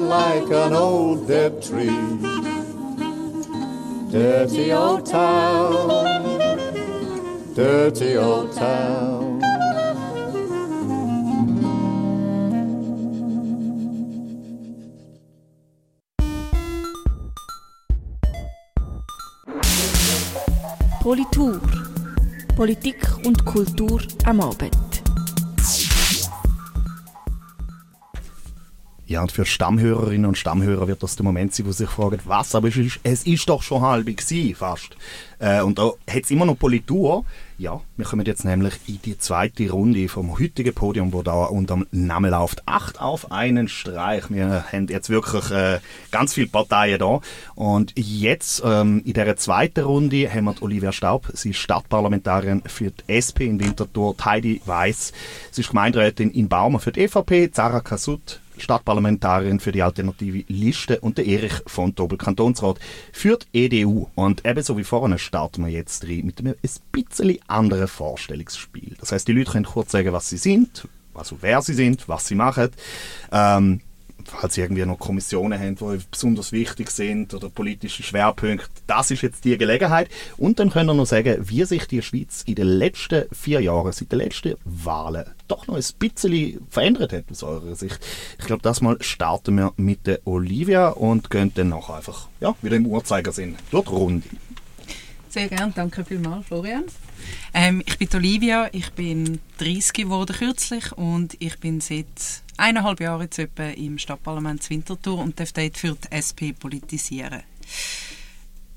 like 0.08 0.50
an 0.50 0.72
old 0.72 1.28
dead 1.28 1.62
tree. 1.62 2.18
Dirty 4.10 4.72
old 4.72 5.06
town, 5.06 5.88
dirty 7.54 8.16
old 8.16 8.52
town. 8.52 9.11
Kultur 24.32 24.40
am 24.40 25.11
Ja, 29.12 29.20
und 29.20 29.30
für 29.30 29.44
Stammhörerinnen 29.44 30.24
und 30.24 30.38
Stammhörer 30.38 30.88
wird 30.88 31.02
das 31.02 31.16
der 31.16 31.24
Moment 31.24 31.54
sein, 31.54 31.66
wo 31.66 31.70
sie 31.70 31.84
sich 31.84 31.90
fragen, 31.90 32.18
was, 32.24 32.54
aber 32.54 32.68
es 32.68 32.78
ist, 32.78 32.98
es 33.02 33.26
ist 33.26 33.46
doch 33.46 33.60
schon 33.60 33.82
halb 33.82 34.06
gewesen, 34.06 34.54
fast. 34.54 34.96
Äh, 35.38 35.60
und 35.60 35.78
da 35.78 35.90
hat 36.08 36.22
es 36.22 36.30
immer 36.30 36.46
noch 36.46 36.58
Politur. 36.58 37.26
Ja, 37.58 37.82
wir 37.98 38.06
kommen 38.06 38.24
jetzt 38.24 38.46
nämlich 38.46 38.72
in 38.86 39.02
die 39.04 39.18
zweite 39.18 39.70
Runde 39.70 40.08
vom 40.08 40.38
heutigen 40.38 40.72
Podium, 40.72 41.12
wo 41.12 41.22
da 41.22 41.44
unter 41.44 41.74
dem 41.74 41.86
Namen 41.90 42.30
läuft. 42.30 42.66
Acht 42.66 43.02
auf 43.02 43.30
einen 43.30 43.68
Streich. 43.68 44.30
Wir 44.30 44.64
haben 44.72 44.86
jetzt 44.86 45.10
wirklich 45.10 45.50
äh, 45.50 45.80
ganz 46.10 46.32
viele 46.32 46.46
Parteien 46.46 46.98
da. 46.98 47.20
Und 47.54 47.92
jetzt, 47.96 48.62
ähm, 48.64 49.02
in 49.04 49.12
dieser 49.12 49.36
zweiten 49.36 49.84
Runde, 49.84 50.32
haben 50.32 50.46
wir 50.46 50.62
Olivia 50.62 50.90
Staub. 50.90 51.28
Sie 51.34 51.50
ist 51.50 51.58
Stadtparlamentarierin 51.58 52.62
für 52.64 52.90
die 52.90 53.12
SP 53.12 53.44
in 53.44 53.60
Winterthur. 53.60 54.16
Heidi 54.24 54.62
Weiss. 54.64 55.12
Sie 55.50 55.60
ist 55.60 55.68
Gemeinderätin 55.68 56.30
in 56.30 56.48
Baumer 56.48 56.80
für 56.80 56.92
die 56.92 57.02
EVP. 57.02 57.50
Zara 57.52 57.80
Kasut 57.80 58.40
Stadtparlamentarierin 58.58 59.60
für 59.60 59.72
die 59.72 59.82
alternative 59.82 60.44
Liste 60.48 61.00
und 61.00 61.18
der 61.18 61.26
Erich 61.26 61.54
von 61.66 61.94
Tobel, 61.94 62.18
Kantonsrat 62.18 62.78
für 63.12 63.38
die 63.38 63.64
EDU. 63.64 64.08
Und 64.14 64.44
ebenso 64.44 64.76
wie 64.76 64.84
vorne 64.84 65.18
starten 65.18 65.64
wir 65.64 65.72
jetzt 65.72 66.04
rein 66.04 66.26
mit 66.26 66.40
einem 66.40 66.54
ein 66.62 66.70
bisschen 66.92 67.38
anderen 67.46 67.88
Vorstellungsspiel. 67.88 68.96
Das 68.98 69.12
heißt, 69.12 69.26
die 69.26 69.32
Leute 69.32 69.52
können 69.52 69.64
kurz 69.64 69.92
sagen, 69.92 70.12
was 70.12 70.28
sie 70.28 70.38
sind, 70.38 70.88
also 71.14 71.36
wer 71.40 71.62
sie 71.62 71.74
sind, 71.74 72.08
was 72.08 72.26
sie 72.26 72.34
machen. 72.34 72.70
Ähm, 73.30 73.80
falls 74.24 74.56
irgendwie 74.56 74.84
noch 74.84 74.98
Kommissionen 74.98 75.58
haben, 75.58 75.76
die 75.76 76.04
besonders 76.10 76.52
wichtig 76.52 76.90
sind 76.90 77.34
oder 77.34 77.48
politische 77.48 78.02
Schwerpunkte, 78.02 78.68
das 78.86 79.10
ist 79.10 79.22
jetzt 79.22 79.44
die 79.44 79.56
Gelegenheit. 79.58 80.08
Und 80.36 80.58
dann 80.58 80.70
können 80.70 80.88
wir 80.88 80.94
noch 80.94 81.06
sagen, 81.06 81.36
wie 81.40 81.64
sich 81.64 81.86
die 81.86 82.02
Schweiz 82.02 82.42
in 82.46 82.56
den 82.56 82.66
letzten 82.66 83.24
vier 83.32 83.60
Jahren, 83.60 83.92
seit 83.92 84.12
den 84.12 84.18
letzten 84.18 84.54
Wahlen, 84.64 85.24
doch 85.48 85.66
noch 85.66 85.76
ein 85.76 85.84
bisschen 85.98 86.66
verändert 86.70 87.12
hat 87.12 87.24
aus 87.30 87.42
eurer 87.42 87.74
Sicht. 87.74 87.98
Ich 88.38 88.46
glaube, 88.46 88.62
das 88.62 88.80
mal 88.80 88.96
starten 89.00 89.56
wir 89.56 89.72
mit 89.76 90.06
der 90.06 90.20
Olivia 90.26 90.88
und 90.88 91.30
gehen 91.30 91.52
dann 91.54 91.70
nachher 91.70 91.96
einfach 91.96 92.28
ja, 92.40 92.54
wieder 92.62 92.76
im 92.76 92.86
Uhrzeigersinn 92.86 93.56
durch 93.70 93.84
die 93.84 93.90
Runde. 93.90 94.28
Sehr 95.28 95.48
gerne, 95.48 95.72
danke 95.74 96.04
vielmals, 96.04 96.46
Florian. 96.46 96.84
Ähm, 97.54 97.82
ich 97.86 97.96
bin 97.96 98.08
Olivia, 98.14 98.68
ich 98.72 98.92
bin 98.92 99.40
30 99.56 99.94
geworden 99.94 100.36
kürzlich 100.36 100.92
und 100.92 101.36
ich 101.38 101.58
bin 101.58 101.80
seit 101.80 102.41
eineinhalb 102.56 103.00
Jahren 103.00 103.22
jetzt 103.22 103.38
etwa 103.38 103.64
im 103.64 103.98
Stadtparlament 103.98 104.68
Winterthur 104.68 105.18
und 105.18 105.38
darf 105.38 105.52
dort 105.52 105.76
für 105.76 105.94
die 105.94 106.12
SP 106.12 106.52
politisieren. 106.52 107.42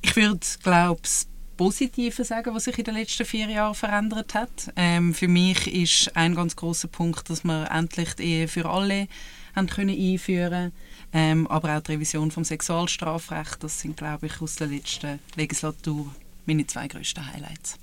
Ich 0.02 0.16
würde, 0.16 0.40
glaube 0.62 1.02
ich, 1.04 1.28
Positive 1.58 2.24
sagen, 2.24 2.54
was 2.54 2.66
sich 2.66 2.78
in 2.78 2.84
den 2.84 2.96
letzten 2.96 3.26
vier 3.26 3.48
Jahren 3.48 3.76
verändert 3.76 4.34
hat. 4.34 4.74
Ähm, 4.76 5.14
für 5.14 5.28
mich 5.28 5.74
ist 5.74 6.16
ein 6.16 6.36
ganz 6.36 6.56
großer 6.56 6.90
Punkt, 6.90 7.30
dass 7.30 7.44
wir 7.44 7.72
endlich 7.72 8.14
die 8.16 8.24
Ehe 8.24 8.48
für 8.48 8.70
alle 8.70 9.08
haben 9.56 9.68
können 9.68 9.98
einführen 9.98 10.74
ähm, 11.14 11.48
aber 11.48 11.78
auch 11.78 11.82
die 11.82 11.94
Revision 11.94 12.30
vom 12.30 12.44
Sexualstrafrecht. 12.44 13.64
Das 13.64 13.80
sind, 13.80 13.96
glaube 13.96 14.26
ich, 14.26 14.42
aus 14.42 14.56
der 14.56 14.68
letzten 14.68 15.20
Legislatur 15.36 16.14
meine 16.46 16.68
zwei 16.68 16.90
grössten 16.90 17.26
Highlights. 17.26 17.78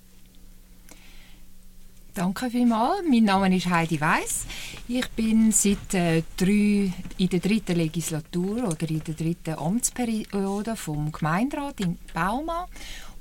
Danke 2.15 2.51
vielmals. 2.51 3.03
Mein 3.09 3.25
Name 3.25 3.57
ist 3.57 3.71
Heidi 3.71 3.99
Weiss. 3.99 4.45
Ich 4.87 5.09
bin 5.13 5.51
seit 5.51 5.95
äh, 5.95 6.23
drei, 6.37 6.93
in 7.17 7.29
der 7.31 7.41
dritten 7.41 7.77
Legislatur 7.77 8.69
oder 8.69 8.91
in 8.91 9.03
der 9.03 9.15
dritten 9.15 9.55
Amtsperiode 9.55 10.77
vom 10.77 11.11
Gemeinderat 11.11 11.81
in 11.81 11.97
Bauma 12.13 12.69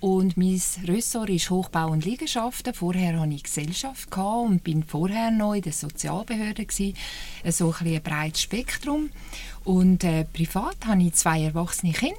und 0.01 0.35
mein 0.35 0.61
Ressort 0.83 1.29
ist 1.29 1.49
Hochbau 1.49 1.91
und 1.91 2.03
Liegenschaften. 2.03 2.73
Vorher 2.73 3.17
hatte 3.17 3.33
ich 3.33 3.43
Gesellschaft 3.43 4.09
und 4.17 4.61
bin 4.61 4.83
vorher 4.83 5.31
noch 5.31 5.53
in 5.53 5.61
der 5.61 5.71
Sozialbehörde 5.71 6.65
gewesen. 6.65 6.97
So 7.49 7.73
ein, 7.79 7.87
ein 7.87 8.01
breites 8.01 8.41
Spektrum. 8.41 9.09
Und 9.63 10.03
äh, 10.03 10.25
privat 10.25 10.85
habe 10.85 11.01
ich 11.01 11.13
zwei 11.13 11.43
erwachsene 11.43 11.93
Kinder 11.93 12.17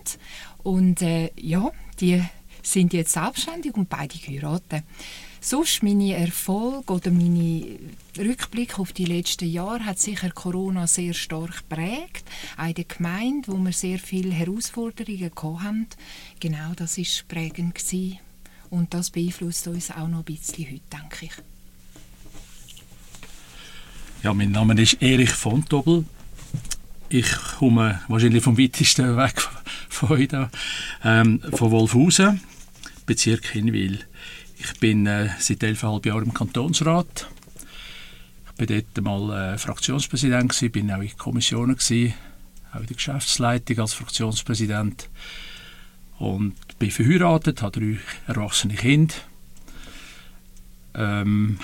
und 0.62 1.02
äh, 1.02 1.32
ja, 1.36 1.70
die 2.00 2.22
sind 2.62 2.94
jetzt 2.94 3.12
selbstständig 3.12 3.74
und 3.74 3.90
beide 3.90 4.16
geheiratet. 4.16 4.84
Sonst 5.44 5.82
meine 5.82 6.14
Erfolge 6.16 6.92
oder 6.92 7.10
meine 7.10 7.76
Rückblick 8.16 8.78
auf 8.78 8.92
die 8.92 9.06
letzten 9.06 9.50
Jahre 9.50 9.84
hat 9.84 9.98
sicher 9.98 10.30
Corona 10.30 10.86
sehr 10.86 11.14
stark 11.14 11.68
geprägt. 11.68 12.24
Auch 12.56 12.68
in 12.68 12.74
der 12.74 12.84
Gemeinde, 12.84 13.48
wo 13.48 13.58
wir 13.58 13.72
sehr 13.72 13.98
viele 13.98 14.30
Herausforderungen 14.30 15.32
hatten. 15.34 15.88
Genau 16.38 16.74
das 16.76 16.96
war 16.96 17.04
prägend. 17.26 17.74
Gewesen. 17.74 18.20
Und 18.70 18.94
das 18.94 19.10
beeinflusst 19.10 19.66
uns 19.66 19.90
auch 19.90 20.06
noch 20.06 20.20
ein 20.20 20.24
bisschen 20.24 20.64
heute, 20.64 20.80
denke 20.92 21.26
ich. 21.26 21.32
Ja, 24.22 24.32
mein 24.32 24.52
Name 24.52 24.80
ist 24.80 25.02
Erich 25.02 25.32
von 25.32 25.64
Tobel. 25.64 26.04
Ich 27.08 27.30
komme 27.58 28.00
wahrscheinlich 28.06 28.44
vom 28.44 28.56
weitesten 28.56 29.16
weg 29.16 29.42
von 29.88 30.08
heute, 30.10 30.50
ähm, 31.02 31.40
von 31.52 31.72
Wolfhausen, 31.72 32.40
Bezirk 33.06 33.46
Hinwil. 33.46 34.04
Ich 34.64 34.78
bin 34.78 35.06
äh, 35.08 35.28
seit 35.40 35.64
elfeinhalb 35.64 36.06
Jahren 36.06 36.22
im 36.22 36.34
Kantonsrat. 36.34 37.28
Ich 38.54 38.60
war 38.60 38.66
dort 38.66 39.00
mal 39.02 39.54
äh, 39.54 39.58
Fraktionspräsident, 39.58 40.50
gewesen, 40.50 40.70
bin 40.70 40.92
auch 40.92 41.00
in 41.00 41.16
Kommissionen, 41.18 41.74
gewesen, 41.74 42.14
auch 42.72 42.78
in 42.78 42.86
der 42.86 42.94
Geschäftsleitung 42.94 43.80
als 43.80 43.94
Fraktionspräsident. 43.94 45.08
Und 46.20 46.54
bin 46.78 46.92
verheiratet, 46.92 47.60
habe 47.60 47.80
drei 47.80 47.98
erwachsene 48.28 48.74
Kinder. 48.74 49.14
Ähm, 50.94 51.58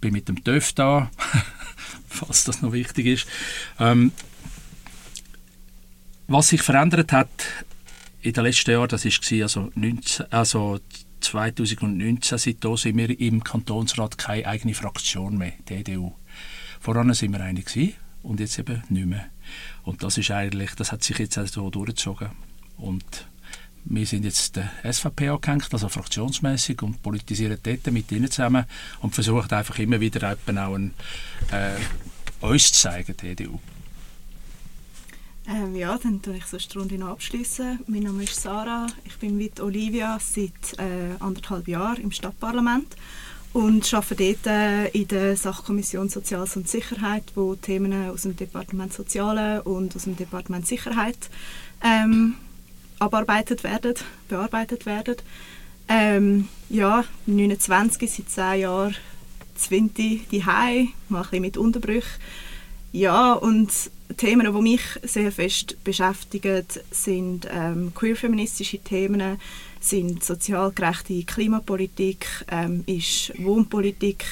bin 0.00 0.12
mit 0.12 0.28
dem 0.28 0.42
TÜV 0.42 0.72
da, 0.72 1.12
falls 2.08 2.42
das 2.42 2.62
noch 2.62 2.72
wichtig 2.72 3.06
ist. 3.06 3.26
Ähm, 3.78 4.10
was 6.26 6.48
sich 6.48 6.62
verändert 6.62 7.12
hat 7.12 7.30
in 8.22 8.32
den 8.32 8.42
letzten 8.42 8.72
Jahren, 8.72 8.88
das 8.88 9.04
war 9.04 9.42
also, 9.42 9.70
19, 9.76 10.32
also 10.32 10.80
2019 11.28 12.38
seitdem 12.38 12.76
sind 12.76 12.96
wir 12.96 13.20
im 13.20 13.44
Kantonsrat 13.44 14.16
keine 14.16 14.46
eigene 14.46 14.74
Fraktion 14.74 15.36
mehr, 15.36 15.52
die 15.68 15.74
EDU. 15.74 16.14
Voran 16.80 17.12
sind 17.12 17.32
wir 17.32 17.40
eine 17.40 17.62
gewesen, 17.62 17.94
und 18.22 18.40
jetzt 18.40 18.58
eben 18.58 18.82
nicht 18.88 19.06
mehr. 19.06 19.26
Und 19.84 20.02
das 20.02 20.18
ist 20.18 20.30
eigentlich, 20.30 20.74
das 20.74 20.92
hat 20.92 21.02
sich 21.02 21.18
jetzt 21.18 21.34
so 21.34 21.70
durchgezogen. 21.70 22.30
Und 22.76 23.04
wir 23.84 24.06
sind 24.06 24.24
jetzt 24.24 24.56
der 24.56 24.70
SVP 24.90 25.28
angehängt, 25.28 25.68
also 25.70 25.88
fraktionsmäßig 25.88 26.82
und 26.82 27.02
politisieren 27.02 27.58
dort 27.62 27.86
mit 27.90 28.10
ihnen 28.12 28.30
zusammen 28.30 28.64
und 29.00 29.14
versuchen 29.14 29.50
einfach 29.50 29.78
immer 29.78 30.00
wieder 30.00 30.32
auch 30.32 30.74
ein, 30.74 30.94
äh, 31.52 31.76
uns 32.40 32.72
zu 32.72 32.82
zeigen, 32.88 33.14
die 33.16 33.28
EDU. 33.28 33.58
Ähm, 35.50 35.74
ja, 35.74 35.96
dann 35.96 36.20
tue 36.20 36.36
ich 36.36 36.44
so 36.44 36.58
eine 36.58 36.82
Runde 36.82 36.98
noch 36.98 37.08
abschließen. 37.08 37.78
Mein 37.86 38.02
Name 38.02 38.24
ist 38.24 38.38
Sarah, 38.38 38.86
ich 39.06 39.16
bin 39.16 39.38
mit 39.38 39.60
Olivia 39.60 40.18
seit 40.20 40.78
äh, 40.78 41.16
anderthalb 41.20 41.66
Jahren 41.68 42.02
im 42.02 42.10
Stadtparlament 42.12 42.94
und 43.54 43.94
arbeite 43.94 44.34
dort 44.34 44.46
äh, 44.46 44.88
in 44.88 45.08
der 45.08 45.38
Sachkommission 45.38 46.10
Soziales 46.10 46.54
und 46.56 46.68
Sicherheit, 46.68 47.24
wo 47.34 47.54
Themen 47.54 48.10
aus 48.10 48.22
dem 48.22 48.36
Departement 48.36 48.92
Soziale 48.92 49.62
und 49.62 49.96
aus 49.96 50.04
dem 50.04 50.16
Departement 50.16 50.66
Sicherheit 50.66 51.30
ähm, 51.82 52.34
abarbeitet 52.98 53.64
werden, 53.64 53.94
bearbeitet 54.28 54.84
werden. 54.84 55.16
Ähm, 55.88 56.48
ja, 56.68 57.04
29, 57.24 58.10
seit 58.10 58.28
10 58.28 58.60
Jahren 58.60 58.94
20 59.56 60.28
die 60.28 60.44
mal 61.08 61.20
ein 61.20 61.22
bisschen 61.22 61.40
mit 61.40 61.56
Unterbrüchen. 61.56 62.20
Ja, 62.92 63.34
und 63.34 63.70
Themen, 64.16 64.52
die 64.52 64.62
mich 64.62 64.80
sehr 65.02 65.30
fest 65.30 65.76
beschäftigen, 65.84 66.64
sind 66.90 67.46
ähm, 67.52 67.92
queer-feministische 67.94 68.78
Themen, 68.78 69.38
sind 69.80 70.24
sozial 70.24 70.72
gerechte 70.72 71.22
Klimapolitik, 71.24 72.26
ähm, 72.50 72.84
ist 72.86 73.32
Wohnpolitik. 73.38 74.24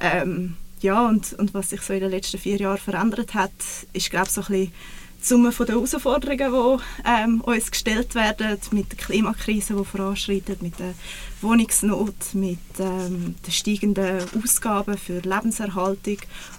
Ähm, 0.00 0.56
ja, 0.80 1.06
und, 1.06 1.32
und 1.34 1.54
was 1.54 1.70
sich 1.70 1.80
so 1.82 1.92
in 1.92 2.00
den 2.00 2.10
letzten 2.10 2.38
vier 2.38 2.56
Jahren 2.56 2.78
verändert 2.78 3.34
hat, 3.34 3.52
ist, 3.92 4.10
glaube 4.10 4.26
ich, 4.26 4.32
so 4.32 4.40
ein 4.42 4.46
bisschen 4.46 4.72
die 5.22 5.26
Summe 5.26 5.50
der 5.50 5.68
Herausforderungen, 5.68 6.80
die 6.98 7.08
ähm, 7.08 7.40
uns 7.42 7.70
gestellt 7.70 8.14
werden, 8.14 8.58
mit 8.72 8.90
der 8.90 8.98
Klimakrise, 8.98 9.74
die 9.74 9.84
voranschreitet, 9.84 10.62
mit 10.62 10.78
der 10.78 10.94
Wohnungsnot, 11.40 12.34
mit 12.34 12.58
ähm, 12.78 13.36
den 13.44 13.52
steigenden 13.52 14.20
Ausgaben 14.42 14.98
für 14.98 15.20
Lebenserhaltung. 15.20 16.18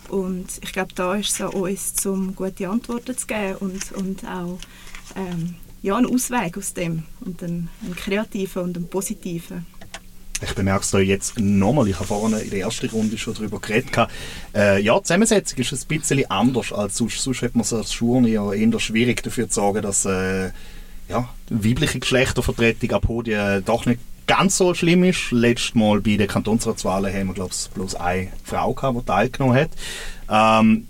Und 0.10 0.48
ich 0.62 0.72
glaube, 0.72 0.94
da 0.96 1.16
ist 1.16 1.32
es 1.32 1.42
an 1.42 1.50
uns, 1.50 2.06
um 2.06 2.36
gute 2.36 2.70
Antworten 2.70 3.18
zu 3.18 3.28
geben 3.28 3.56
und, 3.60 3.92
und 3.94 4.26
auch 4.26 4.58
ähm, 5.16 5.56
ja, 5.82 5.98
einen 5.98 6.14
Ausweg 6.14 6.58
aus 6.58 6.74
dem 6.74 7.04
und 7.20 7.44
einen, 7.44 7.70
einen 7.84 7.96
kreativen 7.96 8.64
und 8.64 8.78
einen 8.78 8.88
positiven. 8.88 9.66
Ich 10.42 10.56
bemerke 10.56 10.82
es 10.82 10.92
da 10.92 11.00
jetzt 11.00 11.40
nochmal, 11.40 11.88
ich 11.88 11.96
habe 11.96 12.08
vorhin 12.08 12.38
in 12.38 12.50
der 12.50 12.60
ersten 12.60 12.90
Runde 12.90 13.18
schon 13.18 13.34
darüber 13.34 13.60
geredet. 13.60 13.92
Äh, 14.54 14.82
ja, 14.82 14.98
die 14.98 15.04
Zusammensetzung 15.04 15.60
ist 15.60 15.72
ein 15.72 15.88
bisschen 15.88 16.30
anders 16.30 16.74
als 16.74 16.98
sonst. 16.98 17.22
Sonst 17.22 17.42
hat 17.42 17.56
man 17.56 17.62
es 17.62 17.72
als 17.72 17.94
Schurne 17.94 18.30
ja 18.30 18.52
eher 18.52 18.80
schwierig 18.80 19.24
dafür 19.24 19.48
zu 19.48 19.62
sagen, 19.62 19.82
dass 19.82 20.06
äh, 20.06 20.52
ja, 21.08 21.30
weibliche 21.50 22.00
Geschlechtervertretung 22.00 22.92
ab 22.92 23.04
Podien 23.04 23.64
doch 23.64 23.86
nicht 23.86 24.00
ganz 24.28 24.58
so 24.58 24.74
schlimm 24.74 25.04
ist. 25.04 25.32
Letztes 25.32 25.76
Mal 25.76 26.02
bei 26.02 26.18
den 26.18 26.28
Kantonsratswahlen 26.28 27.14
haben 27.14 27.28
wir, 27.28 27.34
glaube 27.34 27.52
ich, 27.54 27.70
bloß 27.70 27.96
eine 27.96 28.30
Frau 28.44 28.74
gehabt, 28.74 28.98
die 28.98 29.06
teilgenommen 29.06 29.56
hat. 29.56 29.72
Ähm, 30.30 30.88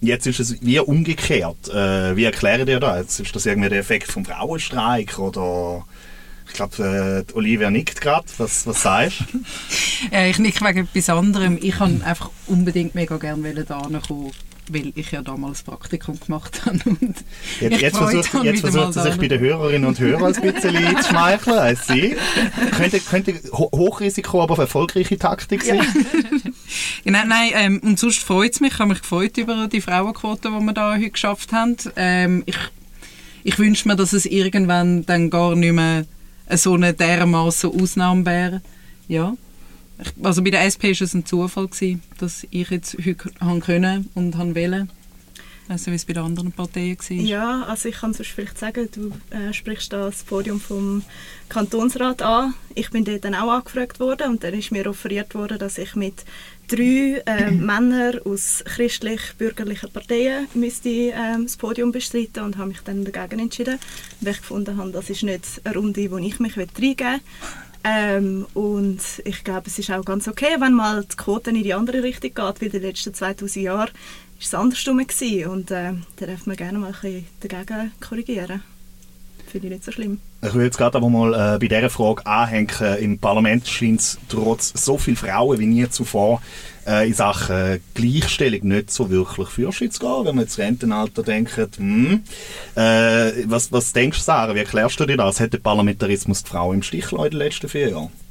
Jetzt 0.00 0.26
ist 0.28 0.38
es 0.38 0.62
wie 0.62 0.78
umgekehrt. 0.78 1.68
Äh, 1.70 2.14
wie 2.16 2.24
erklären 2.24 2.68
ihr 2.68 2.78
das? 2.78 3.18
Ist 3.18 3.34
das 3.34 3.46
irgendwie 3.46 3.68
der 3.68 3.80
Effekt 3.80 4.10
vom 4.10 4.24
Frauenstreik 4.24 5.18
oder... 5.18 5.84
Ich 6.48 6.54
glaube, 6.54 7.24
äh, 7.28 7.32
Olivia 7.34 7.70
nickt 7.70 8.00
gerade. 8.00 8.26
Was, 8.38 8.66
was 8.66 8.82
sagst 8.82 9.24
du? 9.32 9.40
ja, 10.12 10.26
ich 10.26 10.38
nicke 10.38 10.64
wegen 10.64 10.80
etwas 10.80 11.08
anderem. 11.08 11.58
Ich 11.60 11.76
kann 11.76 12.02
einfach 12.02 12.30
unbedingt 12.46 12.94
mega 12.94 13.16
gerne 13.16 13.54
da 13.64 13.88
kommen 14.06 14.32
weil 14.70 14.92
ich 14.94 15.10
ja 15.12 15.22
damals 15.22 15.62
Praktikum 15.62 16.18
gemacht 16.20 16.60
habe. 16.66 16.78
Und 16.84 17.24
jetzt, 17.60 17.80
jetzt 17.80 17.96
versucht, 17.96 18.44
jetzt 18.44 18.60
versucht 18.60 18.94
sie 18.94 19.02
sich 19.02 19.16
bei 19.16 19.28
den 19.28 19.40
Hörerinnen 19.40 19.88
und 19.88 19.98
Hörern 19.98 20.34
ein 20.34 20.42
bisschen 20.42 20.96
zu 21.02 21.08
schmeicheln. 21.08 21.58
als 21.58 21.86
sie. 21.86 22.16
Könnte, 22.76 23.00
könnte 23.00 23.34
Hochrisiko, 23.52 24.42
aber 24.42 24.58
erfolgreiche 24.58 25.18
Taktik 25.18 25.62
sein? 25.62 25.78
Ja. 25.78 26.50
genau, 27.04 27.20
nein, 27.26 27.50
ähm, 27.54 27.80
und 27.82 27.98
sonst 27.98 28.20
freut 28.20 28.52
es 28.52 28.60
mich. 28.60 28.74
Ich 28.74 28.78
habe 28.78 28.90
mich 28.90 29.00
gefreut 29.00 29.38
über 29.38 29.68
die 29.68 29.80
Frauenquote, 29.80 30.50
die 30.50 30.64
wir 30.64 30.72
da 30.72 30.94
heute 30.96 31.10
geschafft 31.10 31.52
haben. 31.52 31.76
Ähm, 31.96 32.42
ich 32.46 32.58
ich 33.44 33.58
wünsche 33.58 33.88
mir, 33.88 33.96
dass 33.96 34.12
es 34.12 34.26
irgendwann 34.26 35.06
dann 35.06 35.30
gar 35.30 35.56
nicht 35.56 35.72
mehr 35.72 36.04
so 36.56 36.74
eine 36.74 36.94
dermaßen 36.94 37.70
Ausnahme 37.70 38.24
wäre. 38.26 38.62
Ja. 39.06 39.36
Also 40.22 40.42
bei 40.42 40.50
der 40.50 40.64
SP 40.64 40.94
war 40.94 41.02
es 41.02 41.14
ein 41.14 41.26
Zufall, 41.26 41.66
gewesen, 41.66 42.02
dass 42.18 42.46
ich 42.50 42.70
jetzt 42.70 42.96
heute 43.04 43.30
haben 43.40 43.60
können 43.60 44.08
und 44.14 44.36
haben 44.36 44.54
wollen. 44.54 44.90
Also 45.68 45.90
wie 45.90 45.96
es 45.96 46.06
bei 46.06 46.14
den 46.14 46.22
anderen 46.22 46.50
Parteien 46.50 46.96
war. 46.98 47.16
Ja, 47.16 47.62
also 47.64 47.90
ich 47.90 47.96
kann 47.96 48.14
sonst 48.14 48.30
vielleicht 48.30 48.58
sagen, 48.58 48.88
du 48.90 49.12
äh, 49.36 49.52
sprichst 49.52 49.92
da 49.92 50.06
das 50.06 50.22
Podium 50.22 50.60
vom 50.60 51.02
Kantonsrat 51.50 52.22
an. 52.22 52.54
Ich 52.74 52.90
bin 52.90 53.04
dort 53.04 53.24
dann 53.24 53.34
auch 53.34 53.50
angefragt 53.50 54.00
worden 54.00 54.30
und 54.30 54.44
dann 54.44 54.54
ist 54.54 54.72
mir 54.72 54.86
offeriert 54.88 55.34
worden, 55.34 55.58
dass 55.58 55.76
ich 55.76 55.94
mit 55.94 56.24
drei 56.68 57.22
äh, 57.26 57.50
Männern 57.50 58.20
aus 58.24 58.62
christlich-bürgerlichen 58.64 59.90
Parteien 59.90 60.46
müsste 60.54 60.88
äh, 60.88 61.36
das 61.42 61.56
Podium 61.56 61.92
bestreiten 61.92 62.44
und 62.44 62.56
habe 62.56 62.68
mich 62.68 62.80
dann 62.80 63.04
dagegen 63.04 63.40
entschieden, 63.40 63.78
weil 64.20 64.32
ich 64.32 64.40
gefunden 64.40 64.76
habe, 64.76 64.90
das 64.92 65.10
ist 65.10 65.22
nicht 65.22 65.60
eine 65.64 65.74
Runde, 65.74 66.10
wo 66.10 66.18
ich 66.18 66.38
mich 66.38 66.56
reingeben 66.56 66.98
will. 66.98 67.20
Ähm, 67.84 68.46
und 68.54 69.00
ich 69.24 69.44
glaube, 69.44 69.68
es 69.68 69.78
ist 69.78 69.90
auch 69.90 70.04
ganz 70.04 70.28
okay, 70.28 70.56
wenn 70.58 70.74
mal 70.74 71.04
die 71.04 71.16
Quote 71.16 71.50
in 71.50 71.62
die 71.62 71.74
andere 71.74 72.02
Richtung 72.02 72.34
geht, 72.34 72.60
wie 72.60 72.66
in 72.66 72.72
den 72.72 72.82
letzten 72.82 73.14
2000 73.14 73.64
Jahren 73.64 73.78
war 73.78 73.88
es 74.40 74.54
andersrum 74.54 74.98
gewesen. 74.98 75.50
und 75.50 75.70
äh, 75.70 75.92
da 76.16 76.26
darf 76.26 76.46
man 76.46 76.56
gerne 76.56 76.78
mal 76.78 76.88
ein 76.88 76.92
bisschen 76.92 77.26
dagegen 77.40 77.92
korrigieren. 78.00 78.62
Finde 79.48 79.68
ich 79.68 79.72
nicht 79.72 79.84
so 79.84 79.92
schlimm. 79.92 80.20
Ich 80.42 80.54
will 80.54 80.64
jetzt 80.64 80.76
gerade 80.76 80.98
aber 80.98 81.08
mal 81.08 81.32
äh, 81.32 81.58
bei 81.58 81.68
dieser 81.68 81.90
Frage 81.90 82.26
anhängen. 82.26 82.68
Im 83.00 83.18
Parlament 83.18 83.66
scheint 83.66 84.00
es 84.00 84.18
trotz 84.28 84.72
so 84.74 84.98
vielen 84.98 85.16
Frauen 85.16 85.58
wie 85.58 85.66
nie 85.66 85.88
zuvor 85.88 86.42
äh, 86.86 87.08
in 87.08 87.14
Sachen 87.14 87.80
Gleichstellung 87.94 88.68
nicht 88.68 88.90
so 88.90 89.08
wirklich 89.10 89.48
Fürschutz 89.48 89.94
zu 89.94 90.00
gehen. 90.00 90.26
Wenn 90.26 90.34
man 90.36 90.44
jetzt 90.44 90.58
Rentenalter 90.58 91.22
denkt, 91.22 91.56
hm, 91.76 92.22
äh, 92.74 93.32
was, 93.46 93.72
was 93.72 93.92
denkst 93.92 94.18
du, 94.18 94.24
Sarah, 94.24 94.54
wie 94.54 94.60
erklärst 94.60 95.00
du 95.00 95.06
dir 95.06 95.16
das? 95.16 95.40
Hat 95.40 95.52
der 95.52 95.58
Parlamentarismus 95.58 96.42
die 96.42 96.50
Frau 96.50 96.72
im 96.72 96.82
Stich 96.82 97.10
in 97.12 97.18
den 97.18 97.32
letzten 97.32 97.68
vier 97.68 97.90
Jahren? 97.90 98.27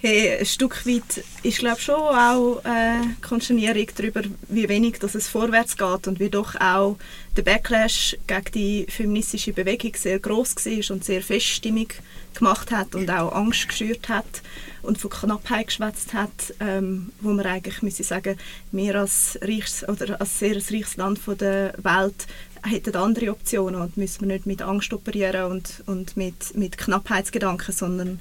Hey, 0.00 0.38
ein 0.38 0.46
Stück 0.46 0.86
weit 0.86 1.24
ist 1.42 1.58
glaube 1.58 1.80
schon 1.80 1.96
auch 1.96 2.62
äh, 2.64 3.00
Konsternierung 3.20 3.88
darüber, 3.96 4.22
wie 4.48 4.68
wenig 4.68 5.00
dass 5.00 5.16
es 5.16 5.26
vorwärts 5.26 5.76
geht 5.76 6.06
und 6.06 6.20
wie 6.20 6.28
doch 6.28 6.54
auch 6.54 6.96
der 7.36 7.42
Backlash 7.42 8.16
gegen 8.28 8.52
die 8.54 8.86
feministische 8.88 9.52
Bewegung 9.52 9.90
sehr 9.96 10.20
groß 10.20 10.54
war 10.54 10.94
und 10.94 11.04
sehr 11.04 11.20
Feststimmung 11.20 11.88
gemacht 12.32 12.70
hat 12.70 12.94
und 12.94 13.10
auch 13.10 13.32
Angst 13.32 13.68
geschürt 13.70 14.08
hat 14.08 14.42
und 14.82 14.98
von 14.98 15.10
Knappheit 15.10 15.66
geschwätzt 15.66 16.14
hat, 16.14 16.54
ähm, 16.60 17.10
wo 17.20 17.30
man 17.30 17.46
eigentlich 17.46 17.82
müsse 17.82 18.04
sagen, 18.04 18.38
wir 18.70 18.94
als 18.94 19.36
reichs 19.42 19.82
oder 19.88 20.20
als 20.20 20.38
sehr 20.38 20.54
reiches 20.54 20.96
Land 20.96 21.18
von 21.18 21.38
der 21.38 21.74
Welt 21.82 22.28
hätten 22.62 22.94
andere 22.94 23.32
Optionen 23.32 23.80
und 23.80 23.96
müssen 23.96 24.20
wir 24.20 24.34
nicht 24.34 24.46
mit 24.46 24.62
Angst 24.62 24.92
operieren 24.92 25.50
und, 25.50 25.82
und 25.86 26.16
mit, 26.16 26.56
mit 26.56 26.78
Knappheitsgedanken, 26.78 27.74
sondern 27.74 28.20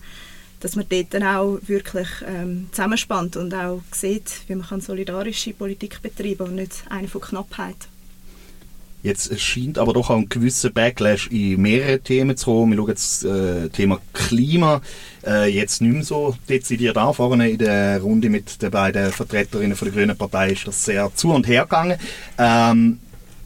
dass 0.60 0.76
man 0.76 0.86
dort 0.89 1.14
dann 1.14 1.24
auch 1.24 1.60
wirklich 1.68 2.08
ähm, 2.26 2.68
zusammenspannt 2.72 3.38
und 3.38 3.53
auch 3.53 3.82
sieht, 3.91 4.41
wie 4.47 4.55
man 4.55 4.68
kann 4.68 4.82
solidarische 4.82 5.53
Politik 5.53 6.01
betreiben 6.01 6.38
kann 6.38 6.47
und 6.47 6.55
nicht 6.55 6.84
eine 6.89 7.08
von 7.08 7.22
Knappheit. 7.22 7.76
Jetzt 9.03 9.39
scheint 9.39 9.78
aber 9.78 9.93
doch 9.93 10.10
auch 10.10 10.18
ein 10.18 10.28
gewisser 10.28 10.72
Backlash 10.72 11.28
in 11.28 11.62
mehreren 11.62 12.03
Themen 12.03 12.36
zu 12.36 12.47
kommen. 12.47 12.72
Wir 12.72 12.78
schauen 12.78 12.88
jetzt 12.89 13.24
äh, 13.24 13.70
Thema 13.70 14.01
Klima 14.12 14.82
äh, 15.26 15.49
jetzt 15.49 15.82
nicht 15.82 15.93
mehr 15.93 16.03
so 16.03 16.36
dezidiert 16.49 16.97
an. 16.97 17.14
Vorne 17.14 17.49
in 17.49 17.60
der 17.60 18.01
Runde 18.01 18.30
mit 18.30 18.62
den 18.62 18.72
beiden 18.72 19.12
Vertreterinnen 19.12 19.78
von 19.78 19.88
der 19.88 19.95
Grünen 19.95 20.18
Partei 20.18 20.51
ist 20.51 20.68
das 20.68 20.84
sehr 20.84 21.12
zu 21.14 21.32
und 21.32 21.47
her 21.47 21.64
gegangen. 21.64 21.99
Ähm, 22.39 22.99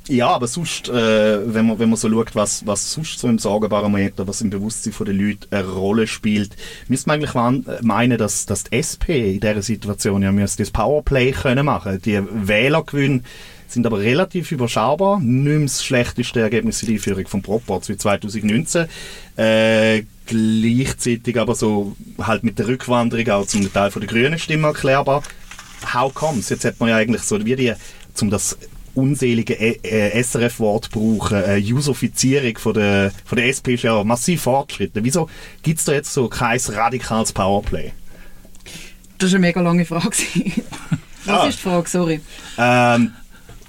ja, 0.07 0.29
aber 0.29 0.47
sonst, 0.47 0.89
äh, 0.89 1.53
wenn, 1.53 1.67
man, 1.67 1.79
wenn 1.79 1.89
man 1.89 1.97
so 1.97 2.09
schaut, 2.09 2.35
was, 2.35 2.65
was 2.65 2.91
sonst 2.91 3.19
so 3.19 3.27
im 3.27 3.37
Sorgenbarometer, 3.37 4.27
was 4.27 4.41
im 4.41 4.49
Bewusstsein 4.49 4.93
der 5.05 5.13
Leute 5.13 5.47
eine 5.51 5.67
Rolle 5.67 6.07
spielt, 6.07 6.55
müsste 6.87 7.07
man 7.07 7.19
eigentlich 7.19 7.81
meinen, 7.81 8.17
dass, 8.17 8.45
dass 8.45 8.63
die 8.63 8.77
SP 8.81 9.35
in 9.35 9.39
dieser 9.39 9.61
Situation 9.61 10.23
ja 10.23 10.31
das 10.31 10.71
Powerplay 10.71 11.31
können 11.31 11.65
machen 11.65 12.01
Die 12.03 12.19
Wählergewinne 12.29 13.21
sind 13.67 13.85
aber 13.85 13.99
relativ 13.99 14.51
überschaubar. 14.51 15.19
Nicht 15.19 15.65
das 15.65 15.85
schlechteste 15.85 16.41
Ergebnis 16.41 16.81
in 16.81 16.87
der 16.87 16.95
Einführung 16.95 17.27
von 17.27 17.41
Proports 17.41 17.89
wie 17.89 17.97
2019. 17.97 18.87
Äh, 19.37 20.03
gleichzeitig 20.25 21.39
aber 21.39 21.55
so 21.55 21.95
halt 22.19 22.43
mit 22.43 22.59
der 22.59 22.67
Rückwanderung 22.67 23.29
auch 23.29 23.45
zum 23.45 23.71
Teil 23.71 23.91
von 23.91 24.01
der 24.01 24.09
grünen 24.09 24.39
Stimme 24.39 24.67
erklärbar. 24.67 25.23
How 25.93 26.13
comes? 26.13 26.49
Jetzt 26.49 26.65
hat 26.65 26.79
man 26.79 26.89
ja 26.89 26.97
eigentlich 26.97 27.21
so 27.21 27.43
wie 27.43 27.55
die, 27.55 27.73
um 28.19 28.29
das 28.29 28.57
unselige 28.95 29.53
e 29.53 29.79
äh, 29.83 30.23
SRF-Wort 30.23 30.91
brauchen, 30.91 31.43
äh, 31.43 31.59
Usofizierung 31.59 32.57
von 32.57 32.73
der, 32.73 33.11
von 33.25 33.37
der 33.37 33.47
SP 33.49 33.75
ist 33.75 33.83
ja 33.83 34.03
massiv 34.03 34.43
fortgeschritten. 34.43 35.03
Wieso 35.03 35.29
gibt 35.63 35.79
es 35.79 35.85
da 35.85 35.93
jetzt 35.93 36.13
so 36.13 36.27
kein 36.27 36.59
radikales 36.59 37.31
Powerplay? 37.33 37.91
Das 39.17 39.29
ist 39.29 39.35
eine 39.35 39.41
mega 39.47 39.61
lange 39.61 39.85
Frage. 39.85 40.09
Was 41.25 41.39
ah. 41.39 41.47
ist 41.47 41.59
die 41.59 41.63
Frage? 41.63 41.89
Sorry. 41.89 42.21
Ähm, 42.57 43.11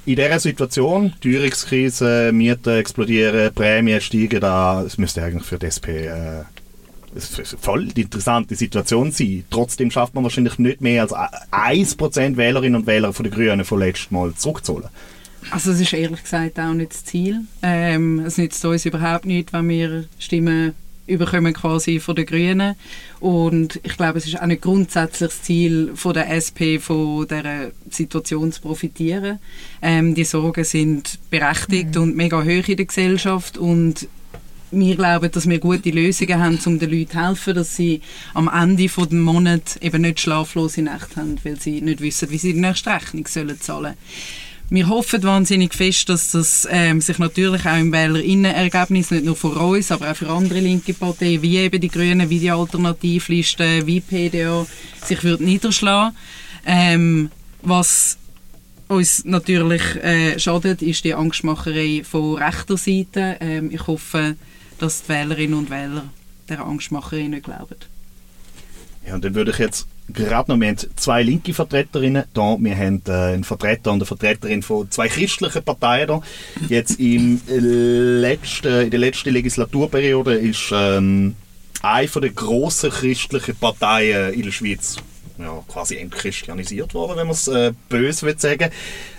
in 0.05 0.17
dieser 0.17 0.41
Situation, 0.41 1.13
Teuerungskrise, 1.21 2.33
Mieten 2.33 2.79
explodieren, 2.79 3.55
Prämien 3.55 4.01
steigen, 4.01 4.41
da, 4.41 4.83
es 4.83 4.99
müsste 4.99 5.23
eigentlich 5.23 5.45
für 5.45 5.59
die 5.59 5.67
SP 5.71 6.09
äh, 6.09 6.45
voll 7.61 7.87
die 7.87 8.03
interessante 8.03 8.55
Situation 8.55 9.13
sein. 9.13 9.45
Trotzdem 9.51 9.91
schafft 9.91 10.15
man 10.15 10.25
wahrscheinlich 10.25 10.59
nicht 10.59 10.81
mehr 10.81 11.03
als 11.03 11.13
1% 11.13 12.37
Wählerinnen 12.37 12.81
und 12.81 12.87
Wähler 12.87 13.13
von 13.13 13.25
den 13.25 13.33
Grünen 13.33 13.65
von 13.65 13.79
letztem 13.79 14.17
Mal 14.17 14.35
zurückzuholen. 14.35 14.89
Also 15.51 15.73
es 15.73 15.81
ist 15.81 15.93
ehrlich 15.93 16.23
gesagt 16.23 16.59
auch 16.59 16.73
nicht 16.73 16.93
das 16.93 17.05
Ziel. 17.05 17.43
Ähm, 17.63 18.21
es 18.21 18.39
nützt 18.39 18.65
uns 18.65 18.87
überhaupt 18.87 19.27
nicht, 19.27 19.53
wenn 19.53 19.69
wir 19.69 20.05
Stimmen 20.19 20.75
überkommen 21.07 21.53
quasi 21.53 21.99
von 21.99 22.15
den 22.15 22.27
Grünen 22.27 22.77
und 23.19 23.81
ich 23.83 23.97
glaube 23.97 24.19
es 24.19 24.27
ist 24.27 24.41
auch 24.41 24.47
nicht 24.47 24.63
grundsätzlich 24.63 25.31
das 25.31 25.43
Ziel 25.43 25.93
von 25.97 26.15
der 26.15 26.31
SP 26.31 26.79
von 26.79 27.27
dieser 27.27 27.73
Situation 27.91 28.53
zu 28.53 28.61
profitieren. 28.61 29.39
Ähm, 29.83 30.15
die 30.15 30.25
Sorgen 30.25 30.65
sind 30.65 31.19
berechtigt 31.29 31.97
mhm. 31.97 32.03
und 32.03 32.17
mega 32.17 32.41
hoch 32.41 32.69
in 32.69 32.77
der 32.77 32.87
Gesellschaft 32.87 33.59
und 33.59 34.09
wir 34.71 34.97
glauben, 34.97 35.31
dass 35.31 35.49
wir 35.49 35.59
gute 35.59 35.91
Lösungen 35.91 36.41
haben, 36.41 36.59
um 36.65 36.79
den 36.79 36.91
Leuten 36.91 37.11
zu 37.11 37.21
helfen, 37.21 37.55
dass 37.55 37.77
sie 37.77 38.01
am 38.33 38.49
Ende 38.49 38.87
des 38.87 39.11
Monats 39.11 39.77
eben 39.77 40.03
nicht 40.03 40.21
schlaflose 40.21 40.83
Nächte 40.83 41.17
haben, 41.17 41.37
weil 41.43 41.61
sie 41.61 41.83
nicht 41.83 42.01
wissen, 42.01 42.31
wie 42.31 42.39
sie 42.39 42.55
die 42.55 42.61
nächste 42.61 42.91
Rechnung 42.91 43.27
sollen 43.27 43.61
zahlen 43.61 43.95
wir 44.75 44.89
hoffen 44.89 45.23
wahnsinnig 45.23 45.75
fest, 45.75 46.09
dass 46.09 46.31
das 46.31 46.67
ähm, 46.71 47.03
sich 47.03 47.19
natürlich 47.19 47.67
auch 47.67 47.77
im 47.77 47.93
Wählerinnenergebnis 47.93 49.11
nicht 49.11 49.25
nur 49.27 49.37
für 49.37 49.49
uns, 49.49 49.93
aber 49.93 50.11
auch 50.11 50.17
für 50.17 50.31
andere 50.31 50.61
linke 50.61 50.95
Parteien, 50.95 51.43
wie 51.43 51.59
eben 51.59 51.79
die 51.79 51.91
Grünen, 51.91 52.31
wie 52.31 52.39
die 52.39 52.51
Alternativlisten, 52.51 53.87
wie 53.87 54.01
PDA, 54.01 54.67
sich 55.05 55.23
wird 55.25 55.43
niederschlagen. 55.43 56.17
Ähm, 56.65 57.31
was 57.61 58.17
uns 58.89 59.27
natürlich 59.27 59.83
äh, 59.97 60.39
schadet, 60.39 60.81
ist 60.81 61.05
die 61.05 61.13
Angstmacherei 61.13 62.03
von 62.03 62.37
rechter 62.37 62.79
Seite. 62.79 63.37
Ähm, 63.41 63.71
ich 63.71 63.87
hoffe, 63.87 64.37
dass 64.79 65.03
die 65.03 65.11
Wählerinnen 65.11 65.59
und 65.59 65.69
Wähler 65.69 66.05
der 66.49 66.61
Angstmacherei 66.61 67.29
nicht 67.29 67.45
glauben. 67.45 67.77
Ja, 69.07 69.17
und 69.17 69.25
dann 69.25 69.35
würde 69.35 69.51
ich 69.51 69.59
jetzt 69.59 69.87
gerade 70.13 70.51
noch, 70.51 70.61
wir 70.61 70.69
haben 70.69 70.77
zwei 70.97 71.23
linke 71.23 71.55
Vertreterinnen 71.55 72.25
da, 72.35 72.57
wir 72.59 72.77
haben 72.77 73.03
äh, 73.09 73.13
einen 73.13 73.45
Vertreter 73.45 73.91
und 73.91 73.99
eine 73.99 74.07
Vertreterin 74.07 74.63
von 74.63 74.91
zwei 74.91 75.09
christlichen 75.09 75.63
Parteien 75.63 76.09
da. 76.09 76.23
Jetzt 76.69 76.99
im 77.01 77.41
letzten, 77.47 78.83
in 78.83 78.91
der 78.91 79.01
letzten 79.01 79.31
Legislaturperiode 79.31 80.35
ist 80.35 80.71
ähm, 80.73 81.37
eine 81.83 82.07
der 82.09 82.31
grossen 82.31 82.91
christlichen 82.91 83.57
Parteien 83.57 84.35
in 84.35 84.43
der 84.43 84.53
Schweiz 84.53 84.97
ja, 85.39 85.63
quasi 85.69 85.97
entchristianisiert 85.97 86.95
worden, 86.95 87.17
wenn 87.17 87.27
man 87.27 87.35
es 87.35 87.49
äh, 87.49 87.73
böse 87.89 88.27
will 88.27 88.39
sagen. 88.39 88.71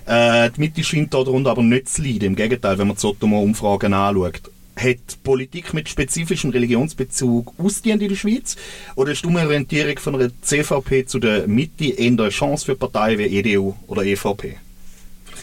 Äh, 0.05 0.49
die 0.51 0.59
Mitte 0.59 0.83
scheint 0.83 1.13
darunter 1.13 1.51
aber 1.51 1.63
nicht 1.63 1.89
zu 1.89 2.01
leiden. 2.01 2.27
Im 2.27 2.35
Gegenteil, 2.35 2.77
wenn 2.77 2.87
man 2.87 2.95
die 2.95 3.01
Sotoma-Umfragen 3.01 3.93
anschaut 3.93 4.52
hat 4.75 5.23
Politik 5.23 5.73
mit 5.73 5.87
spezifischem 5.87 6.49
Religionsbezug 6.51 7.53
ausgedient 7.57 8.01
in 8.01 8.09
der 8.09 8.15
Schweiz? 8.15 8.55
Oder 8.95 9.11
ist 9.11 9.23
die 9.23 9.27
Umorientierung 9.27 9.97
von 9.99 10.15
einer 10.15 10.31
CVP 10.41 11.05
zu 11.05 11.19
der 11.19 11.47
Mitte 11.47 11.85
eher 11.85 12.11
eine 12.11 12.29
Chance 12.29 12.65
für 12.65 12.75
Parteien 12.75 13.19
wie 13.19 13.37
EDU 13.37 13.75
oder 13.87 14.03
EVP? 14.03 14.57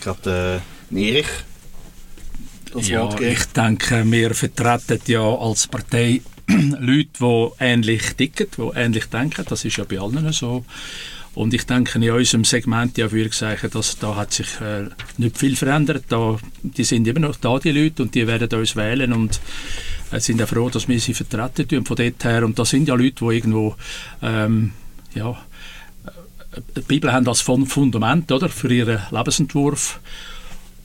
vielleicht 0.00 0.24
gerade 0.24 0.62
äh, 0.94 1.08
Erich 1.08 1.26
das 2.72 2.88
ja, 2.88 3.02
Wort 3.02 3.18
geben. 3.18 3.32
Ich 3.32 3.44
denke, 3.46 4.10
wir 4.10 4.34
vertreten 4.34 5.00
ja 5.06 5.22
als 5.22 5.66
Partei 5.66 6.22
Leute, 6.46 7.08
die 7.20 7.48
ähnlich 7.58 8.14
ticken, 8.16 8.46
die 8.56 8.78
ähnlich 8.78 9.06
denken. 9.06 9.44
Das 9.48 9.64
ist 9.64 9.76
ja 9.76 9.84
bei 9.84 9.98
allen 9.98 10.32
so. 10.32 10.64
Und 11.34 11.54
ich 11.54 11.64
denke, 11.64 11.98
in 11.98 12.10
unserem 12.10 12.44
Segment, 12.44 12.98
ja, 12.98 13.10
würde 13.12 13.28
ich 13.28 13.34
sagen, 13.34 13.70
dass 13.70 13.98
da 13.98 14.16
hat 14.16 14.32
sich 14.32 14.60
äh, 14.60 14.88
nicht 15.16 15.38
viel 15.38 15.54
verändert. 15.54 16.04
Da, 16.08 16.38
die 16.62 16.84
sind 16.84 17.06
immer 17.06 17.20
noch 17.20 17.36
da, 17.36 17.58
die 17.58 17.70
Leute, 17.70 18.02
und 18.02 18.14
die 18.14 18.26
werden 18.26 18.58
uns 18.58 18.74
wählen 18.74 19.12
und 19.12 19.40
äh, 20.10 20.18
sind 20.18 20.42
auch 20.42 20.48
froh, 20.48 20.68
dass 20.70 20.88
wir 20.88 20.98
sie 20.98 21.14
vertreten 21.14 21.68
tun 21.68 21.86
von 21.86 21.96
dort 21.96 22.24
her. 22.24 22.44
Und 22.44 22.58
das 22.58 22.70
sind 22.70 22.88
ja 22.88 22.94
Leute, 22.94 23.24
die 23.24 23.34
irgendwo, 23.36 23.76
ähm, 24.22 24.72
ja, 25.14 25.30
äh, 25.30 26.60
die 26.76 26.80
Bibel 26.80 27.12
haben 27.12 27.28
als 27.28 27.42
Fundament 27.42 28.32
oder, 28.32 28.48
für 28.48 28.72
ihren 28.72 29.00
Lebensentwurf 29.12 30.00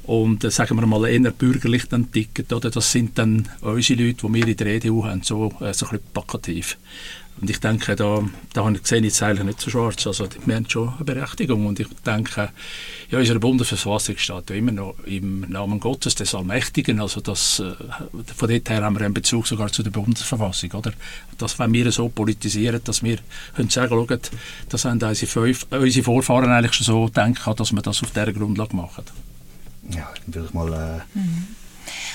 und 0.07 0.43
äh, 0.43 0.51
sagen 0.51 0.77
wir 0.77 0.85
mal 0.85 1.07
eher 1.07 1.31
bürgerlich 1.31 1.87
dann 1.87 2.11
ticken, 2.11 2.45
oder? 2.51 2.69
das 2.69 2.91
sind 2.91 3.17
dann 3.17 3.47
unsere 3.61 4.03
Leute, 4.03 4.27
die 4.27 4.33
wir 4.33 4.47
in 4.47 4.57
der 4.57 4.67
EDU 4.67 5.05
haben, 5.05 5.23
so, 5.23 5.51
äh, 5.59 5.73
so 5.73 5.85
ein 5.87 5.91
bisschen 5.91 5.99
plakativ. 6.13 6.77
Und 7.41 7.49
ich 7.49 7.59
denke, 7.59 7.97
da, 7.97 8.23
da 8.53 8.73
sehe 8.81 8.99
ich 8.99 9.07
es 9.07 9.21
eigentlich 9.21 9.45
nicht 9.45 9.59
so 9.59 9.69
schwarz. 9.69 10.07
Also, 10.07 10.27
wir 10.45 10.55
haben 10.55 10.69
schon 10.69 10.93
eine 10.95 11.03
Berechtigung. 11.03 11.65
Und 11.65 11.79
ich 11.81 11.87
denke, 12.05 12.49
ja, 13.11 13.19
unsere 13.19 13.39
Bundesverfassung 13.39 14.17
steht 14.17 14.49
ja 14.49 14.55
immer 14.55 14.71
noch 14.71 14.95
im 15.05 15.41
Namen 15.41 15.81
Gottes, 15.81 16.15
des 16.15 16.33
Allmächtigen. 16.33 17.01
Also 17.01 17.19
das, 17.19 17.59
äh, 17.59 17.73
von 18.35 18.49
dort 18.49 18.69
her 18.69 18.83
haben 18.83 18.97
wir 18.97 19.05
einen 19.05 19.13
Bezug 19.13 19.47
sogar 19.47 19.69
zu 19.69 19.83
der 19.83 19.91
Bundesverfassung. 19.91 20.71
Oder? 20.71 20.93
Dass, 21.37 21.59
wenn 21.59 21.73
wir 21.73 21.91
so 21.91 22.07
politisieren, 22.07 22.79
dass 22.85 23.03
wir 23.03 23.17
können 23.53 23.69
sagen, 23.69 23.89
schauen, 23.89 24.19
das 24.69 24.85
haben 24.85 25.03
unsere, 25.03 25.29
fünf, 25.29 25.67
unsere 25.71 26.05
Vorfahren 26.05 26.49
eigentlich 26.49 26.73
schon 26.73 26.85
so 26.85 27.05
gedacht, 27.07 27.59
dass 27.59 27.73
wir 27.73 27.81
das 27.81 28.01
auf 28.01 28.11
dieser 28.11 28.31
Grundlage 28.31 28.75
machen. 28.77 29.03
Ja, 29.89 30.09
würde 30.25 30.47
ich 30.47 30.53
mal... 30.53 30.73
Äh 30.73 31.17
mhm. 31.17 31.47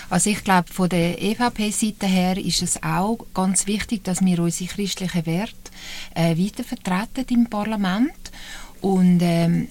Also 0.08 0.30
ich 0.30 0.42
glaube, 0.42 0.72
von 0.72 0.88
der 0.88 1.22
EVP-Seite 1.22 2.06
her 2.06 2.36
ist 2.36 2.62
es 2.62 2.82
auch 2.82 3.18
ganz 3.32 3.68
wichtig, 3.68 4.02
dass 4.02 4.24
wir 4.24 4.40
unsere 4.40 4.68
christlichen 4.68 5.26
Werte 5.26 5.54
äh, 6.14 6.36
weiter 6.36 6.64
vertreten 6.64 7.32
im 7.32 7.46
Parlament 7.48 8.32
und 8.80 9.20
ähm, 9.22 9.68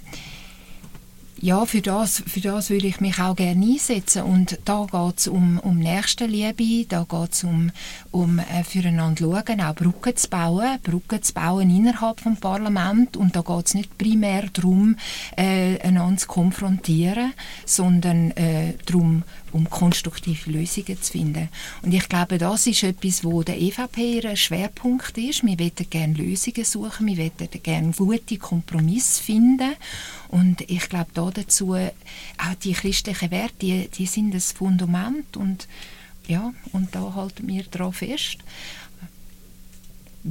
ja, 1.42 1.66
für 1.66 1.82
das, 1.82 2.24
für 2.28 2.42
das 2.42 2.70
würde 2.70 2.88
ich 2.88 3.00
mich 3.00 3.20
auch 3.20 3.36
gerne 3.36 3.66
einsetzen. 3.66 4.24
Und 4.24 4.60
da 4.66 4.86
geht 4.92 5.20
es 5.20 5.28
um, 5.28 5.60
um 5.60 5.80
Nächstenliebe, 5.80 6.86
da 6.88 7.06
geht 7.10 7.34
es 7.34 7.44
um, 7.44 7.72
um 8.12 8.40
äh, 8.40 8.64
füreinander 8.64 9.20
schauen, 9.20 9.62
auch 9.62 9.76
Brücken 9.76 10.16
zu 10.16 10.30
bauen, 10.30 10.80
Brücken 10.84 11.24
zu 11.24 11.34
bauen 11.34 11.70
innerhalb 11.70 12.24
des 12.24 12.40
Parlaments. 12.40 13.18
Und 13.18 13.36
da 13.36 13.42
geht 13.42 13.68
es 13.68 13.74
nicht 13.74 13.98
primär 13.98 14.48
darum, 14.52 14.98
äh, 15.38 15.80
einander 15.80 16.18
zu 16.18 16.28
konfrontieren, 16.28 17.34
sondern 17.66 18.32
äh, 18.32 18.74
darum, 18.86 19.24
um 19.54 19.70
konstruktive 19.70 20.52
Lösungen 20.52 21.02
zu 21.02 21.12
finden. 21.12 21.50
Und 21.82 21.94
ich 21.94 22.08
glaube, 22.10 22.38
das 22.38 22.68
ist 22.68 22.84
etwas, 22.84 23.24
wo 23.24 23.44
der 23.44 23.60
EVP 23.60 24.26
ein 24.26 24.38
Schwerpunkt 24.38 25.18
ist. 25.18 25.46
Wir 25.46 25.60
wollen 25.60 25.72
gerne 25.90 26.14
Lösungen 26.14 26.66
suchen, 26.66 27.08
wir 27.08 27.18
wollen 27.18 27.50
gerne 27.64 27.92
gute 27.92 28.38
Kompromisse 28.38 29.22
finden. 29.22 29.76
Und 30.30 30.62
ich 30.62 30.90
glaube, 30.90 31.10
da 31.14 31.30
dazu, 31.32 31.74
auch 31.74 32.56
die 32.64 32.74
christlichen 32.74 33.32
Werte, 33.32 33.56
die, 33.62 33.88
die 33.88 34.06
sind 34.06 34.34
das 34.34 34.52
Fundament 34.52 35.38
und 35.38 35.68
ja, 36.28 36.54
und 36.74 36.94
da 36.94 37.16
halten 37.16 37.48
wir 37.48 37.64
daran 37.64 37.92
fest. 37.92 38.38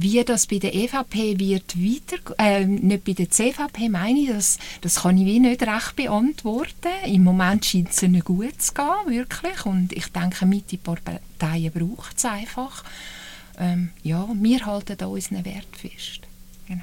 Wie 0.01 0.23
das 0.23 0.47
bei 0.47 0.59
der 0.59 0.73
EVP 0.73 1.39
wird 1.39 1.75
weiter, 1.77 2.35
äh, 2.37 2.65
nicht 2.65 3.03
bei 3.03 3.11
der 3.11 3.29
CVP 3.29 3.89
meine 3.89 4.19
ich, 4.19 4.29
das, 4.29 4.57
das 4.79 5.01
kann 5.01 5.17
ich 5.17 5.25
wie 5.25 5.41
nicht 5.41 5.61
recht 5.61 5.97
beantworten. 5.97 6.87
Im 7.05 7.25
Moment 7.25 7.65
scheint 7.65 7.89
es 7.89 8.01
ihnen 8.01 8.21
gut 8.21 8.61
zu 8.61 8.73
gehen, 8.73 8.85
wirklich. 9.07 9.65
Und 9.65 9.91
ich 9.91 10.07
denke, 10.07 10.45
mit 10.45 10.71
den 10.71 10.79
Parteien 10.79 11.73
braucht 11.73 12.17
es 12.17 12.23
einfach. 12.23 12.85
Ähm, 13.57 13.89
ja, 14.01 14.25
wir 14.33 14.65
halten 14.65 14.95
da 14.97 15.07
unseren 15.07 15.43
Wert 15.43 15.75
fest. 15.75 16.21
Genau. 16.65 16.81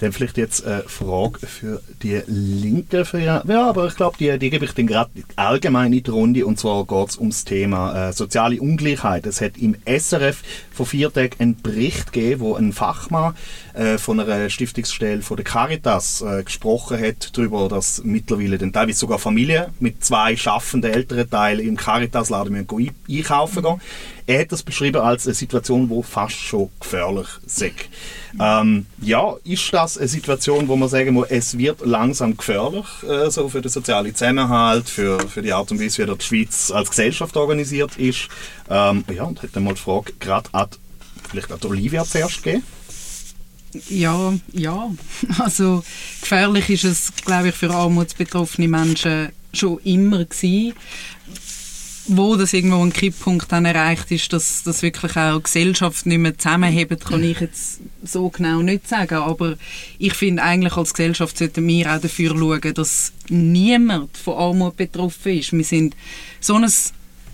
Dann 0.00 0.12
vielleicht 0.12 0.36
jetzt 0.36 0.66
eine 0.66 0.82
Frage 0.82 1.46
für 1.46 1.80
die 2.02 2.20
Linke. 2.26 3.04
Für, 3.04 3.20
ja, 3.20 3.42
aber 3.46 3.86
ich 3.86 3.96
glaube, 3.96 4.16
die, 4.18 4.38
die 4.38 4.50
gebe 4.50 4.64
ich 4.64 4.72
dann 4.72 4.86
gerade 4.86 5.10
allgemein 5.36 5.92
in 5.92 6.02
die 6.02 6.10
Runde. 6.10 6.46
Und 6.46 6.58
zwar 6.58 6.84
geht 6.84 7.10
es 7.10 7.18
ums 7.18 7.44
Thema 7.44 8.08
äh, 8.08 8.12
soziale 8.12 8.60
Ungleichheit. 8.60 9.26
Es 9.26 9.40
hat 9.40 9.56
im 9.56 9.76
SRF 9.86 10.42
vor 10.72 10.86
vier 10.86 11.12
Tagen 11.12 11.36
einen 11.38 11.62
Bericht 11.62 12.12
gegeben, 12.12 12.40
wo 12.40 12.54
ein 12.54 12.72
Fachmann 12.72 13.34
äh, 13.74 13.98
von 13.98 14.20
einer 14.20 14.50
Stiftungsstelle 14.50 15.22
von 15.22 15.36
der 15.36 15.44
Caritas 15.44 16.22
äh, 16.22 16.42
gesprochen 16.42 17.00
hat 17.00 17.36
darüber, 17.36 17.68
dass 17.68 18.02
mittlerweile 18.04 18.58
dann 18.58 18.72
teilweise 18.72 18.98
sogar 18.98 19.18
Familien 19.18 19.66
mit 19.80 20.04
zwei 20.04 20.36
schaffenden 20.36 20.92
älteren 20.92 21.28
Teilen 21.28 21.66
im 21.66 21.76
Caritas-Laden 21.76 22.66
einkaufen 23.08 23.62
gehen. 23.62 23.80
Er 24.26 24.40
hat 24.40 24.52
das 24.52 24.62
beschrieben 24.62 25.02
als 25.02 25.26
eine 25.26 25.34
Situation, 25.34 25.88
die 25.88 26.02
fast 26.02 26.36
schon 26.36 26.70
gefährlich 26.80 27.28
ist. 27.44 27.62
Ähm, 28.40 28.86
ja, 29.02 29.36
ist 29.44 29.72
das 29.72 29.98
eine 29.98 30.08
Situation, 30.08 30.66
wo 30.66 30.76
man 30.76 30.88
sagen 30.88 31.12
muss, 31.12 31.26
es 31.28 31.58
wird 31.58 31.84
langsam 31.84 32.36
gefährlich, 32.36 32.86
äh, 33.02 33.30
so 33.30 33.48
für 33.50 33.60
den 33.60 33.70
sozialen 33.70 34.14
Zusammenhalt, 34.14 34.88
für, 34.88 35.20
für 35.28 35.42
die 35.42 35.52
Art 35.52 35.70
und 35.70 35.80
Weise, 35.80 36.06
wie 36.08 36.16
die 36.16 36.24
Schweiz 36.24 36.70
als 36.70 36.88
Gesellschaft 36.88 37.36
organisiert 37.36 37.96
ist? 37.98 38.28
Ähm, 38.70 39.04
ja, 39.14 39.24
und 39.24 39.42
hätte 39.42 39.60
mal 39.60 39.74
die 39.74 39.80
Frage 39.80 40.14
gerade 40.18 40.48
an, 40.52 40.68
vielleicht 41.28 41.52
an 41.52 41.58
Olivia 41.64 42.04
zuerst 42.04 42.42
gegeben. 42.42 42.64
Ja, 43.88 44.32
ja. 44.52 44.90
Also 45.38 45.84
gefährlich 46.20 46.70
ist 46.70 46.84
es, 46.84 47.12
glaube 47.24 47.48
ich, 47.48 47.54
für 47.54 47.70
armutsbetroffene 47.70 48.68
Menschen 48.68 49.30
schon 49.52 49.78
immer 49.84 50.24
gewesen 50.24 50.74
wo 52.06 52.36
das 52.36 52.52
irgendwo 52.52 52.82
ein 52.84 52.92
Kipppunkt 52.92 53.50
dann 53.50 53.64
erreicht 53.64 54.10
ist, 54.10 54.32
dass 54.32 54.62
das 54.62 54.82
wirklich 54.82 55.16
auch 55.16 55.42
Gesellschaft 55.42 56.04
nicht 56.06 56.18
mehr 56.18 56.36
zusammenhebt, 56.36 57.04
kann 57.04 57.22
ich 57.22 57.40
jetzt 57.40 57.80
so 58.02 58.28
genau 58.28 58.60
nicht 58.60 58.88
sagen. 58.88 59.16
Aber 59.16 59.56
ich 59.98 60.12
finde 60.14 60.42
eigentlich 60.42 60.76
als 60.76 60.92
Gesellschaft 60.92 61.38
sollten 61.38 61.66
wir 61.66 61.94
auch 61.94 62.00
dafür 62.00 62.36
schauen, 62.36 62.74
dass 62.74 63.12
niemand 63.28 64.16
von 64.16 64.36
Armut 64.36 64.76
betroffen 64.76 65.38
ist. 65.38 65.52
Wir 65.52 65.64
sind 65.64 65.96
so 66.40 66.56
ein 66.56 66.70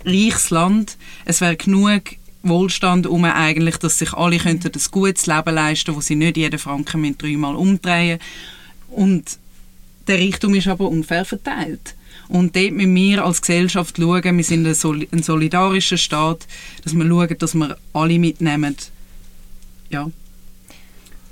reiches 0.05 0.49
Land. 0.51 0.97
Es 1.25 1.41
wäre 1.41 1.57
genug 1.57 2.03
Wohlstand 2.43 3.07
um 3.07 3.25
eigentlich, 3.25 3.77
dass 3.77 3.99
sich 3.99 4.13
alle 4.13 4.37
könnten 4.37 4.71
ein 4.73 4.81
gutes 4.91 5.27
Leben 5.27 5.53
leisten, 5.53 5.95
wo 5.95 6.01
sie 6.01 6.15
nicht 6.15 6.37
jeden 6.37 6.59
Franken 6.59 7.01
mit 7.01 7.21
dreimal 7.21 7.55
umdrehen. 7.55 8.19
Und 8.89 9.37
der 10.07 10.17
Reichtum 10.17 10.55
ist 10.55 10.67
aber 10.67 10.87
unfair 10.87 11.25
verteilt. 11.25 11.95
Und 12.31 12.55
dort 12.55 12.71
müssen 12.71 12.95
wir 12.95 13.25
als 13.25 13.41
Gesellschaft 13.41 13.97
schauen, 13.97 14.37
wir 14.37 14.43
sind 14.45 14.65
ein, 14.65 15.23
solidarischer 15.23 15.97
Staat, 15.97 16.47
dass 16.81 16.93
wir 16.93 17.05
schauen, 17.05 17.37
dass 17.37 17.53
wir 17.53 17.77
alle 17.91 18.19
mitnehmen. 18.19 18.77
Ja. 19.89 20.09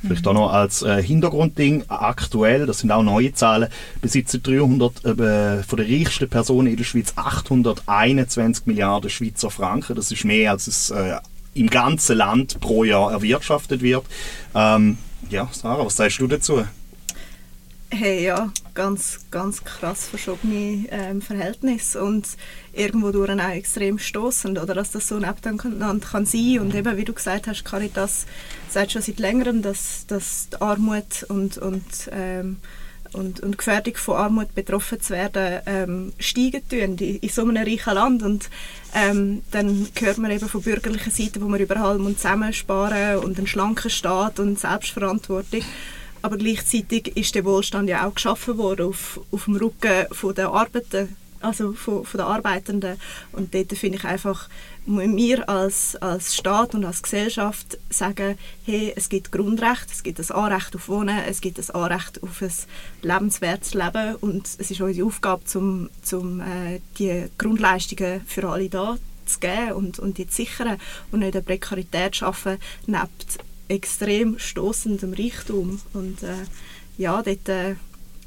Vielleicht 0.02 0.28
auch 0.28 0.34
noch 0.34 0.52
als 0.52 0.82
äh, 0.82 1.02
Hintergrundding, 1.02 1.86
aktuell, 1.88 2.66
das 2.66 2.80
sind 2.80 2.92
auch 2.92 3.04
neue 3.04 3.34
Zahlen, 3.34 3.70
besitzen 4.02 4.44
300 4.44 5.06
äh, 5.06 5.64
von 5.64 5.78
den 5.78 5.88
reichsten 5.90 6.28
Personen 6.28 6.68
in 6.68 6.76
der 6.76 6.84
Schweiz 6.84 7.14
821 7.16 8.66
Milliarden 8.66 9.10
Schweizer 9.10 9.50
Franken. 9.50 9.96
Das 9.96 10.12
ist 10.12 10.26
mehr, 10.26 10.52
als 10.52 10.68
es 10.68 10.90
äh, 10.90 11.16
im 11.54 11.70
ganzen 11.70 12.18
Land 12.18 12.60
pro 12.60 12.84
Jahr 12.84 13.14
erwirtschaftet 13.14 13.82
wird. 13.82 14.04
Ähm, 14.54 14.98
ja, 15.30 15.48
Sarah, 15.54 15.86
was 15.86 15.96
sagst 15.96 16.20
du 16.20 16.28
dazu? 16.28 16.66
Hey, 17.92 18.24
ja, 18.24 18.52
ganz, 18.76 19.22
ganz 19.32 19.64
krass 19.64 20.08
verschobene 20.08 20.86
ähm, 20.92 21.24
Verhältnisse 21.24 22.04
und 22.04 22.28
irgendwo 22.72 23.10
durch 23.10 23.32
auch 23.32 23.50
extrem 23.50 23.98
stoßend 23.98 24.60
oder 24.60 24.76
dass 24.76 24.92
das 24.92 25.08
so 25.08 25.18
nebeneinander 25.18 26.08
kann 26.08 26.28
sein. 26.28 26.60
Und 26.60 26.76
eben, 26.76 26.98
wie 26.98 27.04
du 27.04 27.14
gesagt 27.14 27.48
hast, 27.48 27.66
Caritas 27.66 28.28
sagt 28.70 28.92
schon 28.92 29.02
seit 29.02 29.18
längerem, 29.18 29.64
dass, 29.64 30.06
dass 30.06 30.50
die 30.50 30.62
Armut 30.62 31.24
und, 31.30 31.58
und, 31.58 31.84
ähm, 32.12 32.58
und, 33.14 33.40
und 33.40 33.58
Gefährdung 33.58 33.96
von 33.96 34.18
Armut 34.18 34.54
betroffen 34.54 35.02
zu 35.02 35.14
werden 35.14 35.62
ähm, 35.66 36.14
steigen 36.20 36.62
tun 36.70 36.80
in, 36.80 36.98
in 36.98 37.30
so 37.30 37.42
einem 37.42 37.58
reichen 37.58 37.96
Land. 37.96 38.22
Und 38.22 38.52
ähm, 38.94 39.42
dann 39.50 39.88
hört 40.00 40.20
man 40.20 40.30
eben 40.30 40.48
von 40.48 40.62
bürgerlicher 40.62 41.10
Seite, 41.10 41.42
wo 41.42 41.48
man 41.48 41.60
überall 41.60 41.98
zusammensparen 42.16 43.18
und 43.18 43.40
einen 43.40 43.48
schlanken 43.48 43.90
Staat 43.90 44.40
und 44.40 44.60
Selbstverantwortung 44.60 45.64
aber 46.22 46.38
gleichzeitig 46.38 47.16
ist 47.16 47.36
der 47.36 47.46
Wohlstand 47.46 47.90
ja 47.90 48.08
auch 48.08 48.16
geschaffen 48.16 48.58
worden 48.58 48.88
auf, 48.88 49.20
auf 49.32 49.46
dem 49.46 49.56
Rücken 49.56 50.06
von 50.12 50.36
der 50.36 50.50
Arbeiter, 50.50 51.08
also 51.42 51.74
von, 51.74 52.06
von 52.06 52.18
der 52.18 52.28
Arbeitenden. 52.28 53.00
Und 53.32 53.54
dort 53.54 53.72
finde 53.74 53.98
ich 53.98 54.04
einfach, 54.04 54.50
müssen 54.86 55.16
wir 55.16 55.50
als, 55.50 55.96
als 55.98 56.36
Staat 56.36 56.76
und 56.76 56.84
als 56.84 57.02
Gesellschaft 57.02 57.78
sagen, 57.90 58.38
hey, 58.66 58.94
es 58.96 59.10
gibt 59.10 59.32
Grundrechte, 59.32 59.92
es 59.92 60.04
gibt 60.04 60.20
ein 60.20 60.32
Anrecht 60.32 60.76
auf 60.76 60.90
Wohnen, 60.90 61.20
es 61.28 61.42
gibt 61.42 61.60
ein 61.60 61.76
Anrecht 61.76 62.22
auf 62.24 62.42
ein 62.42 62.52
lebenswertes 63.02 63.74
Leben 63.74 64.16
und 64.16 64.48
es 64.48 64.72
ist 64.72 64.82
unsere 64.82 65.08
Aufgabe, 65.08 65.46
zum, 65.46 65.90
zum, 66.02 66.42
äh, 66.42 66.82
die 66.98 67.26
Grundleistungen 67.38 68.22
für 68.26 68.48
alle 68.50 68.70
da 68.70 68.98
zu 69.26 69.40
geben 69.40 69.74
und, 69.74 70.00
und 70.00 70.18
die 70.18 70.28
zu 70.28 70.38
sichern 70.38 70.78
und 71.12 71.20
nicht 71.20 71.36
eine 71.36 71.44
Prekarität 71.44 72.16
zu 72.16 72.20
schaffen, 72.20 72.58
nebst 72.88 73.40
extrem 73.70 74.38
stoßendem 74.38 75.14
Reichtum. 75.14 75.80
Und 75.94 76.24
äh, 76.24 76.46
ja, 76.98 77.22
dort 77.22 77.48
äh, 77.48 77.76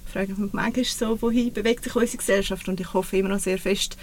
frage 0.07 0.32
ich 0.32 0.38
mich 0.38 0.53
manchmal 0.53 0.84
so, 0.84 1.20
wohin 1.20 1.53
bewegt 1.53 1.84
sich 1.84 1.95
unsere 1.95 2.18
Gesellschaft 2.18 2.68
und 2.68 2.80
ich 2.80 2.93
hoffe 2.95 3.18
immer 3.18 3.30
noch 3.30 3.40
sehr 3.40 3.59
fest, 3.59 3.97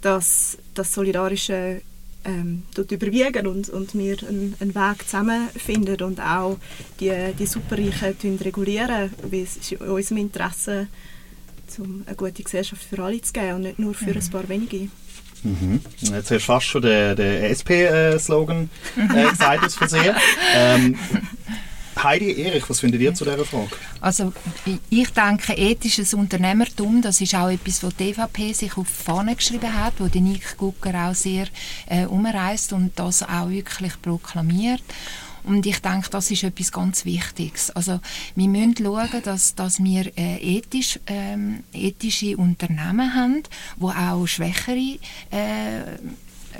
dass 0.00 0.58
das 0.74 0.94
Solidarische 0.94 1.82
ähm, 2.24 2.62
dort 2.74 2.92
überwiegen 2.92 3.46
und, 3.46 3.68
und 3.68 3.94
wir 3.94 4.16
einen, 4.28 4.54
einen 4.60 4.74
Weg 4.74 5.04
zusammenfinden 5.04 6.02
und 6.02 6.20
auch 6.20 6.58
die, 7.00 7.32
die 7.38 7.46
Superreichen 7.46 8.38
regulieren, 8.38 9.10
weil 9.22 9.42
es 9.42 9.56
ist 9.56 9.72
in 9.72 9.78
unserem 9.78 10.18
Interesse, 10.18 10.88
um 11.78 12.02
eine 12.06 12.16
gute 12.16 12.42
Gesellschaft 12.42 12.82
für 12.82 13.02
alle 13.02 13.20
zu 13.20 13.32
geben 13.32 13.56
und 13.56 13.62
nicht 13.62 13.78
nur 13.78 13.94
für 13.94 14.10
ein 14.10 14.30
paar 14.30 14.48
wenige. 14.48 14.88
Mhm. 15.42 15.80
Jetzt 16.00 16.14
hast 16.14 16.30
du 16.30 16.40
fast 16.40 16.66
schon 16.66 16.82
den, 16.82 17.16
den 17.16 17.44
SP-Slogan 17.44 18.70
äh, 18.96 19.30
gesagt 19.30 19.64
aus 19.64 19.74
Versehen. 19.74 20.14
Ähm, 20.54 20.96
Heidi 22.02 22.40
Erich, 22.40 22.68
was 22.70 22.80
findet 22.80 23.00
ihr 23.00 23.12
zu 23.12 23.24
dieser 23.24 23.44
Frage? 23.44 23.70
Also 24.00 24.32
ich 24.90 25.10
denke, 25.10 25.54
ethisches 25.54 26.14
Unternehmertum, 26.14 27.02
das 27.02 27.20
ist 27.20 27.34
auch 27.34 27.48
etwas, 27.48 27.82
was 27.82 27.96
die 27.96 28.10
EVP 28.10 28.52
sich 28.52 28.76
auf 28.76 28.86
die 28.86 29.04
Fahne 29.04 29.34
geschrieben 29.34 29.72
hat, 29.74 29.94
wo 29.98 30.06
die 30.06 30.20
Nick 30.20 30.56
Gucker 30.56 31.08
auch 31.08 31.14
sehr 31.14 31.46
äh, 31.86 32.04
umreist 32.06 32.72
und 32.72 32.92
das 32.96 33.22
auch 33.22 33.50
wirklich 33.50 34.00
proklamiert. 34.00 34.82
Und 35.44 35.66
ich 35.66 35.80
denke, 35.80 36.10
das 36.10 36.30
ist 36.30 36.44
etwas 36.44 36.72
ganz 36.72 37.04
Wichtiges. 37.04 37.70
Also 37.70 38.00
wir 38.34 38.48
müssen 38.48 38.76
schauen, 38.76 39.22
dass, 39.22 39.54
dass 39.54 39.82
wir 39.82 40.16
äh, 40.16 40.36
ethisch, 40.58 40.98
ähm, 41.06 41.64
ethische 41.72 42.36
Unternehmen 42.36 43.14
haben, 43.14 43.42
wo 43.76 43.90
auch 43.90 44.26
schwächere 44.26 44.98
äh, 45.30 45.98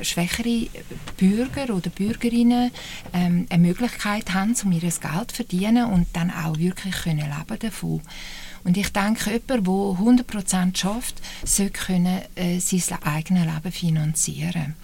schwächere 0.03 0.69
Bürger 1.17 1.75
oder 1.75 1.91
Bürgerinnen 1.91 2.71
ähm, 3.13 3.47
eine 3.49 3.63
Möglichkeit 3.63 4.33
haben, 4.33 4.55
um 4.65 4.73
ihr 4.73 4.81
Geld 4.81 5.03
zu 5.03 5.35
verdienen 5.35 5.87
und 5.87 6.07
dann 6.13 6.31
auch 6.31 6.59
wirklich 6.59 6.95
können 6.95 7.19
leben 7.19 7.59
davon. 7.59 8.01
Und 8.65 8.77
ich 8.77 8.93
denke, 8.93 9.31
jemand, 9.31 9.67
der 9.67 10.37
100% 10.37 10.77
schafft, 10.77 11.23
sollte 11.45 11.73
können, 11.73 12.21
äh, 12.35 12.59
sein 12.59 12.99
eigenes 13.03 13.45
Leben 13.45 13.73
finanzieren. 13.73 14.75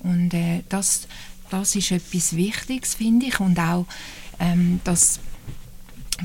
Und 0.00 0.34
äh, 0.34 0.62
das, 0.68 1.06
das 1.50 1.74
ist 1.74 1.90
etwas 1.90 2.36
Wichtiges, 2.36 2.94
finde 2.94 3.26
ich. 3.26 3.40
Und 3.40 3.58
auch, 3.58 3.86
ähm, 4.38 4.80
dass 4.84 5.20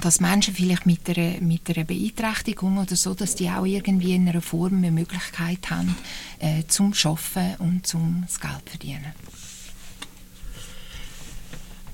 dass 0.02 0.20
Menschen 0.20 0.54
vielleicht 0.54 0.86
mit 0.86 1.10
einer, 1.10 1.40
mit 1.42 1.70
einer 1.70 1.86
Beeinträchtigung 1.86 2.78
oder 2.78 2.96
so, 2.96 3.14
dass 3.14 3.36
die 3.36 3.50
auch 3.50 3.66
irgendwie 3.66 4.14
in 4.14 4.28
einer 4.28 4.42
Form 4.42 4.78
eine 4.78 4.92
Möglichkeit 4.92 5.70
haben, 5.70 5.96
äh, 6.40 6.64
zum 6.68 6.94
Schaffen 6.94 7.56
und 7.60 7.88
zum 7.88 8.24
das 8.28 8.40
Geld 8.40 8.70
verdienen. 8.70 9.14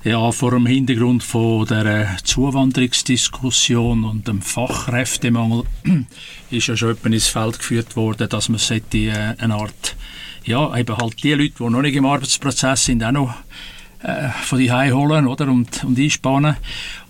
Ja, 0.03 0.31
vor 0.31 0.49
dem 0.49 0.65
Hintergrund 0.65 1.21
von 1.21 1.67
der 1.67 2.17
Zuwanderungsdiskussion 2.23 4.03
und 4.03 4.27
dem 4.27 4.41
Fachkräftemangel 4.41 5.65
ist 6.49 6.67
ja 6.67 6.75
schon 6.75 6.97
ins 7.03 7.27
Feld 7.27 7.59
geführt 7.59 7.95
worden, 7.95 8.27
dass 8.27 8.49
man 8.49 8.59
äh, 8.59 9.35
eine 9.37 9.53
Art, 9.53 9.95
ja, 10.45 10.75
eben 10.77 10.97
halt 10.97 11.23
die 11.23 11.33
Leute, 11.33 11.53
die 11.59 11.69
noch 11.69 11.81
nicht 11.81 11.95
im 11.95 12.05
Arbeitsprozess 12.05 12.85
sind, 12.85 13.03
auch 13.03 13.11
noch 13.11 13.33
äh, 14.03 14.29
von 14.29 14.59
die 14.59 14.71
holen 14.71 15.27
oder? 15.27 15.47
Und, 15.47 15.83
und 15.83 15.99
einspannen. 15.99 16.55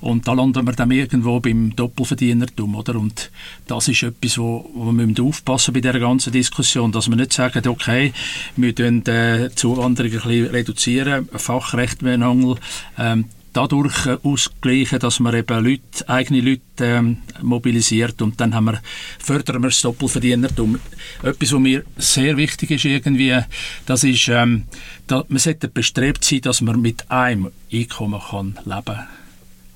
Und 0.01 0.27
da 0.27 0.33
landen 0.33 0.65
wir 0.65 0.73
dann 0.73 0.91
irgendwo 0.91 1.39
beim 1.39 1.75
Doppelverdienertum 1.75 2.75
oder? 2.75 2.95
Und 2.95 3.31
das 3.67 3.87
ist 3.87 4.03
etwas 4.03 4.37
wo, 4.37 4.69
wo 4.73 4.85
wir 4.85 4.91
müssen 4.91 5.25
aufpassen 5.25 5.73
bei 5.73 5.79
der 5.79 5.99
ganzen 5.99 6.33
Diskussion 6.33 6.91
dass 6.91 7.09
wir 7.09 7.15
nicht 7.15 7.33
sagen 7.33 7.67
okay 7.67 8.11
wir 8.55 8.75
tun 8.75 9.05
äh, 9.05 9.49
die 9.49 9.55
Zuwanderung 9.55 10.11
ein 10.11 10.17
bisschen 10.17 10.47
reduzieren 10.47 11.29
Fachrechtmangel 11.33 12.55
ähm, 12.97 13.25
dadurch 13.53 14.05
äh, 14.05 14.17
ausgleichen, 14.23 14.99
dass 14.99 15.19
man 15.19 15.35
eben 15.35 15.63
Leute, 15.63 16.07
eigene 16.07 16.41
Leute 16.41 16.61
ähm, 16.79 17.17
mobilisiert 17.41 18.21
und 18.21 18.39
dann 18.39 18.55
haben 18.55 18.65
wir, 18.65 18.81
fördern 19.19 19.61
wir 19.61 19.69
das 19.69 19.81
Doppelverdienertum. 19.81 20.79
Etwas, 21.23 21.51
was 21.53 21.59
mir 21.59 21.83
sehr 21.97 22.37
wichtig 22.37 22.71
ist 22.71 22.85
irgendwie, 22.85 23.37
das 23.85 24.03
ist, 24.03 24.27
ähm, 24.29 24.63
da, 25.07 25.23
man 25.27 25.39
sollte 25.39 25.67
bestrebt 25.67 26.23
sein, 26.23 26.41
dass 26.41 26.61
man 26.61 26.81
mit 26.81 27.09
einem 27.11 27.51
Einkommen 27.71 28.21
kann 28.29 28.59
leben 28.65 28.85
kann. 28.85 29.07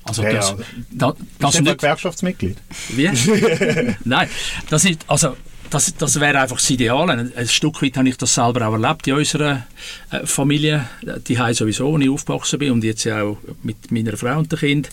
Also 0.04 0.22
ja, 0.24 0.34
das, 0.34 0.52
ja. 0.52 0.58
Da, 0.92 1.14
das 1.40 1.56
ist 1.56 1.62
nicht 1.62 1.78
Gewerkschaftsmitglied. 1.80 2.58
Wie? 2.90 3.10
Nein, 4.06 4.30
das 4.70 4.86
ist 4.86 5.04
also 5.08 5.36
das, 5.70 5.94
das 5.96 6.20
wäre 6.20 6.40
einfach 6.40 6.58
das 6.58 6.70
Ideal. 6.70 7.10
Ein, 7.10 7.48
Stück 7.48 7.82
weit 7.82 7.98
habe 7.98 8.10
ich 8.10 8.18
das 8.18 8.34
selber 8.34 8.68
auch 8.68 8.74
erlebt 8.74 9.08
in 9.08 9.16
unserer 9.16 9.66
äh, 10.12 10.26
Familie. 10.26 10.88
Die 11.28 11.38
haben 11.40 11.54
sowieso, 11.54 11.92
wo 11.92 11.98
ich 11.98 12.10
aufgewachsen 12.10 12.60
bin 12.60 12.72
und 12.72 12.84
jetzt 12.84 13.08
auch 13.08 13.38
mit 13.64 13.92
meiner 13.92 14.18
Frau 14.18 14.38
und 14.38 14.52
dem 14.52 14.60
Kind, 14.60 14.90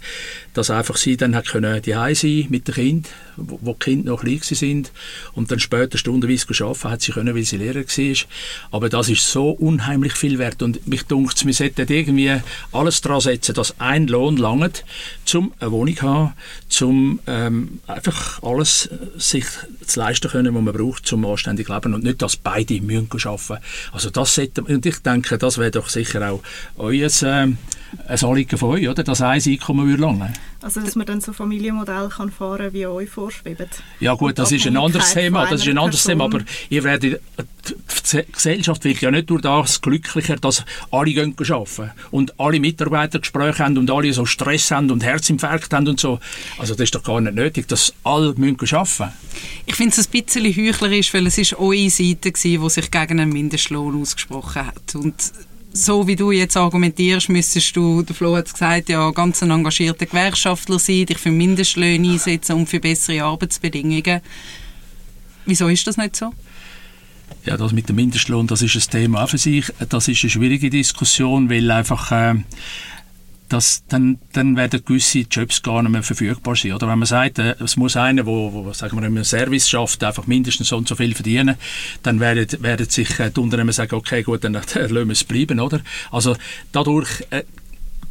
dass 0.55 0.71
einfach 0.71 0.97
sie 0.97 1.17
dann 1.17 1.35
hat 1.35 1.47
können 1.47 1.83
die 1.83 1.93
sein 1.93 2.47
mit 2.49 2.69
dem 2.69 2.75
Kind, 2.75 3.09
wo, 3.37 3.59
wo 3.63 3.73
die 3.73 3.79
Kinder 3.79 4.13
noch 4.13 4.23
klein 4.23 4.41
sind. 4.43 4.93
Und 5.35 5.51
dann 5.51 5.61
später 5.61 5.99
stundenweise 5.99 6.47
arbeiten 6.65 6.91
hat 6.91 7.03
sie 7.03 7.13
können, 7.13 7.35
weil 7.35 7.45
sie 7.45 7.57
Lehrer 7.57 7.81
war. 7.81 8.17
Aber 8.71 8.89
das 8.89 9.09
ist 9.09 9.31
so 9.31 9.51
unheimlich 9.51 10.15
viel 10.15 10.39
wert. 10.39 10.63
Und 10.63 10.87
mich 10.87 11.05
dunkt 11.05 11.45
wir 11.45 11.55
sollten 11.55 11.93
irgendwie 11.93 12.41
alles 12.73 13.01
daran 13.01 13.21
setzen, 13.21 13.55
dass 13.55 13.79
ein 13.81 14.07
Lohn 14.07 14.37
langt, 14.37 14.85
um 15.35 15.53
eine 15.59 15.71
Wohnung 15.73 15.97
zu 15.97 16.03
haben, 16.03 16.35
um 16.83 17.21
ähm, 17.27 17.81
einfach 17.87 18.43
alles 18.43 18.87
äh, 18.87 18.99
sich 19.19 19.47
zu 19.87 20.01
leisten 20.01 20.31
können, 20.31 20.55
was 20.55 20.63
man 20.63 20.75
braucht, 20.75 21.13
um 21.13 21.25
anständig 21.25 21.67
zu 21.67 21.75
leben 21.75 21.95
und 21.95 22.05
nicht, 22.05 22.23
dass 22.23 22.37
beide 22.37 22.81
müssen 22.81 23.09
arbeiten. 23.25 23.65
Also 23.93 24.11
das 24.11 24.35
sollte, 24.35 24.63
und 24.63 24.87
ich 24.87 24.99
denke, 24.99 25.39
das 25.39 25.59
wäre 25.59 25.71
doch 25.71 25.89
sicher 25.89 26.31
auch 26.31 26.43
euer 26.77 27.11
äh, 27.23 27.49
ein 28.07 28.25
Anliegen 28.25 28.59
von 28.59 28.71
euch, 28.71 28.89
oder? 28.89 29.03
dass 29.03 29.21
ein 29.21 29.41
Einkommen 29.45 29.87
würde 29.87 30.03
langen 30.03 30.33
Also 30.63 30.81
dass 30.81 30.97
man 30.97 31.07
dann 31.07 31.21
so 31.21 31.33
Familienmodell 31.33 32.09
kann 32.09 32.31
fahren 32.31 32.73
wie 32.73 32.87
euch 32.87 33.11
vorschwebt. 33.11 33.83
Ja 34.01 34.15
gut, 34.15 34.39
das 34.39 34.53
ist 34.53 34.67
ein 34.67 34.77
anderes 34.77 35.13
Thema, 35.13 35.47
das 35.47 35.63
ist 35.63 35.69
ein 35.69 35.79
anderes 35.79 36.05
Thema, 36.05 36.25
aber 36.25 36.41
ihr 36.71 36.85
werdet, 36.85 37.21
die 38.13 38.23
Gesellschaft 38.33 38.85
wird 38.85 39.01
ja 39.01 39.11
nicht 39.11 39.31
durch 39.31 39.43
das 39.43 39.81
glücklicher, 39.81 40.37
dass 40.37 40.65
alle 40.91 41.13
gehen 41.13 41.35
arbeiten 41.39 41.91
und 42.11 42.39
alle 42.41 42.61
Mitarbeiter 42.61 43.19
Gespräche 43.19 43.65
haben 43.65 43.79
und 43.79 43.91
alle 43.91 44.13
so 44.13 44.25
Stress 44.25 44.71
haben 44.71 44.91
und 44.91 45.05
Herzinfarkt 45.05 45.73
haben 45.73 45.89
und 45.89 46.01
so. 46.01 46.19
Also 46.59 46.75
das 46.75 46.85
ist 46.85 46.95
doch 46.95 47.03
gar 47.03 47.21
nicht 47.21 47.35
nötig, 47.35 47.69
dass 47.69 47.95
alle 48.05 48.35
müssen 48.35 48.59
arbeiten 48.75 49.13
Ich 49.67 49.77
finde 49.77 49.95
es 49.97 50.07
ein 50.07 50.11
bisschen 50.11 50.45
heuchlerisch, 50.45 51.13
weil 51.15 51.27
es 51.27 51.39
ist 51.39 51.55
eure 51.55 51.91
Seite 51.91 52.33
die 52.33 52.69
sich 52.69 52.91
gegen 52.91 53.21
einen 53.21 53.33
Mindestlohn 53.33 54.01
ausgesprochen 54.01 54.67
hat 54.67 54.95
und 54.95 55.15
so 55.73 56.07
wie 56.07 56.17
du 56.17 56.31
jetzt 56.33 56.57
argumentierst, 56.57 57.29
müsstest 57.29 57.75
du, 57.77 58.03
der 58.03 58.15
Flo 58.15 58.37
hat 58.37 58.53
gesagt, 58.53 58.89
ja, 58.89 59.11
ganz 59.11 59.43
ein 59.43 59.51
engagierter 59.51 60.07
Gewerkschaftler 60.07 60.79
sein, 60.79 61.07
dich 61.07 61.19
für 61.19 61.31
Mindestlöhne 61.31 62.13
einsetzen 62.13 62.57
und 62.57 62.69
für 62.69 62.81
bessere 62.81 63.25
Arbeitsbedingungen. 63.25 64.21
Wieso 65.47 65.69
ist 65.69 65.87
das 65.87 65.97
nicht 65.97 66.17
so? 66.17 66.33
Ja, 67.45 67.57
das 67.57 67.73
mit 67.73 67.89
dem 67.89 67.97
Mindestlohn, 67.97 68.47
das 68.47 68.63
ist 68.63 68.77
ein 68.77 68.91
Thema 68.91 69.25
auch 69.25 69.29
für 69.29 69.39
sich. 69.39 69.67
Das 69.89 70.07
ist 70.07 70.23
eine 70.23 70.31
schwierige 70.31 70.71
Diskussion, 70.71 71.51
weil 71.51 71.71
einfach 71.71 72.13
äh, 72.13 72.35
das, 73.53 73.85
dann, 73.89 74.19
dann 74.33 74.57
werden 74.57 74.83
gewisse 74.85 75.21
Jobs 75.21 75.63
gar 75.63 75.83
nicht 75.83 75.93
mehr 75.93 76.03
verfügbar 76.03 76.57
sein. 76.57 76.73
Oder 76.73 76.89
wenn 76.89 76.99
man 76.99 77.07
sagt, 77.07 77.39
äh, 77.39 77.55
es 77.61 77.77
muss 77.77 77.97
einer, 77.97 78.23
der 78.23 78.27
wo, 78.27 78.73
im 78.81 79.25
Service 79.25 79.69
schafft, 79.69 80.03
einfach 80.03 80.27
mindestens 80.27 80.69
so 80.69 80.77
und 80.77 80.89
so 80.89 80.95
viel 80.95 81.15
verdienen, 81.15 81.57
dann 82.03 82.19
werden, 82.21 82.47
werden 82.63 82.89
sich 82.89 83.19
äh, 83.21 83.31
die 83.31 83.41
Unternehmen 83.41 83.73
sagen, 83.73 83.95
okay, 83.95 84.23
gut, 84.23 84.45
dann 84.45 84.53
lassen 84.55 84.95
wir 84.95 85.11
es 85.11 85.25
bleiben. 85.25 85.61
Oder? 85.61 85.81
Also 86.11 86.37
dadurch 86.73 87.09
äh, 87.31 87.43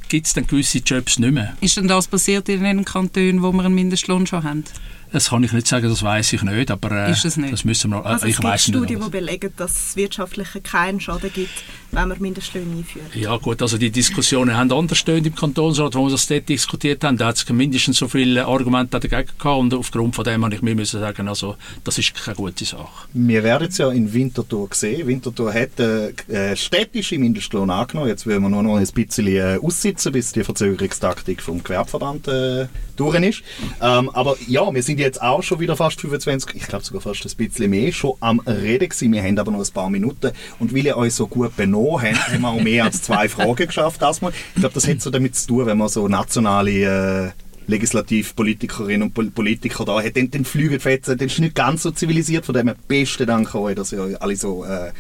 gibt 0.10 0.28
es 0.28 0.34
dann 0.34 0.46
gewisse 0.46 0.80
Jobs 0.80 1.18
nicht 1.18 1.34
mehr. 1.34 1.58
Ist 1.62 1.78
denn 1.78 1.88
das 1.88 2.08
passiert 2.08 2.48
in 2.50 2.64
den 2.64 2.86
Kantonen, 2.86 3.42
wo 3.42 3.52
wir 3.52 3.66
einen 3.66 3.74
Mindestlohn 3.74 4.28
schon 4.28 4.44
haben? 4.44 4.64
Das 5.12 5.30
kann 5.30 5.43
ich 5.43 5.51
nicht 5.51 5.68
sagen, 5.68 5.89
das 5.89 6.03
weiß 6.03 6.34
ich 6.34 6.41
nicht, 6.43 6.72
aber 6.72 6.91
äh, 6.91 7.12
nicht? 7.12 7.26
das 7.26 7.66
müssen 7.66 7.91
wir 7.91 7.97
noch, 7.97 8.05
äh, 8.05 8.09
also 8.09 8.28
ich 8.28 8.36
es 8.36 8.41
gibt 8.41 8.59
Studien, 8.59 9.01
die 9.03 9.09
belegen, 9.09 9.51
dass 9.57 9.89
es 9.89 9.95
wirtschaftlich 9.95 10.47
keinen 10.64 11.01
Schaden 11.01 11.32
gibt, 11.34 11.49
wenn 11.91 12.07
man 12.07 12.20
Mindestlöhne 12.20 12.78
einführt. 12.78 13.14
Ja 13.14 13.36
gut, 13.38 13.62
also 13.62 13.78
die 13.78 13.91
Diskussionen 13.91 14.55
haben 14.55 14.72
anders 14.72 14.97
stehen 14.97 15.26
im 15.26 15.36
Kantonsrat, 15.36 15.95
wo 15.95 16.05
wir 16.05 16.12
das 16.12 16.28
dort 16.28 16.47
diskutiert 16.47 17.03
haben, 17.03 17.18
da 17.18 17.28
hat 17.28 17.36
es 17.36 17.49
mindestens 17.49 17.97
so 17.97 18.07
viele 18.07 18.45
Argumente 18.45 18.99
dagegen 18.99 19.30
gehabt 19.38 19.59
und 19.59 19.74
aufgrund 19.74 20.16
von 20.16 20.24
dem 20.24 20.45
habe 20.45 20.55
ich 20.55 20.62
mir 20.62 20.76
müssen 20.76 20.99
sagen, 21.01 21.28
also 21.28 21.55
das 21.84 21.97
ist 21.97 22.14
keine 22.16 22.36
gute 22.36 22.64
Sache. 22.64 23.07
Wir 23.14 23.43
werden 23.43 23.68
es 23.68 23.78
ja 23.78 23.91
in 23.91 24.14
Winterthur 24.14 24.70
sehen. 24.72 25.07
Winterthur 25.07 25.53
hat 25.53 25.80
äh, 25.80 26.12
äh, 26.30 26.55
städtische 26.55 27.18
Mindestlohn 27.18 27.70
angenommen, 27.70 28.07
jetzt 28.07 28.26
wollen 28.26 28.41
wir 28.43 28.49
nur 28.49 28.64
noch 28.64 28.78
ein 28.78 28.88
bisschen 28.88 29.28
äh, 29.28 29.59
aussitzen, 29.62 30.14
bis 30.14 30.32
die 30.32 30.43
Verzögerungstaktik 30.43 31.41
vom 31.41 31.62
Gewerbeverband 31.62 32.28
äh, 32.30 32.68
durch 33.02 33.22
ist. 33.22 33.43
Ähm, 33.82 34.10
aber 34.10 34.36
ja, 34.47 34.74
wir 34.74 34.84
sind 34.84 34.99
jetzt 34.99 35.22
auch 35.22 35.43
schon 35.43 35.60
wieder 35.60 35.76
fast 35.76 35.99
25, 36.02 36.56
ich 36.56 36.68
glaube 36.68 36.84
sogar 36.84 37.02
fast 37.02 37.26
ein 37.26 37.36
bisschen 37.36 37.70
mehr, 37.70 37.91
schon 37.91 38.14
am 38.20 38.39
Reden 38.39 38.89
gewesen. 38.89 39.12
Wir 39.12 39.24
haben 39.24 39.39
aber 39.39 39.52
noch 39.52 39.66
ein 39.66 39.74
paar 39.74 39.89
Minuten 39.89 40.32
und 40.60 40.74
weil 40.76 40.86
ihr 40.86 40.97
euch 40.97 41.14
so 41.14 41.28
gut 41.28 41.56
benommen 41.56 42.02
habt, 42.02 42.30
haben 42.30 42.41
wir 42.41 42.49
auch 42.49 42.62
mehr 42.62 42.86
als 42.86 43.02
zwei 43.02 43.28
Fragen 43.30 43.56
geschafft. 43.56 44.02
Ich 44.02 44.62
glaube, 44.62 44.74
das 44.74 44.88
hat 44.88 45.02
so 45.02 45.10
damit 45.10 45.36
zu 45.36 45.47
tun, 45.47 45.66
wenn 45.66 45.78
man 45.78 45.89
so 45.89 46.08
nationale 46.08 46.72
äh, 46.72 47.32
Legislativpolitikerinnen 47.68 49.12
und 49.14 49.36
Politiker 49.36 49.86
da 49.86 50.02
hat, 50.02 50.16
dann, 50.18 50.30
dann 50.30 50.45
fliegen 50.45 50.72
die 50.72 50.80
Fetzen, 50.80 51.18
dann 51.18 51.28
ist 51.28 51.39
nicht 51.39 51.56
ganz 51.56 51.84
so 51.84 51.91
zivilisiert, 51.91 52.45
von 52.45 52.54
dem 52.54 52.68
her 52.68 52.76
besten 52.88 53.28
Dank 53.28 53.54
euch, 53.56 53.76
dass 53.76 53.91
ihr 53.91 54.02
euch 54.02 54.22
alle 54.22 54.36
so 54.36 54.66
äh, 54.66 54.91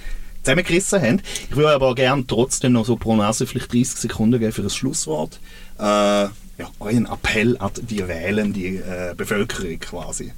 zusammengerissen 0.43 1.01
habt. 1.01 1.23
Ich 1.49 1.55
würde 1.55 1.73
aber 1.73 1.93
gerne 1.95 2.25
trotzdem 2.25 2.73
noch 2.73 2.85
so 2.85 2.95
pro 2.95 3.15
Nase 3.15 3.45
vielleicht 3.45 3.73
30 3.73 3.99
Sekunden 3.99 4.39
geben 4.39 4.51
für 4.51 4.63
das 4.63 4.75
Schlusswort. 4.75 5.39
Äh, 5.77 6.27
ja, 6.61 6.69
euren 6.79 7.07
Appell 7.07 7.57
an 7.57 7.71
die 7.81 8.07
wählende 8.07 8.59
äh, 8.59 9.15
Bevölkerung 9.15 9.79
quasi. 9.79 10.31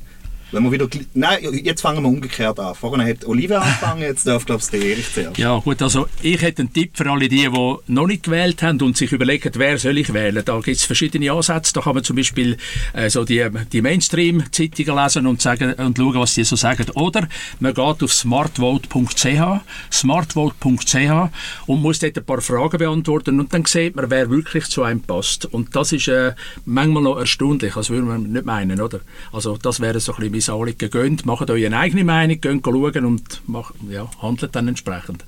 Wenn 0.53 0.63
wir 0.63 0.71
wieder, 0.71 0.87
nein, 1.15 1.39
jetzt 1.63 1.81
fangen 1.81 2.03
wir 2.03 2.09
umgekehrt 2.09 2.59
an. 2.59 2.75
Vorhin 2.75 3.07
hat 3.07 3.25
Olivia 3.25 3.57
angefangen, 3.61 4.03
jetzt 4.03 4.27
darf, 4.27 4.45
glaube 4.45 4.61
ich, 4.63 4.69
der 4.69 4.81
Erich 4.81 5.11
zuerst. 5.11 5.37
Ja, 5.39 5.57
gut, 5.57 5.81
also 5.81 6.07
ich 6.21 6.39
hätte 6.41 6.61
einen 6.61 6.71
Tipp 6.71 6.91
für 6.93 7.09
alle 7.09 7.27
die, 7.27 7.49
die 7.49 7.75
noch 7.87 8.05
nicht 8.05 8.23
gewählt 8.23 8.61
haben 8.61 8.79
und 8.81 8.95
sich 8.95 9.11
überlegen, 9.11 9.51
wer 9.55 9.79
soll 9.79 9.97
ich 9.97 10.13
wählen. 10.13 10.43
Da 10.45 10.59
gibt 10.59 10.77
es 10.77 10.83
verschiedene 10.83 11.31
Ansätze. 11.31 11.73
Da 11.73 11.81
kann 11.81 11.95
man 11.95 12.03
zum 12.03 12.15
Beispiel 12.15 12.57
äh, 12.93 13.09
so 13.09 13.25
die, 13.25 13.43
die 13.71 13.81
Mainstream-Zeitungen 13.81 14.95
lesen 14.95 15.25
und, 15.25 15.41
sagen, 15.41 15.73
und 15.73 15.97
schauen, 15.97 16.15
was 16.15 16.35
die 16.35 16.43
so 16.43 16.55
sagen. 16.55 16.85
Oder 16.93 17.27
man 17.59 17.73
geht 17.73 18.03
auf 18.03 18.13
smartvote.ch 18.13 19.63
smartvote.ch 19.91 21.29
und 21.65 21.81
muss 21.81 21.99
dort 21.99 22.17
ein 22.17 22.25
paar 22.25 22.41
Fragen 22.41 22.77
beantworten 22.77 23.39
und 23.39 23.53
dann 23.53 23.65
sieht 23.65 23.95
man, 23.95 24.09
wer 24.11 24.29
wirklich 24.29 24.65
zu 24.65 24.83
einem 24.83 25.01
passt. 25.01 25.45
Und 25.45 25.75
das 25.75 25.91
ist 25.91 26.07
äh, 26.07 26.33
manchmal 26.65 27.03
noch 27.03 27.17
erstaunlich, 27.17 27.73
das 27.73 27.89
würde 27.89 28.05
man 28.05 28.23
nicht 28.31 28.45
meinen, 28.45 28.79
oder? 28.79 28.99
Also 29.31 29.57
das 29.57 29.79
wäre 29.79 29.99
so 29.99 30.13
ein 30.13 30.17
bisschen 30.17 30.31
mein 30.47 30.59
Anliegen. 30.59 30.89
Geht, 30.89 31.25
macht 31.25 31.49
euch 31.49 31.65
eine 31.65 31.77
eigene 31.77 32.03
Meinung, 32.03 32.39
geht 32.39 32.63
schauen 32.63 33.05
und 33.05 33.41
macht, 33.47 33.75
ja, 33.89 34.09
handelt 34.21 34.55
dann 34.55 34.67
entsprechend. 34.67 35.25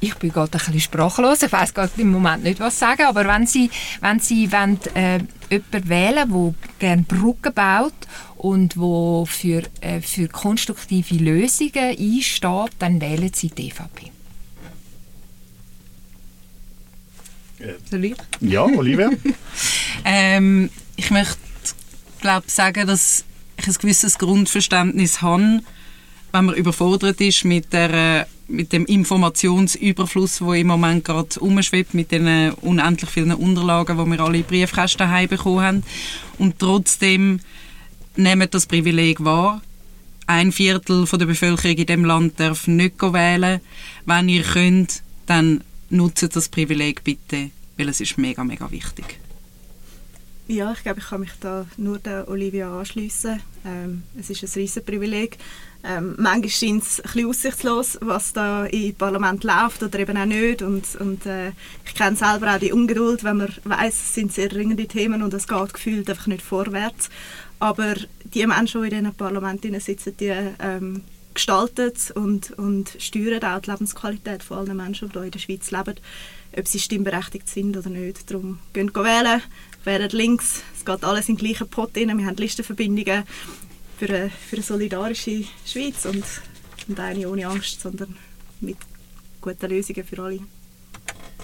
Ich 0.00 0.14
bin 0.14 0.30
gerade 0.30 0.52
ein 0.52 0.58
bisschen 0.58 0.80
sprachlos. 0.80 1.42
Ich 1.42 1.50
weiß 1.50 1.74
gerade 1.74 1.90
im 1.96 2.12
Moment 2.12 2.44
nicht, 2.44 2.60
was 2.60 2.78
sagen. 2.78 3.02
Aber 3.02 3.26
wenn 3.26 3.46
Sie, 3.46 3.68
wenn 4.00 4.20
Sie 4.20 4.50
wollen, 4.52 4.78
äh, 4.94 5.18
jemanden 5.50 5.88
wählen 5.88 6.30
der 6.30 6.54
gerne 6.78 7.02
Brücken 7.02 7.52
baut 7.52 7.94
und 8.36 8.76
der 8.76 9.24
für, 9.26 9.62
äh, 9.80 10.00
für 10.00 10.28
konstruktive 10.28 11.16
Lösungen 11.16 11.96
einsteht, 11.98 12.72
dann 12.78 13.00
wählen 13.00 13.32
Sie 13.34 13.48
die 13.48 13.68
EVP. 13.68 14.12
Ja, 18.40 18.64
Olivia? 18.64 19.10
ähm, 20.04 20.70
ich 20.98 21.10
möchte 21.10 21.38
glaub, 22.20 22.50
sagen, 22.50 22.86
dass 22.86 23.24
ich 23.56 23.66
ein 23.66 23.74
gewisses 23.74 24.18
Grundverständnis 24.18 25.22
habe, 25.22 25.60
wenn 26.32 26.44
man 26.44 26.54
überfordert 26.56 27.20
ist 27.20 27.44
mit, 27.44 27.72
der, 27.72 28.26
mit 28.48 28.72
dem 28.72 28.84
Informationsüberfluss, 28.84 30.38
der 30.38 30.54
im 30.54 30.66
Moment 30.66 31.04
gerade 31.04 31.38
umschwebt, 31.38 31.94
mit 31.94 32.10
den 32.10 32.52
unendlich 32.54 33.10
vielen 33.10 33.32
Unterlagen, 33.32 33.96
die 33.96 34.10
wir 34.10 34.20
alle 34.20 34.38
in 34.38 34.44
Briefkästen 34.44 35.08
bekommen 35.28 35.60
haben. 35.60 35.82
Und 36.36 36.58
trotzdem 36.58 37.40
nehmen 38.16 38.48
das 38.50 38.66
Privileg 38.66 39.24
wahr. 39.24 39.62
Ein 40.26 40.50
Viertel 40.50 41.06
von 41.06 41.20
der 41.20 41.26
Bevölkerung 41.26 41.76
in 41.76 41.86
dem 41.86 42.04
Land 42.04 42.40
darf 42.40 42.66
nicht 42.66 43.00
wählen. 43.00 43.60
Wenn 44.04 44.28
ihr 44.28 44.42
könnt, 44.42 45.02
dann 45.26 45.62
nutzt 45.90 46.34
das 46.34 46.48
Privileg 46.48 47.04
bitte, 47.04 47.50
weil 47.76 47.88
es 47.88 48.00
ist 48.00 48.18
mega, 48.18 48.42
mega 48.42 48.70
wichtig. 48.70 49.20
Ja, 50.50 50.72
ich 50.72 50.82
glaube, 50.82 51.00
ich 51.00 51.06
kann 51.06 51.20
mich 51.20 51.32
da 51.40 51.66
nur 51.76 51.98
der 51.98 52.26
Olivia 52.26 52.78
anschließen. 52.78 53.38
Ähm, 53.66 54.02
es 54.18 54.30
ist 54.30 54.42
ein 54.42 54.60
riesen 54.60 54.82
Privileg. 54.82 55.36
Ähm, 55.84 56.14
manchmal 56.16 56.48
scheint 56.48 56.82
es 56.84 57.00
ein 57.00 57.02
bisschen 57.02 57.28
aussichtslos, 57.28 57.98
was 58.00 58.32
da 58.32 58.64
im 58.64 58.94
Parlament 58.94 59.44
läuft 59.44 59.82
oder 59.82 59.98
eben 59.98 60.16
auch 60.16 60.24
nicht. 60.24 60.62
Und, 60.62 60.96
und 61.00 61.26
äh, 61.26 61.52
ich 61.84 61.94
kenne 61.94 62.16
selber 62.16 62.54
auch 62.54 62.58
die 62.58 62.72
Ungeduld, 62.72 63.24
wenn 63.24 63.36
man 63.36 63.54
weiß, 63.62 63.94
es 63.94 64.14
sind 64.14 64.32
sehr 64.32 64.48
dringende 64.48 64.86
Themen 64.86 65.22
und 65.22 65.34
es 65.34 65.46
geht 65.46 65.74
gefühlt 65.74 66.08
einfach 66.08 66.28
nicht 66.28 66.40
vorwärts. 66.40 67.10
Aber 67.58 67.96
die 68.24 68.46
Menschen, 68.46 68.82
die 68.84 68.88
in 68.88 69.04
diesen 69.04 69.14
Parlamenten 69.16 69.78
sitzen, 69.80 70.16
die 70.16 70.32
ähm, 70.60 71.02
gestalten 71.34 71.92
und, 72.14 72.52
und 72.52 72.96
steuern 72.98 73.44
auch 73.44 73.60
die 73.60 73.70
Lebensqualität 73.70 74.42
von 74.42 74.58
allen 74.58 74.76
Menschen, 74.78 75.10
die 75.10 75.18
hier 75.18 75.24
in 75.24 75.30
der 75.30 75.38
Schweiz 75.38 75.70
leben, 75.70 75.96
ob 76.58 76.68
sie 76.68 76.78
stimmberechtigt 76.78 77.48
sind 77.48 77.76
oder 77.76 77.90
nicht. 77.90 78.30
Darum 78.30 78.58
gehen 78.72 78.94
wählen, 78.94 79.42
wählen 79.84 80.10
links, 80.10 80.62
es 80.76 80.84
geht 80.84 81.04
alles 81.04 81.28
in 81.28 81.36
den 81.36 81.46
gleichen 81.46 81.68
Pot 81.68 81.96
rein, 81.96 82.18
wir 82.18 82.26
haben 82.26 82.36
Listenverbindungen 82.36 83.24
für 83.98 84.08
eine, 84.08 84.30
für 84.30 84.56
eine 84.56 84.62
solidarische 84.62 85.44
Schweiz 85.64 86.04
und, 86.04 86.24
und 86.88 87.00
eine 87.00 87.28
ohne 87.28 87.46
Angst, 87.46 87.80
sondern 87.80 88.16
mit 88.60 88.76
guten 89.40 89.70
Lösungen 89.70 90.04
für 90.04 90.22
alle. 90.22 90.40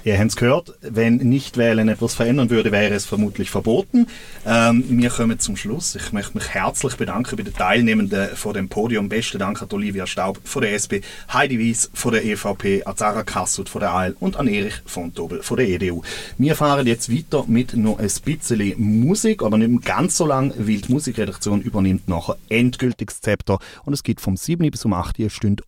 Ihr 0.04 0.18
habt 0.18 0.32
es 0.32 0.36
gehört, 0.36 0.74
wenn 0.82 1.16
Nichtwählen 1.16 1.88
etwas 1.88 2.14
verändern 2.14 2.50
würde, 2.50 2.70
wäre 2.72 2.92
es 2.92 3.06
vermutlich 3.06 3.48
verboten. 3.48 4.06
Ähm, 4.44 4.84
wir 4.86 5.08
kommen 5.08 5.38
zum 5.38 5.56
Schluss. 5.56 5.94
Ich 5.94 6.12
möchte 6.12 6.36
mich 6.36 6.50
herzlich 6.50 6.96
bedanken 6.96 7.36
bei 7.36 7.42
den 7.42 7.54
Teilnehmenden 7.54 8.36
vor 8.36 8.52
dem 8.52 8.68
Podium. 8.68 9.08
Besten 9.08 9.38
Dank 9.38 9.62
an 9.62 9.68
Olivia 9.72 10.06
Staub 10.06 10.38
von 10.44 10.60
der 10.60 10.74
SP, 10.76 11.00
Heidi 11.32 11.58
Wies 11.58 11.90
von 11.94 12.12
der 12.12 12.22
EVP, 12.22 12.84
an 12.84 12.94
Sarah 12.98 13.22
Kassut 13.22 13.70
von 13.70 13.80
der 13.80 13.92
AL 13.92 14.14
und 14.20 14.36
an 14.36 14.46
Erich 14.46 14.74
von 14.84 15.14
Tobel 15.14 15.42
von 15.42 15.56
der 15.56 15.68
EDU. 15.68 16.02
Wir 16.36 16.54
fahren 16.54 16.86
jetzt 16.86 17.10
weiter 17.10 17.44
mit 17.46 17.74
noch 17.74 17.98
ein 17.98 18.10
bisschen 18.26 18.74
Musik, 18.76 19.42
aber 19.42 19.56
nicht 19.56 19.86
ganz 19.86 20.18
so 20.18 20.26
lang, 20.26 20.52
weil 20.58 20.82
die 20.82 20.92
Musikredaktion 20.92 21.62
übernimmt 21.62 22.08
nachher 22.08 22.36
endgültig 22.50 23.08
das 23.08 23.22
Zepter 23.22 23.58
und 23.86 23.94
es 23.94 24.02
geht 24.02 24.20
vom 24.20 24.36
7 24.36 24.70
bis 24.70 24.84
um 24.84 24.92
8 24.92 25.18
Uhr 25.18 25.30
Stunde, 25.30 25.62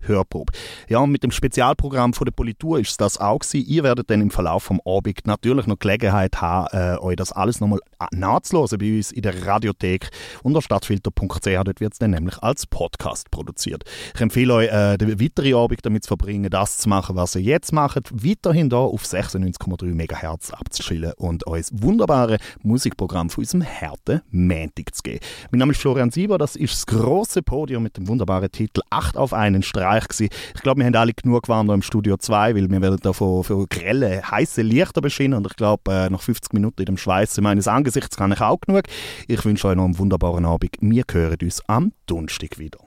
Hörprobe. 0.00 0.54
Ja, 0.88 1.04
mit 1.06 1.22
dem 1.22 1.32
Spezialprogramm 1.32 2.14
von 2.14 2.24
der 2.24 2.32
Politur 2.32 2.78
ist 2.80 2.98
das 2.98 3.18
auch 3.18 3.40
gewesen. 3.40 3.57
Ihr 3.60 3.82
werdet 3.84 4.10
dann 4.10 4.20
im 4.20 4.30
Verlauf 4.30 4.64
vom 4.64 4.80
Abend 4.84 5.26
natürlich 5.26 5.66
noch 5.66 5.78
Gelegenheit 5.78 6.40
haben, 6.40 6.68
äh, 6.72 6.98
euch 6.98 7.16
das 7.16 7.32
alles 7.32 7.60
nochmal 7.60 7.80
nachzuhören 8.12 8.78
bei 8.78 8.96
uns 8.96 9.12
in 9.12 9.22
der 9.22 9.46
Radiothek 9.46 10.10
unter 10.42 10.62
stadtfilter.ch. 10.62 11.64
Dort 11.64 11.80
wird 11.80 11.92
es 11.92 11.98
dann 11.98 12.12
nämlich 12.12 12.38
als 12.42 12.66
Podcast 12.66 13.30
produziert. 13.30 13.84
Ich 14.14 14.20
empfehle 14.20 14.54
euch, 14.54 14.68
äh, 14.68 14.96
den 14.98 15.20
weiteren 15.20 15.54
Abend 15.54 15.84
damit 15.84 16.04
zu 16.04 16.08
verbringen, 16.08 16.50
das 16.50 16.78
zu 16.78 16.88
machen, 16.88 17.16
was 17.16 17.34
ihr 17.34 17.42
jetzt 17.42 17.72
macht, 17.72 18.10
weiterhin 18.12 18.70
da 18.70 18.78
auf 18.78 19.04
96,3 19.04 19.94
MHz 19.94 20.52
abzuschillen 20.52 21.12
und 21.16 21.46
euch 21.46 21.66
das 21.68 21.82
wunderbare 21.82 22.38
Musikprogramm 22.62 23.30
von 23.30 23.42
unserem 23.42 23.62
Härte 23.62 24.22
Mantic 24.30 24.94
zu 24.94 25.02
geben. 25.02 25.20
Mein 25.50 25.58
Name 25.60 25.72
ist 25.72 25.80
Florian 25.80 26.10
Sieber, 26.10 26.38
das 26.38 26.56
ist 26.56 26.72
das 26.72 26.86
große 26.86 27.42
Podium 27.42 27.82
mit 27.82 27.96
dem 27.96 28.08
wunderbaren 28.08 28.50
Titel 28.50 28.80
8 28.90 29.16
auf 29.16 29.32
einen 29.32 29.62
Streich 29.62 30.08
gewesen. 30.08 30.30
Ich 30.54 30.62
glaube, 30.62 30.80
wir 30.80 30.86
haben 30.86 30.94
alle 30.94 31.12
genug 31.12 31.42
gewarnt 31.42 31.70
im 31.70 31.82
Studio 31.82 32.16
2, 32.16 32.54
weil 32.54 32.70
wir 32.70 32.80
werden 32.80 32.98
da 33.02 33.12
von, 33.12 33.44
von 33.48 33.66
grelle, 33.68 34.22
heiße 34.30 34.62
Lichter 34.62 35.00
beschienen 35.00 35.38
und 35.38 35.46
ich 35.46 35.56
glaube, 35.56 35.92
äh, 35.92 36.10
nach 36.10 36.20
50 36.20 36.52
Minuten 36.52 36.82
in 36.82 36.86
dem 36.86 36.96
Schweiß 36.98 37.40
meines 37.40 37.66
Angesichts 37.66 38.16
kann 38.16 38.32
ich 38.32 38.40
auch 38.40 38.60
genug. 38.60 38.84
Ich 39.26 39.44
wünsche 39.44 39.68
euch 39.68 39.76
noch 39.76 39.84
einen 39.84 39.98
wunderbaren 39.98 40.44
Abend. 40.44 40.76
Wir 40.80 41.04
hören 41.10 41.38
uns 41.42 41.62
am 41.66 41.92
Donnerstag 42.06 42.58
wieder. 42.58 42.78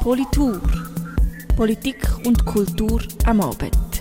Politur. 0.00 0.60
Politik 1.56 1.96
und 2.24 2.44
Kultur 2.44 3.02
am 3.24 3.40
Abend. 3.40 3.95